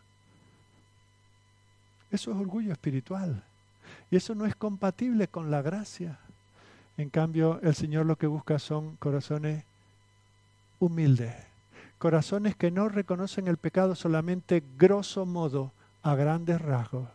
Eso 2.12 2.32
es 2.32 2.38
orgullo 2.38 2.72
espiritual. 2.72 3.44
Y 4.12 4.18
eso 4.18 4.36
no 4.36 4.46
es 4.46 4.56
compatible 4.56 5.28
con 5.28 5.50
la 5.50 5.62
gracia. 5.62 6.20
En 7.00 7.10
cambio, 7.10 7.62
el 7.64 7.76
Señor 7.76 8.06
lo 8.06 8.18
que 8.18 8.28
busca 8.28 8.60
son 8.60 8.98
corazones 8.98 9.64
humildes, 10.80 11.34
corazones 11.98 12.58
que 12.58 12.72
no 12.72 12.90
reconocen 12.90 13.48
el 13.48 13.56
pecado 13.56 13.96
solamente 13.96 14.62
grosso 14.78 15.26
modo, 15.26 15.72
a 16.04 16.16
grandes 16.16 16.60
rasgos, 16.60 17.08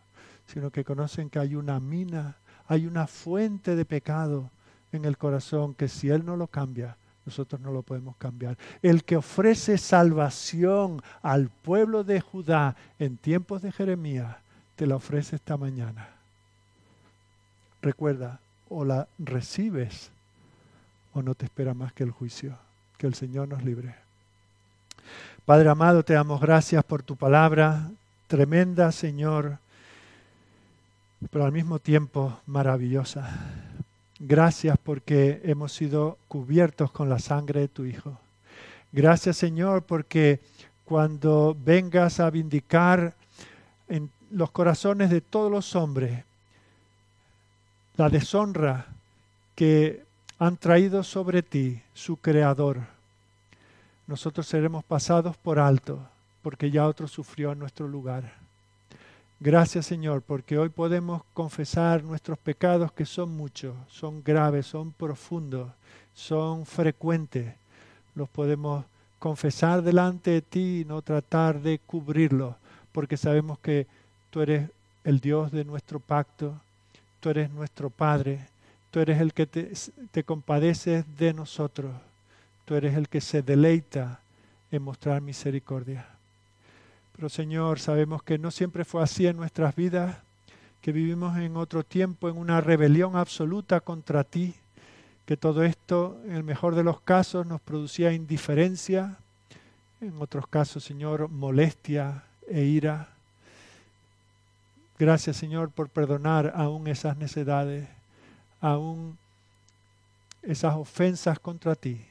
sino 0.47 0.71
que 0.71 0.83
conocen 0.83 1.29
que 1.29 1.37
hay 1.37 1.53
una 1.53 1.79
mina, 1.79 2.35
hay 2.67 2.87
una 2.87 3.05
fuente 3.05 3.75
de 3.75 3.85
pecado 3.85 4.49
en 4.91 5.05
el 5.05 5.19
corazón 5.19 5.75
que 5.75 5.87
si 5.87 6.09
Él 6.09 6.25
no 6.25 6.35
lo 6.35 6.47
cambia, 6.47 6.97
nosotros 7.23 7.61
no 7.61 7.71
lo 7.71 7.83
podemos 7.83 8.15
cambiar. 8.17 8.57
El 8.81 9.03
que 9.03 9.17
ofrece 9.17 9.77
salvación 9.77 10.99
al 11.21 11.49
pueblo 11.49 12.03
de 12.03 12.21
Judá 12.21 12.75
en 12.97 13.17
tiempos 13.17 13.61
de 13.61 13.71
Jeremías, 13.71 14.35
te 14.77 14.87
la 14.87 14.95
ofrece 14.95 15.35
esta 15.35 15.57
mañana. 15.57 16.09
Recuerda, 17.83 18.39
o 18.69 18.85
la 18.85 19.07
recibes 19.19 20.11
o 21.13 21.21
no 21.21 21.33
te 21.35 21.45
espera 21.45 21.73
más 21.73 21.93
que 21.93 22.03
el 22.03 22.11
juicio. 22.11 22.57
Que 22.97 23.07
el 23.07 23.13
Señor 23.13 23.47
nos 23.47 23.63
libre. 23.63 23.95
Padre 25.45 25.69
amado, 25.69 26.03
te 26.03 26.13
damos 26.13 26.41
gracias 26.41 26.83
por 26.83 27.03
tu 27.03 27.15
palabra, 27.15 27.89
tremenda, 28.27 28.91
Señor, 28.91 29.59
pero 31.29 31.45
al 31.45 31.51
mismo 31.51 31.79
tiempo 31.79 32.39
maravillosa. 32.47 33.29
Gracias 34.19 34.77
porque 34.81 35.41
hemos 35.43 35.73
sido 35.73 36.17
cubiertos 36.27 36.91
con 36.91 37.09
la 37.09 37.19
sangre 37.19 37.61
de 37.61 37.67
tu 37.67 37.85
Hijo. 37.85 38.17
Gracias, 38.91 39.37
Señor, 39.37 39.83
porque 39.83 40.39
cuando 40.85 41.55
vengas 41.63 42.19
a 42.19 42.29
vindicar 42.29 43.13
en 43.87 44.09
los 44.31 44.51
corazones 44.51 45.09
de 45.09 45.21
todos 45.21 45.51
los 45.51 45.75
hombres 45.75 46.23
la 47.97 48.09
deshonra 48.09 48.87
que 49.55 50.03
han 50.37 50.57
traído 50.57 51.03
sobre 51.03 51.41
ti 51.41 51.81
su 51.93 52.17
Creador. 52.17 52.81
Nosotros 54.07 54.45
seremos 54.45 54.83
pasados 54.83 55.37
por 55.37 55.59
alto, 55.59 55.99
porque 56.41 56.69
ya 56.69 56.87
otro 56.87 57.07
sufrió 57.07 57.53
en 57.53 57.59
nuestro 57.59 57.87
lugar. 57.87 58.33
Gracias 59.39 59.85
Señor, 59.85 60.21
porque 60.21 60.57
hoy 60.57 60.69
podemos 60.69 61.23
confesar 61.33 62.03
nuestros 62.03 62.37
pecados 62.37 62.91
que 62.91 63.05
son 63.05 63.35
muchos, 63.35 63.75
son 63.87 64.23
graves, 64.23 64.65
son 64.65 64.91
profundos, 64.91 65.71
son 66.13 66.65
frecuentes. 66.65 67.53
Los 68.13 68.29
podemos 68.29 68.85
confesar 69.19 69.81
delante 69.81 70.31
de 70.31 70.41
ti 70.41 70.81
y 70.81 70.85
no 70.85 71.01
tratar 71.01 71.61
de 71.61 71.79
cubrirlos, 71.79 72.55
porque 72.91 73.17
sabemos 73.17 73.59
que 73.59 73.87
tú 74.29 74.41
eres 74.41 74.69
el 75.03 75.19
Dios 75.19 75.51
de 75.51 75.65
nuestro 75.65 75.99
pacto, 75.99 76.59
tú 77.25 77.31
eres 77.31 77.49
nuestro 77.49 77.89
Padre, 77.89 78.39
tú 78.91 78.99
eres 78.99 79.19
el 79.19 79.33
que 79.33 79.47
te, 79.47 80.23
compadeces 80.23 81.03
de 81.17 81.33
nosotros, 81.33 81.91
tú 82.65 82.75
eres 82.75 82.95
el 82.95 83.09
que 83.09 83.19
se 83.19 83.41
deleita 83.41 84.19
en 84.69 84.83
mostrar 84.83 85.21
misericordia. 85.21 86.05
Pero 87.15 87.27
Señor, 87.29 87.79
sabemos 87.79 88.21
que 88.21 88.37
no 88.37 88.51
siempre 88.51 88.85
fue 88.85 89.01
así 89.01 89.25
en 89.25 89.37
nuestras 89.37 89.75
vidas, 89.75 90.17
que 90.83 90.91
vivimos 90.91 91.35
en 91.39 91.57
otro 91.57 91.83
tiempo 91.83 92.29
en 92.29 92.37
una 92.37 92.61
rebelión 92.61 93.15
absoluta 93.15 93.79
contra 93.79 94.23
ti, 94.23 94.53
que 95.25 95.35
todo 95.35 95.63
esto, 95.63 96.21
en 96.25 96.33
el 96.33 96.43
mejor 96.43 96.75
de 96.75 96.83
los 96.83 97.01
casos, 97.01 97.47
nos 97.47 97.59
producía 97.59 98.13
indiferencia, 98.13 99.17
en 99.99 100.13
otros 100.19 100.45
casos, 100.45 100.83
Señor, 100.83 101.27
molestia 101.29 102.25
e 102.47 102.65
ira. 102.65 103.14
Gracias 104.97 105.35
Señor 105.35 105.71
por 105.71 105.89
perdonar 105.89 106.53
aún 106.55 106.87
esas 106.87 107.17
necedades, 107.17 107.87
aún 108.61 109.17
esas 110.41 110.75
ofensas 110.75 111.37
contra 111.37 111.75
ti. 111.75 112.05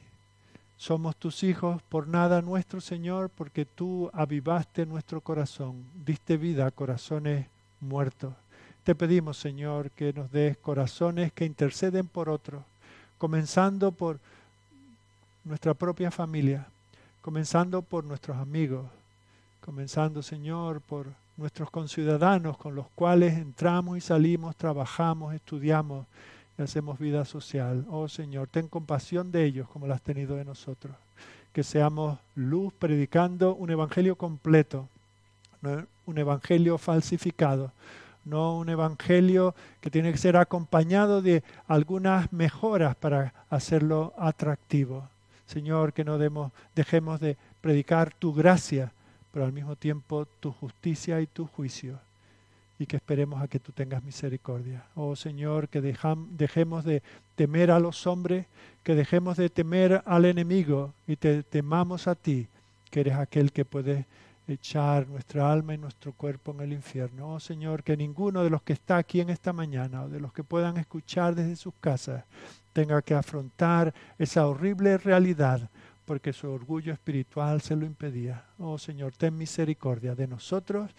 Somos 0.77 1.15
tus 1.15 1.41
hijos 1.43 1.81
por 1.83 2.07
nada 2.07 2.43
nuestro 2.43 2.81
Señor, 2.81 3.31
porque 3.35 3.65
tú 3.65 4.11
avivaste 4.13 4.85
nuestro 4.85 5.21
corazón, 5.21 5.83
diste 6.05 6.37
vida 6.37 6.67
a 6.67 6.71
corazones 6.71 7.47
muertos. 7.79 8.33
Te 8.83 8.93
pedimos 8.93 9.37
Señor 9.37 9.89
que 9.89 10.13
nos 10.13 10.31
des 10.31 10.55
corazones 10.57 11.31
que 11.31 11.45
interceden 11.45 12.07
por 12.07 12.29
otros, 12.29 12.63
comenzando 13.17 13.91
por 13.91 14.19
nuestra 15.43 15.73
propia 15.73 16.11
familia, 16.11 16.67
comenzando 17.23 17.81
por 17.81 18.03
nuestros 18.03 18.37
amigos, 18.37 18.85
comenzando 19.61 20.21
Señor 20.21 20.81
por 20.81 21.07
nuestros 21.37 21.69
conciudadanos 21.69 22.57
con 22.57 22.75
los 22.75 22.87
cuales 22.95 23.37
entramos 23.37 23.97
y 23.97 24.01
salimos, 24.01 24.55
trabajamos, 24.55 25.33
estudiamos 25.33 26.05
y 26.57 26.61
hacemos 26.61 26.99
vida 26.99 27.25
social. 27.25 27.85
Oh 27.89 28.07
Señor, 28.07 28.47
ten 28.47 28.67
compasión 28.67 29.31
de 29.31 29.45
ellos 29.45 29.67
como 29.69 29.87
la 29.87 29.95
has 29.95 30.01
tenido 30.01 30.35
de 30.35 30.45
nosotros. 30.45 30.95
Que 31.51 31.63
seamos 31.63 32.19
luz 32.35 32.73
predicando 32.73 33.55
un 33.55 33.69
evangelio 33.69 34.15
completo, 34.15 34.87
no 35.61 35.85
un 36.05 36.17
evangelio 36.17 36.77
falsificado, 36.77 37.71
no 38.23 38.57
un 38.57 38.69
evangelio 38.69 39.55
que 39.81 39.91
tiene 39.91 40.11
que 40.11 40.17
ser 40.17 40.37
acompañado 40.37 41.21
de 41.21 41.43
algunas 41.67 42.31
mejoras 42.33 42.95
para 42.95 43.33
hacerlo 43.49 44.13
atractivo. 44.17 45.07
Señor, 45.45 45.93
que 45.93 46.03
no 46.03 46.17
demos, 46.17 46.51
dejemos 46.75 47.19
de 47.19 47.37
predicar 47.61 48.13
tu 48.13 48.33
gracia 48.33 48.91
pero 49.35 49.45
al 49.45 49.51
mismo 49.51 49.75
tiempo 49.75 50.25
tu 50.39 50.53
justicia 50.53 51.19
y 51.19 51.27
tu 51.27 51.45
juicio, 51.45 51.99
y 52.79 52.85
que 52.85 52.95
esperemos 52.95 53.41
a 53.41 53.49
que 53.49 53.59
tú 53.59 53.73
tengas 53.73 54.01
misericordia. 54.01 54.85
Oh 54.95 55.13
Señor, 55.17 55.67
que 55.67 55.81
dejemos 55.81 56.85
de 56.85 57.03
temer 57.35 57.69
a 57.69 57.81
los 57.81 58.07
hombres, 58.07 58.45
que 58.81 58.95
dejemos 58.95 59.35
de 59.35 59.49
temer 59.49 60.01
al 60.05 60.23
enemigo 60.23 60.93
y 61.05 61.17
te 61.17 61.43
temamos 61.43 62.07
a 62.07 62.15
ti, 62.15 62.47
que 62.89 63.01
eres 63.01 63.15
aquel 63.15 63.51
que 63.51 63.65
puede 63.65 64.05
echar 64.47 65.05
nuestra 65.09 65.51
alma 65.51 65.73
y 65.73 65.79
nuestro 65.79 66.13
cuerpo 66.13 66.53
en 66.53 66.61
el 66.61 66.71
infierno. 66.71 67.33
Oh 67.33 67.39
Señor, 67.41 67.83
que 67.83 67.97
ninguno 67.97 68.41
de 68.41 68.49
los 68.49 68.61
que 68.61 68.71
está 68.71 68.95
aquí 68.95 69.19
en 69.19 69.31
esta 69.31 69.51
mañana 69.51 70.03
o 70.03 70.07
de 70.07 70.21
los 70.21 70.31
que 70.31 70.45
puedan 70.45 70.77
escuchar 70.77 71.35
desde 71.35 71.57
sus 71.57 71.73
casas 71.81 72.23
tenga 72.71 73.01
que 73.01 73.15
afrontar 73.15 73.93
esa 74.17 74.47
horrible 74.47 74.97
realidad 74.97 75.69
porque 76.05 76.33
su 76.33 76.49
orgullo 76.49 76.93
espiritual 76.93 77.61
se 77.61 77.75
lo 77.75 77.85
impedía. 77.85 78.45
Oh 78.59 78.77
Señor, 78.77 79.13
ten 79.15 79.37
misericordia 79.37 80.15
de 80.15 80.27
nosotros 80.27 80.91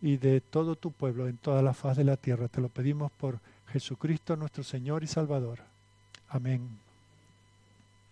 y 0.00 0.16
de 0.16 0.40
todo 0.40 0.76
tu 0.76 0.92
pueblo 0.92 1.28
en 1.28 1.36
toda 1.36 1.62
la 1.62 1.74
faz 1.74 1.96
de 1.96 2.04
la 2.04 2.16
tierra. 2.16 2.48
Te 2.48 2.60
lo 2.60 2.68
pedimos 2.68 3.10
por 3.12 3.40
Jesucristo 3.68 4.36
nuestro 4.36 4.62
Señor 4.62 5.02
y 5.02 5.06
Salvador. 5.06 5.58
Amén. 6.28 6.87